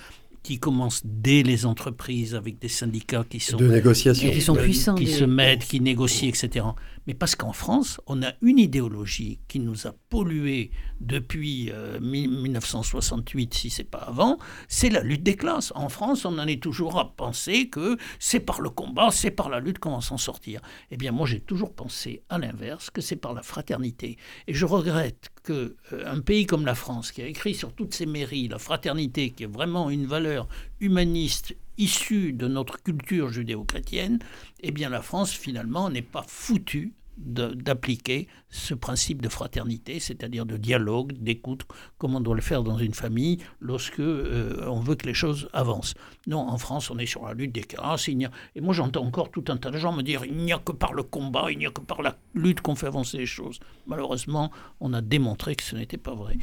qui 0.43 0.57
commence 0.59 1.01
dès 1.05 1.43
les 1.43 1.65
entreprises 1.65 2.33
avec 2.35 2.59
des 2.59 2.67
syndicats 2.69 3.25
qui 3.29 3.39
sont 3.39 3.57
De 3.57 3.67
négociation. 3.67 4.29
Et 4.29 4.33
qui 4.33 4.41
sont 4.41 4.55
euh, 4.55 4.61
puissants, 4.63 4.95
qui 4.95 5.05
des- 5.05 5.11
se 5.11 5.23
mettent, 5.25 5.65
qui 5.65 5.81
négocient, 5.81 6.29
etc. 6.29 6.65
Mais 7.07 7.13
parce 7.13 7.35
qu'en 7.35 7.53
France, 7.53 7.99
on 8.07 8.21
a 8.23 8.31
une 8.41 8.59
idéologie 8.59 9.39
qui 9.47 9.59
nous 9.59 9.87
a 9.87 9.93
pollué 10.09 10.71
depuis 11.01 11.71
euh, 11.71 11.99
mi- 11.99 12.27
1968, 12.27 13.53
si 13.53 13.69
c'est 13.69 13.83
pas 13.83 13.99
avant, 13.99 14.37
c'est 14.67 14.89
la 14.89 15.01
lutte 15.01 15.23
des 15.23 15.35
classes. 15.35 15.71
En 15.75 15.89
France, 15.89 16.25
on 16.25 16.37
en 16.39 16.47
est 16.47 16.61
toujours 16.61 16.99
à 16.99 17.15
penser 17.15 17.69
que 17.69 17.97
c'est 18.19 18.39
par 18.39 18.61
le 18.61 18.69
combat, 18.69 19.09
c'est 19.11 19.31
par 19.31 19.49
la 19.49 19.59
lutte 19.59 19.79
qu'on 19.79 19.95
va 19.95 20.01
s'en 20.01 20.17
sortir. 20.17 20.61
Eh 20.91 20.97
bien, 20.97 21.11
moi, 21.11 21.25
j'ai 21.27 21.39
toujours 21.41 21.73
pensé 21.73 22.23
à 22.29 22.37
l'inverse, 22.37 22.89
que 22.89 23.01
c'est 23.01 23.15
par 23.15 23.33
la 23.33 23.41
fraternité. 23.43 24.17
Et 24.47 24.53
je 24.53 24.65
regrette 24.65 25.29
que 25.43 25.75
euh, 25.93 26.03
un 26.05 26.21
pays 26.21 26.45
comme 26.45 26.65
la 26.65 26.75
France, 26.75 27.11
qui 27.11 27.21
a 27.21 27.27
écrit 27.27 27.53
sur 27.53 27.73
toutes 27.73 27.93
ses 27.93 28.05
mairies 28.05 28.47
la 28.47 28.59
fraternité, 28.59 29.31
qui 29.31 29.43
est 29.43 29.51
vraiment 29.51 29.89
une 29.89 30.05
valeur 30.05 30.47
humaniste 30.79 31.55
issue 31.77 32.33
de 32.33 32.47
notre 32.47 32.81
culture 32.81 33.29
judéo-chrétienne, 33.29 34.19
eh 34.61 34.71
bien 34.71 34.89
la 34.89 35.01
France 35.01 35.31
finalement 35.31 35.89
n'est 35.89 36.01
pas 36.01 36.25
foutue 36.27 36.93
d'appliquer 37.19 38.27
ce 38.49 38.73
principe 38.73 39.21
de 39.21 39.29
fraternité, 39.29 39.99
c'est-à-dire 39.99 40.45
de 40.45 40.57
dialogue, 40.57 41.13
d'écoute, 41.19 41.63
comme 41.97 42.15
on 42.15 42.21
doit 42.21 42.35
le 42.35 42.41
faire 42.41 42.63
dans 42.63 42.77
une 42.77 42.93
famille 42.93 43.37
lorsque 43.59 43.99
euh, 43.99 44.65
on 44.67 44.79
veut 44.79 44.95
que 44.95 45.05
les 45.05 45.13
choses 45.13 45.49
avancent. 45.53 45.93
Non, 46.27 46.39
en 46.39 46.57
France, 46.57 46.89
on 46.89 46.97
est 46.97 47.05
sur 47.05 47.25
la 47.25 47.33
lutte 47.33 47.53
des 47.53 47.63
classes. 47.63 48.09
Et 48.09 48.61
moi, 48.61 48.73
j'entends 48.73 49.05
encore 49.05 49.29
tout 49.31 49.43
un 49.49 49.57
tas 49.57 49.69
de 49.69 49.77
gens 49.77 49.91
me 49.91 50.01
dire 50.01 50.23
il 50.25 50.37
n'y 50.37 50.53
a 50.53 50.59
que 50.59 50.71
par 50.71 50.93
le 50.93 51.03
combat, 51.03 51.51
il 51.51 51.57
n'y 51.57 51.65
a 51.65 51.71
que 51.71 51.81
par 51.81 52.01
la 52.01 52.15
lutte 52.33 52.61
qu'on 52.61 52.75
fait 52.75 52.87
avancer 52.87 53.17
les 53.17 53.25
choses. 53.25 53.59
Malheureusement, 53.85 54.51
on 54.79 54.93
a 54.93 55.01
démontré 55.01 55.55
que 55.55 55.63
ce 55.63 55.75
n'était 55.75 55.97
pas 55.97 56.15
vrai. 56.15 56.37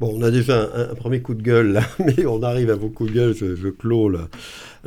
Bon, 0.00 0.16
on 0.16 0.22
a 0.22 0.30
déjà 0.30 0.70
un, 0.74 0.94
premier 0.94 1.20
coup 1.20 1.34
de 1.34 1.42
gueule 1.42 1.72
là, 1.72 1.82
mais 1.98 2.24
on 2.24 2.42
arrive 2.44 2.70
à 2.70 2.76
vos 2.76 2.88
coups 2.88 3.10
de 3.10 3.14
gueule. 3.16 3.34
Je, 3.34 3.56
je 3.56 3.68
clôt 3.68 4.08
la, 4.08 4.28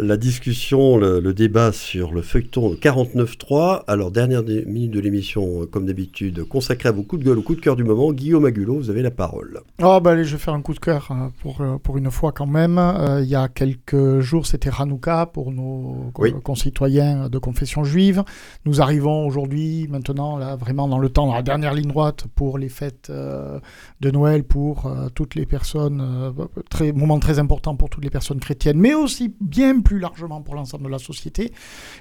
la 0.01 0.17
discussion, 0.17 0.97
le, 0.97 1.19
le 1.19 1.33
débat 1.33 1.71
sur 1.71 2.11
le 2.11 2.21
feuilleton 2.23 2.73
49.3. 2.73 3.83
Alors, 3.87 4.09
dernière 4.11 4.41
minute 4.43 4.91
de 4.91 4.99
l'émission, 4.99 5.61
euh, 5.61 5.65
comme 5.67 5.85
d'habitude, 5.85 6.43
consacrée 6.45 6.89
à 6.89 6.91
vos 6.91 7.03
coups 7.03 7.21
de 7.21 7.27
gueule 7.27 7.37
ou 7.37 7.41
coups 7.43 7.59
de 7.59 7.63
cœur 7.63 7.75
du 7.75 7.83
moment. 7.83 8.11
Guillaume 8.11 8.45
Agulot, 8.45 8.77
vous 8.77 8.89
avez 8.89 9.03
la 9.03 9.11
parole. 9.11 9.61
Oh, 9.81 9.99
bah 10.03 10.11
allez, 10.11 10.23
je 10.23 10.33
vais 10.35 10.41
faire 10.41 10.55
un 10.55 10.61
coup 10.61 10.73
de 10.73 10.79
cœur 10.79 11.09
euh, 11.11 11.27
pour, 11.41 11.61
euh, 11.61 11.77
pour 11.77 11.97
une 11.97 12.09
fois 12.09 12.31
quand 12.31 12.47
même. 12.47 12.79
Euh, 12.79 13.21
il 13.21 13.29
y 13.29 13.35
a 13.35 13.47
quelques 13.47 14.19
jours, 14.21 14.47
c'était 14.47 14.71
Hanouka 14.75 15.27
pour 15.27 15.51
nos 15.51 16.11
Oui. 16.17 16.33
concitoyens 16.43 17.29
de 17.29 17.37
confession 17.37 17.83
juive. 17.83 18.23
Nous 18.65 18.81
arrivons 18.81 19.27
aujourd'hui, 19.27 19.87
maintenant, 19.87 20.37
là, 20.37 20.55
vraiment 20.55 20.87
dans 20.87 20.97
le 20.99 21.09
temps, 21.09 21.27
dans 21.27 21.35
la 21.35 21.43
dernière 21.43 21.73
ligne 21.75 21.87
droite 21.89 22.25
pour 22.33 22.57
les 22.57 22.69
fêtes 22.69 23.09
euh, 23.11 23.59
de 24.01 24.09
Noël, 24.09 24.43
pour 24.43 24.87
euh, 24.87 25.09
toutes 25.13 25.35
les 25.35 25.45
personnes, 25.45 26.33
très, 26.71 26.91
moment 26.91 27.19
très 27.19 27.37
important 27.37 27.75
pour 27.75 27.89
toutes 27.91 28.03
les 28.03 28.09
personnes 28.09 28.39
chrétiennes, 28.39 28.79
mais 28.79 28.95
aussi 28.95 29.33
bien 29.39 29.79
plus 29.81 29.90
largement 29.99 30.41
pour 30.41 30.55
l'ensemble 30.55 30.85
de 30.85 30.89
la 30.89 30.99
société. 30.99 31.51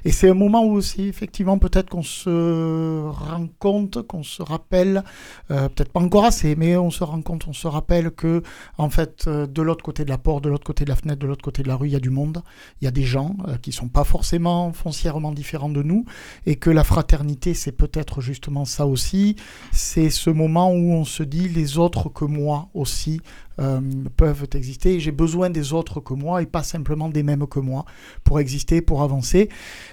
Et 0.04 0.12
c'est 0.12 0.30
un 0.30 0.34
moment 0.34 0.64
où 0.64 0.72
aussi, 0.72 1.08
effectivement, 1.08 1.58
peut-être 1.58 1.90
qu'on 1.90 2.02
se 2.02 3.08
rend 3.08 3.48
compte, 3.58 4.02
qu'on 4.02 4.22
se 4.22 4.42
rappelle, 4.42 5.02
euh, 5.50 5.68
peut-être 5.68 5.92
pas 5.92 6.00
encore 6.00 6.24
assez, 6.24 6.56
mais 6.56 6.76
on 6.76 6.90
se 6.90 7.04
rend 7.04 7.22
compte, 7.22 7.46
on 7.48 7.52
se 7.52 7.66
rappelle 7.66 8.10
que, 8.10 8.42
en 8.78 8.90
fait, 8.90 9.24
euh, 9.26 9.46
de 9.46 9.62
l'autre 9.62 9.84
côté 9.84 10.04
de 10.04 10.10
la 10.10 10.18
porte, 10.18 10.44
de 10.44 10.48
l'autre 10.48 10.64
côté 10.64 10.84
de 10.84 10.90
la 10.90 10.96
fenêtre, 10.96 11.20
de 11.20 11.26
l'autre 11.26 11.44
côté 11.44 11.62
de 11.62 11.68
la 11.68 11.76
rue, 11.76 11.88
il 11.88 11.92
y 11.92 11.96
a 11.96 12.00
du 12.00 12.10
monde, 12.10 12.42
il 12.80 12.84
y 12.84 12.88
a 12.88 12.90
des 12.90 13.02
gens 13.02 13.36
euh, 13.48 13.56
qui 13.56 13.72
sont 13.72 13.88
pas 13.88 14.04
forcément 14.04 14.72
foncièrement 14.72 15.32
différents 15.32 15.68
de 15.68 15.82
nous, 15.82 16.04
et 16.46 16.56
que 16.56 16.70
la 16.70 16.84
fraternité, 16.84 17.54
c'est 17.54 17.72
peut-être 17.72 18.20
justement 18.20 18.64
ça 18.64 18.86
aussi, 18.86 19.36
c'est 19.72 20.10
ce 20.10 20.30
moment 20.30 20.72
où 20.72 20.92
on 20.92 21.04
se 21.04 21.22
dit 21.22 21.48
les 21.48 21.78
autres 21.78 22.08
que 22.08 22.24
moi 22.24 22.68
aussi 22.74 23.20
euh, 23.60 23.80
peuvent 24.16 24.46
exister, 24.54 25.00
j'ai 25.00 25.12
besoin 25.12 25.50
des 25.50 25.72
autres 25.72 26.00
que 26.00 26.14
moi, 26.14 26.42
et 26.42 26.46
pas 26.46 26.62
simplement 26.62 27.08
des 27.08 27.22
mêmes 27.22 27.46
que 27.46 27.60
moi, 27.60 27.84
pour 28.24 28.40
exister, 28.40 28.80
pour 28.80 29.02
avancer. 29.02 29.48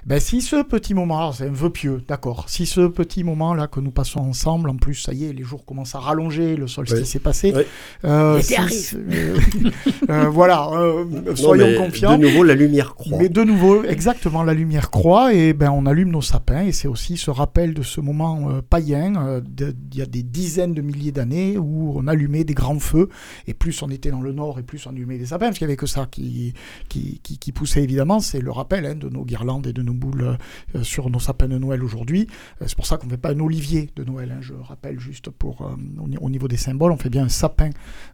Ben, 0.05 0.19
si 0.19 0.41
ce 0.41 0.63
petit 0.63 0.93
moment, 0.93 1.31
c'est 1.31 1.47
un 1.47 1.51
vœu 1.51 1.69
pieux, 1.69 2.01
d'accord, 2.07 2.49
si 2.49 2.65
ce 2.65 2.87
petit 2.87 3.23
moment-là 3.23 3.67
que 3.67 3.79
nous 3.79 3.91
passons 3.91 4.19
ensemble, 4.19 4.69
en 4.69 4.77
plus, 4.77 4.95
ça 4.95 5.13
y 5.13 5.25
est, 5.25 5.33
les 5.33 5.43
jours 5.43 5.65
commencent 5.65 5.95
à 5.95 5.99
rallonger, 5.99 6.55
le 6.55 6.67
solstice 6.67 7.13
Ouais. 7.13 7.17
est 7.17 7.23
passé, 7.23 7.53
Ouais. 7.53 7.67
euh, 8.05 8.41
si- 8.41 8.95
euh, 8.95 9.37
euh, 10.09 10.29
voilà, 10.29 10.69
euh, 10.73 11.05
Non, 11.05 11.35
soyons 11.35 11.67
mais 11.67 11.75
confiants. 11.75 12.17
De 12.17 12.25
nouveau, 12.25 12.43
la 12.43 12.55
lumière 12.55 12.95
croît. 12.95 13.17
Mais 13.19 13.29
de 13.29 13.43
nouveau, 13.43 13.83
exactement, 13.83 14.43
la 14.43 14.53
lumière 14.53 14.89
croît 14.91 15.33
et 15.33 15.53
ben 15.53 15.71
on 15.71 15.85
allume 15.85 16.09
nos 16.11 16.21
sapins 16.21 16.63
et 16.63 16.71
c'est 16.71 16.87
aussi 16.87 17.17
ce 17.17 17.31
rappel 17.31 17.73
de 17.73 17.83
ce 17.83 18.01
moment 18.01 18.49
euh, 18.49 18.61
païen 18.67 19.13
euh, 19.27 19.41
d'il 19.41 19.73
y 19.99 20.01
a 20.01 20.05
des 20.05 20.23
dizaines 20.23 20.73
de 20.73 20.81
milliers 20.81 21.11
d'années 21.11 21.57
où 21.57 21.93
on 21.95 22.07
allumait 22.07 22.43
des 22.43 22.53
grands 22.53 22.79
feux 22.79 23.09
et 23.47 23.53
plus 23.57 23.81
on 23.81 23.89
était 23.89 24.11
dans 24.11 24.21
le 24.21 24.31
nord 24.31 24.59
et 24.59 24.63
plus 24.63 24.85
on 24.85 24.91
allumait 24.91 25.17
des 25.17 25.27
sapins, 25.27 25.47
parce 25.47 25.57
qu'il 25.57 25.67
n'y 25.67 25.71
avait 25.71 25.77
que 25.77 25.85
ça 25.85 26.07
qui, 26.09 26.53
qui, 26.89 27.19
qui, 27.19 27.51
poussait 27.51 27.83
évidemment. 27.83 28.19
C'est 28.19 28.39
le 28.39 28.51
rappel 28.51 28.85
hein, 28.85 28.95
de 28.95 29.09
nos 29.09 29.25
guirlandes 29.25 29.67
et 29.67 29.73
de 29.73 29.81
nos 29.81 29.93
boules 29.93 30.37
euh, 30.75 30.83
sur 30.83 31.09
nos 31.09 31.19
sapins 31.19 31.47
de 31.47 31.57
Noël 31.57 31.83
aujourd'hui. 31.83 32.27
Euh, 32.61 32.65
c'est 32.67 32.75
pour 32.75 32.85
ça 32.85 32.97
qu'on 32.97 33.07
ne 33.07 33.11
fait 33.11 33.17
pas 33.17 33.31
un 33.31 33.39
olivier 33.39 33.89
de 33.95 34.03
Noël. 34.03 34.31
Hein, 34.31 34.39
je 34.41 34.53
rappelle 34.53 34.99
juste 34.99 35.29
pour 35.29 35.61
euh, 35.61 35.75
au 36.21 36.29
niveau 36.29 36.47
des 36.47 36.57
symboles, 36.57 36.91
on 36.91 36.97
fait 36.97 37.09
bien 37.09 37.25
un 37.25 37.29
sapin 37.29 37.69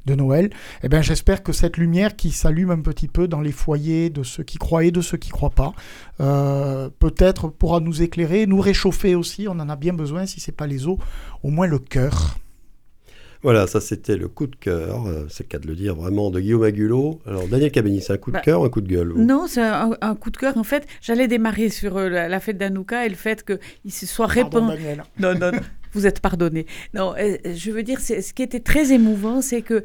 de 0.05 0.15
Noël. 0.15 0.45
Et 0.45 0.49
eh 0.83 0.89
bien 0.89 1.01
j'espère 1.01 1.43
que 1.43 1.51
cette 1.51 1.77
lumière 1.77 2.15
qui 2.15 2.31
s'allume 2.31 2.71
un 2.71 2.81
petit 2.81 3.07
peu 3.07 3.27
dans 3.27 3.41
les 3.41 3.51
foyers 3.51 4.09
de 4.09 4.23
ceux 4.23 4.43
qui 4.43 4.57
croient 4.57 4.85
et 4.85 4.91
de 4.91 5.01
ceux 5.01 5.17
qui 5.17 5.29
ne 5.29 5.33
croient 5.33 5.49
pas, 5.49 5.73
peut-être 6.99 7.49
pourra 7.49 7.79
nous 7.79 8.01
éclairer, 8.01 8.45
nous 8.47 8.59
réchauffer 8.59 9.15
aussi. 9.15 9.47
On 9.47 9.59
en 9.59 9.69
a 9.69 9.75
bien 9.75 9.93
besoin, 9.93 10.25
si 10.25 10.39
ce 10.39 10.51
n'est 10.51 10.55
pas 10.55 10.67
les 10.67 10.87
os, 10.87 10.97
au 11.43 11.49
moins 11.49 11.67
le 11.67 11.79
cœur. 11.79 12.37
Voilà, 13.43 13.67
ça 13.67 13.81
c'était 13.81 14.15
le 14.15 14.29
coup 14.29 14.47
de 14.47 14.55
cœur, 14.55 15.05
euh, 15.05 15.25
c'est 15.29 15.43
le 15.43 15.49
cas 15.49 15.59
de 15.59 15.67
le 15.67 15.75
dire 15.75 15.95
vraiment, 15.95 16.31
de 16.31 16.39
Guillaume 16.39 16.63
Agulot. 16.63 17.19
Alors 17.27 17.45
Daniel 17.49 17.71
Cabani, 17.71 18.01
c'est 18.01 18.13
un 18.13 18.17
coup 18.17 18.31
de 18.31 18.37
bah, 18.37 18.41
cœur 18.41 18.61
ou 18.61 18.63
un 18.63 18.69
coup 18.69 18.79
de 18.79 18.87
gueule 18.87 19.13
Non, 19.17 19.47
c'est 19.47 19.61
un, 19.61 20.15
coup 20.15 20.31
de 20.31 20.37
cœur. 20.37 20.57
En 20.57 20.63
fait, 20.63 20.87
j'allais 21.01 21.27
démarrer 21.27 21.67
sur 21.67 21.97
euh, 21.97 22.07
la, 22.07 22.39
fête 22.39 22.57
d'Anouka 22.57 23.05
et 23.05 23.09
le 23.09 23.15
fait 23.15 23.43
qu'il 23.43 23.91
se 23.91 24.05
soit 24.05 24.27
répandu. 24.27 24.81
Non, 25.19 25.35
non, 25.35 25.51
vous 25.91 26.07
êtes 26.07 26.21
pardonné. 26.21 26.65
Non, 26.93 27.13
euh, 27.17 27.37
je 27.53 27.71
veux 27.71 27.83
dire, 27.83 27.99
ce 27.99 28.33
qui 28.33 28.43
était 28.43 28.61
très 28.61 28.93
émouvant, 28.93 29.41
c'est 29.41 29.61
que 29.61 29.83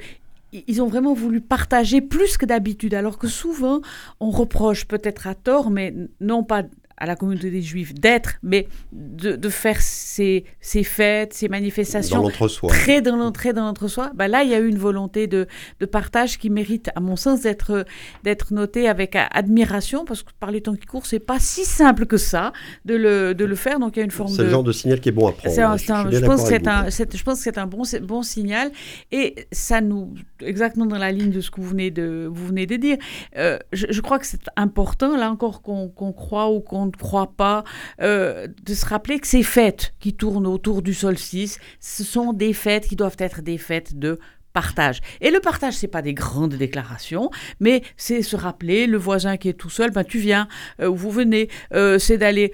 ils 0.52 0.80
ont 0.80 0.86
vraiment 0.86 1.12
voulu 1.12 1.40
partager 1.40 2.00
plus 2.00 2.38
que 2.38 2.46
d'habitude, 2.46 2.94
alors 2.94 3.18
que 3.18 3.26
souvent 3.26 3.82
on 4.20 4.30
reproche 4.30 4.86
peut-être 4.86 5.26
à 5.26 5.34
tort, 5.34 5.70
mais 5.70 5.94
non 6.20 6.42
pas 6.42 6.62
à 6.96 7.06
la 7.06 7.16
communauté 7.16 7.50
des 7.50 7.62
Juifs 7.62 7.94
d'être, 7.94 8.38
mais 8.42 8.68
de, 8.92 9.36
de 9.36 9.48
faire 9.48 9.80
ces, 10.18 10.44
ces, 10.60 10.82
fêtes, 10.82 11.32
ces 11.32 11.48
manifestations 11.48 12.22
dans 12.22 12.68
très 12.68 13.00
dans 13.00 13.16
l'entrée 13.16 13.52
dans 13.52 13.64
l'entre-soi. 13.64 14.10
Bah 14.14 14.26
là, 14.26 14.42
il 14.42 14.50
y 14.50 14.54
a 14.54 14.58
eu 14.58 14.68
une 14.68 14.78
volonté 14.78 15.28
de, 15.28 15.46
de 15.78 15.86
partage 15.86 16.38
qui 16.38 16.50
mérite, 16.50 16.90
à 16.96 17.00
mon 17.00 17.14
sens, 17.14 17.42
d'être 17.42 17.84
d'être 18.24 18.52
notée 18.52 18.88
avec 18.88 19.16
admiration, 19.16 20.04
parce 20.04 20.24
que 20.24 20.30
par 20.40 20.50
les 20.50 20.60
temps 20.60 20.74
qui 20.74 20.86
courent, 20.86 21.06
c'est 21.06 21.20
pas 21.20 21.38
si 21.38 21.64
simple 21.64 22.06
que 22.06 22.16
ça 22.16 22.52
de 22.84 22.96
le, 22.96 23.34
de 23.34 23.44
le 23.44 23.54
faire. 23.54 23.78
Donc 23.78 23.96
il 23.96 24.00
y 24.00 24.02
a 24.02 24.04
une 24.04 24.10
forme 24.10 24.30
C'est 24.30 24.42
le 24.42 24.50
genre 24.50 24.64
de 24.64 24.72
signal 24.72 25.00
qui 25.00 25.08
est 25.08 25.12
bon 25.12 25.28
à 25.28 25.32
prendre. 25.32 25.54
je, 25.54 26.24
pense 26.24 26.42
que 26.42 26.48
c'est 26.48 26.66
un, 26.66 26.88
je 26.88 27.22
pense 27.22 27.38
que 27.38 27.44
c'est 27.44 27.58
un 27.58 27.66
bon, 27.66 27.82
bon 28.02 28.22
signal, 28.22 28.72
et 29.12 29.46
ça 29.52 29.80
nous 29.80 30.14
exactement 30.40 30.86
dans 30.86 30.98
la 30.98 31.12
ligne 31.12 31.30
de 31.30 31.40
ce 31.40 31.50
que 31.50 31.60
vous 31.60 31.68
venez 31.68 31.90
de 31.92 32.28
vous 32.30 32.46
venez 32.48 32.66
de 32.66 32.76
dire. 32.76 32.96
Euh, 33.36 33.58
je, 33.72 33.86
je, 33.90 34.00
crois 34.00 34.18
que 34.18 34.26
c'est 34.26 34.48
important 34.56 35.16
là 35.16 35.30
encore 35.30 35.62
qu'on 35.62 36.12
croit 36.12 36.50
ou 36.50 36.60
qu'on 36.60 36.86
ne 36.86 36.90
croit 36.90 37.32
pas, 37.36 37.62
euh, 38.00 38.48
de 38.64 38.74
se 38.74 38.84
rappeler 38.84 39.20
que 39.20 39.26
ces 39.26 39.42
fêtes 39.42 39.94
qui 40.00 40.07
tournent 40.14 40.46
autour 40.46 40.82
du 40.82 40.94
solstice, 40.94 41.58
ce 41.80 42.04
sont 42.04 42.32
des 42.32 42.52
fêtes 42.52 42.88
qui 42.88 42.96
doivent 42.96 43.16
être 43.18 43.42
des 43.42 43.58
fêtes 43.58 43.98
de 43.98 44.18
partage. 44.52 45.00
Et 45.20 45.30
le 45.30 45.40
partage, 45.40 45.74
c'est 45.74 45.88
pas 45.88 46.02
des 46.02 46.14
grandes 46.14 46.54
déclarations, 46.54 47.30
mais 47.60 47.82
c'est 47.96 48.22
se 48.22 48.34
rappeler, 48.34 48.86
le 48.86 48.98
voisin 48.98 49.36
qui 49.36 49.48
est 49.48 49.54
tout 49.54 49.70
seul, 49.70 49.90
ben 49.90 50.04
tu 50.04 50.18
viens, 50.18 50.48
euh, 50.80 50.88
vous 50.88 51.10
venez, 51.10 51.48
euh, 51.74 51.98
c'est 51.98 52.18
d'aller, 52.18 52.52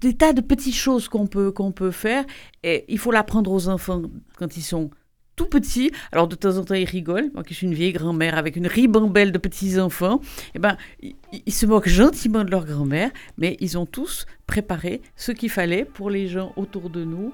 des 0.00 0.14
tas 0.14 0.32
de 0.32 0.40
petites 0.40 0.74
choses 0.74 1.08
qu'on 1.08 1.26
peut, 1.26 1.50
qu'on 1.50 1.72
peut 1.72 1.90
faire, 1.90 2.24
et 2.64 2.84
il 2.88 2.98
faut 2.98 3.12
l'apprendre 3.12 3.50
aux 3.50 3.68
enfants 3.68 4.02
quand 4.36 4.56
ils 4.56 4.62
sont 4.62 4.90
tout 5.38 5.46
petit. 5.46 5.92
Alors 6.12 6.28
de 6.28 6.34
temps 6.34 6.58
en 6.58 6.64
temps, 6.64 6.74
il 6.74 6.84
rigole. 6.84 7.30
Moi 7.32 7.44
qui 7.44 7.54
suis 7.54 7.66
une 7.66 7.74
vieille 7.74 7.92
grand-mère 7.92 8.36
avec 8.36 8.56
une 8.56 8.66
ribambelle 8.66 9.32
de 9.32 9.38
petits-enfants, 9.38 10.20
eh 10.54 10.58
ben, 10.58 10.76
ils, 11.02 11.52
se 11.52 11.64
moquent 11.64 11.88
gentiment 11.88 12.44
de 12.44 12.50
leur 12.50 12.66
grand-mère, 12.66 13.10
mais 13.38 13.56
ils 13.60 13.78
ont 13.78 13.86
tous 13.86 14.26
préparé 14.46 15.00
ce 15.16 15.32
qu'il 15.32 15.48
fallait 15.48 15.84
pour 15.84 16.10
les 16.10 16.26
gens 16.26 16.52
autour 16.56 16.90
de 16.90 17.04
nous 17.04 17.32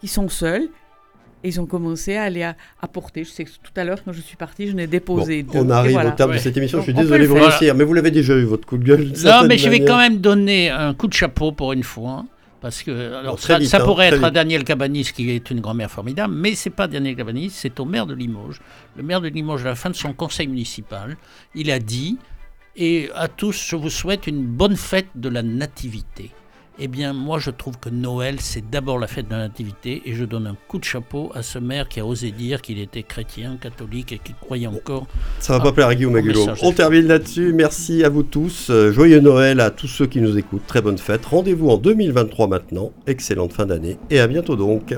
qui 0.00 0.06
sont 0.06 0.28
seuls. 0.28 0.68
Et 1.44 1.48
ils 1.48 1.60
ont 1.60 1.66
commencé 1.66 2.16
à 2.16 2.24
aller 2.24 2.50
apporter. 2.80 3.22
Je 3.24 3.30
sais 3.30 3.44
que 3.44 3.50
tout 3.50 3.72
à 3.76 3.84
l'heure, 3.84 4.02
quand 4.04 4.12
je 4.12 4.20
suis 4.20 4.36
partie, 4.36 4.68
je 4.68 4.72
n'ai 4.72 4.86
déposé 4.86 5.44
On 5.54 5.70
arrive 5.70 5.96
au 5.96 6.10
terme 6.10 6.32
de 6.32 6.38
cette 6.38 6.56
émission. 6.56 6.78
je 6.78 6.84
suis 6.84 6.94
désolé 6.94 7.26
de 7.26 7.28
vous 7.28 7.74
mais 7.74 7.84
vous 7.84 7.94
l'avez 7.94 8.10
déjà 8.10 8.34
eu, 8.34 8.44
votre 8.44 8.66
coup 8.66 8.78
de 8.78 8.84
gueule. 8.84 9.12
Non, 9.24 9.46
mais 9.46 9.56
je 9.56 9.68
vais 9.68 9.84
quand 9.84 9.98
même 9.98 10.18
donner 10.18 10.70
un 10.70 10.92
coup 10.92 11.06
de 11.06 11.14
chapeau 11.14 11.52
pour 11.52 11.72
une 11.72 11.84
fois 11.84 12.24
parce 12.66 12.82
que 12.82 13.14
alors, 13.14 13.38
ça, 13.38 13.58
hein, 13.58 13.84
pourrait 13.84 14.08
être 14.08 14.24
à 14.24 14.32
Daniel 14.32 14.64
Cabanis, 14.64 15.12
qui 15.14 15.30
est 15.30 15.52
une 15.52 15.60
grand-mère 15.60 15.88
formidable, 15.88 16.34
mais 16.34 16.56
c'est 16.56 16.70
pas 16.70 16.88
Daniel 16.88 17.14
Cabanis, 17.14 17.50
c'est 17.50 17.78
au 17.78 17.84
maire 17.84 18.06
de 18.06 18.14
Limoges. 18.14 18.60
Le 18.96 19.04
maire 19.04 19.20
de 19.20 19.28
Limoges, 19.28 19.64
à 19.64 19.68
la 19.68 19.76
fin 19.76 19.88
de 19.88 19.94
son 19.94 20.12
conseil 20.12 20.48
municipal, 20.48 21.16
il 21.54 21.70
a 21.70 21.78
dit 21.78 22.18
Et 22.74 23.08
à 23.14 23.28
tous, 23.28 23.68
je 23.68 23.76
vous 23.76 23.88
souhaite 23.88 24.26
une 24.26 24.44
bonne 24.44 24.74
fête 24.74 25.06
de 25.14 25.28
la 25.28 25.44
Nativité. 25.44 26.32
Eh 26.78 26.88
bien, 26.88 27.14
moi, 27.14 27.38
je 27.38 27.50
trouve 27.50 27.78
que 27.78 27.88
Noël, 27.88 28.36
c'est 28.38 28.68
d'abord 28.68 28.98
la 28.98 29.06
fête 29.06 29.28
de 29.28 29.32
la 29.32 29.38
Nativité, 29.38 30.02
et 30.04 30.12
je 30.12 30.26
donne 30.26 30.46
un 30.46 30.56
coup 30.68 30.78
de 30.78 30.84
chapeau 30.84 31.32
à 31.34 31.42
ce 31.42 31.58
maire 31.58 31.88
qui 31.88 32.00
a 32.00 32.06
osé 32.06 32.32
dire 32.32 32.60
qu'il 32.60 32.78
était 32.78 33.02
chrétien, 33.02 33.56
catholique, 33.58 34.12
et 34.12 34.18
qui 34.18 34.34
croyait 34.34 34.66
encore. 34.66 35.06
Ça 35.38 35.54
va 35.54 35.60
pas 35.60 35.72
plaire 35.72 35.88
à 35.88 35.94
Guillaume 35.94 36.12
Magulo. 36.12 36.46
On 36.62 36.72
termine 36.72 37.06
là-dessus. 37.06 37.54
Merci 37.54 38.04
à 38.04 38.10
vous 38.10 38.22
tous. 38.22 38.68
Euh, 38.68 38.92
joyeux 38.92 39.20
Noël 39.20 39.60
à 39.60 39.70
tous 39.70 39.88
ceux 39.88 40.06
qui 40.06 40.20
nous 40.20 40.36
écoutent. 40.36 40.66
Très 40.66 40.82
bonne 40.82 40.98
fête. 40.98 41.24
Rendez-vous 41.24 41.70
en 41.70 41.78
2023 41.78 42.46
maintenant. 42.46 42.92
Excellente 43.06 43.54
fin 43.54 43.64
d'année, 43.64 43.96
et 44.10 44.20
à 44.20 44.26
bientôt 44.26 44.54
donc. 44.54 44.94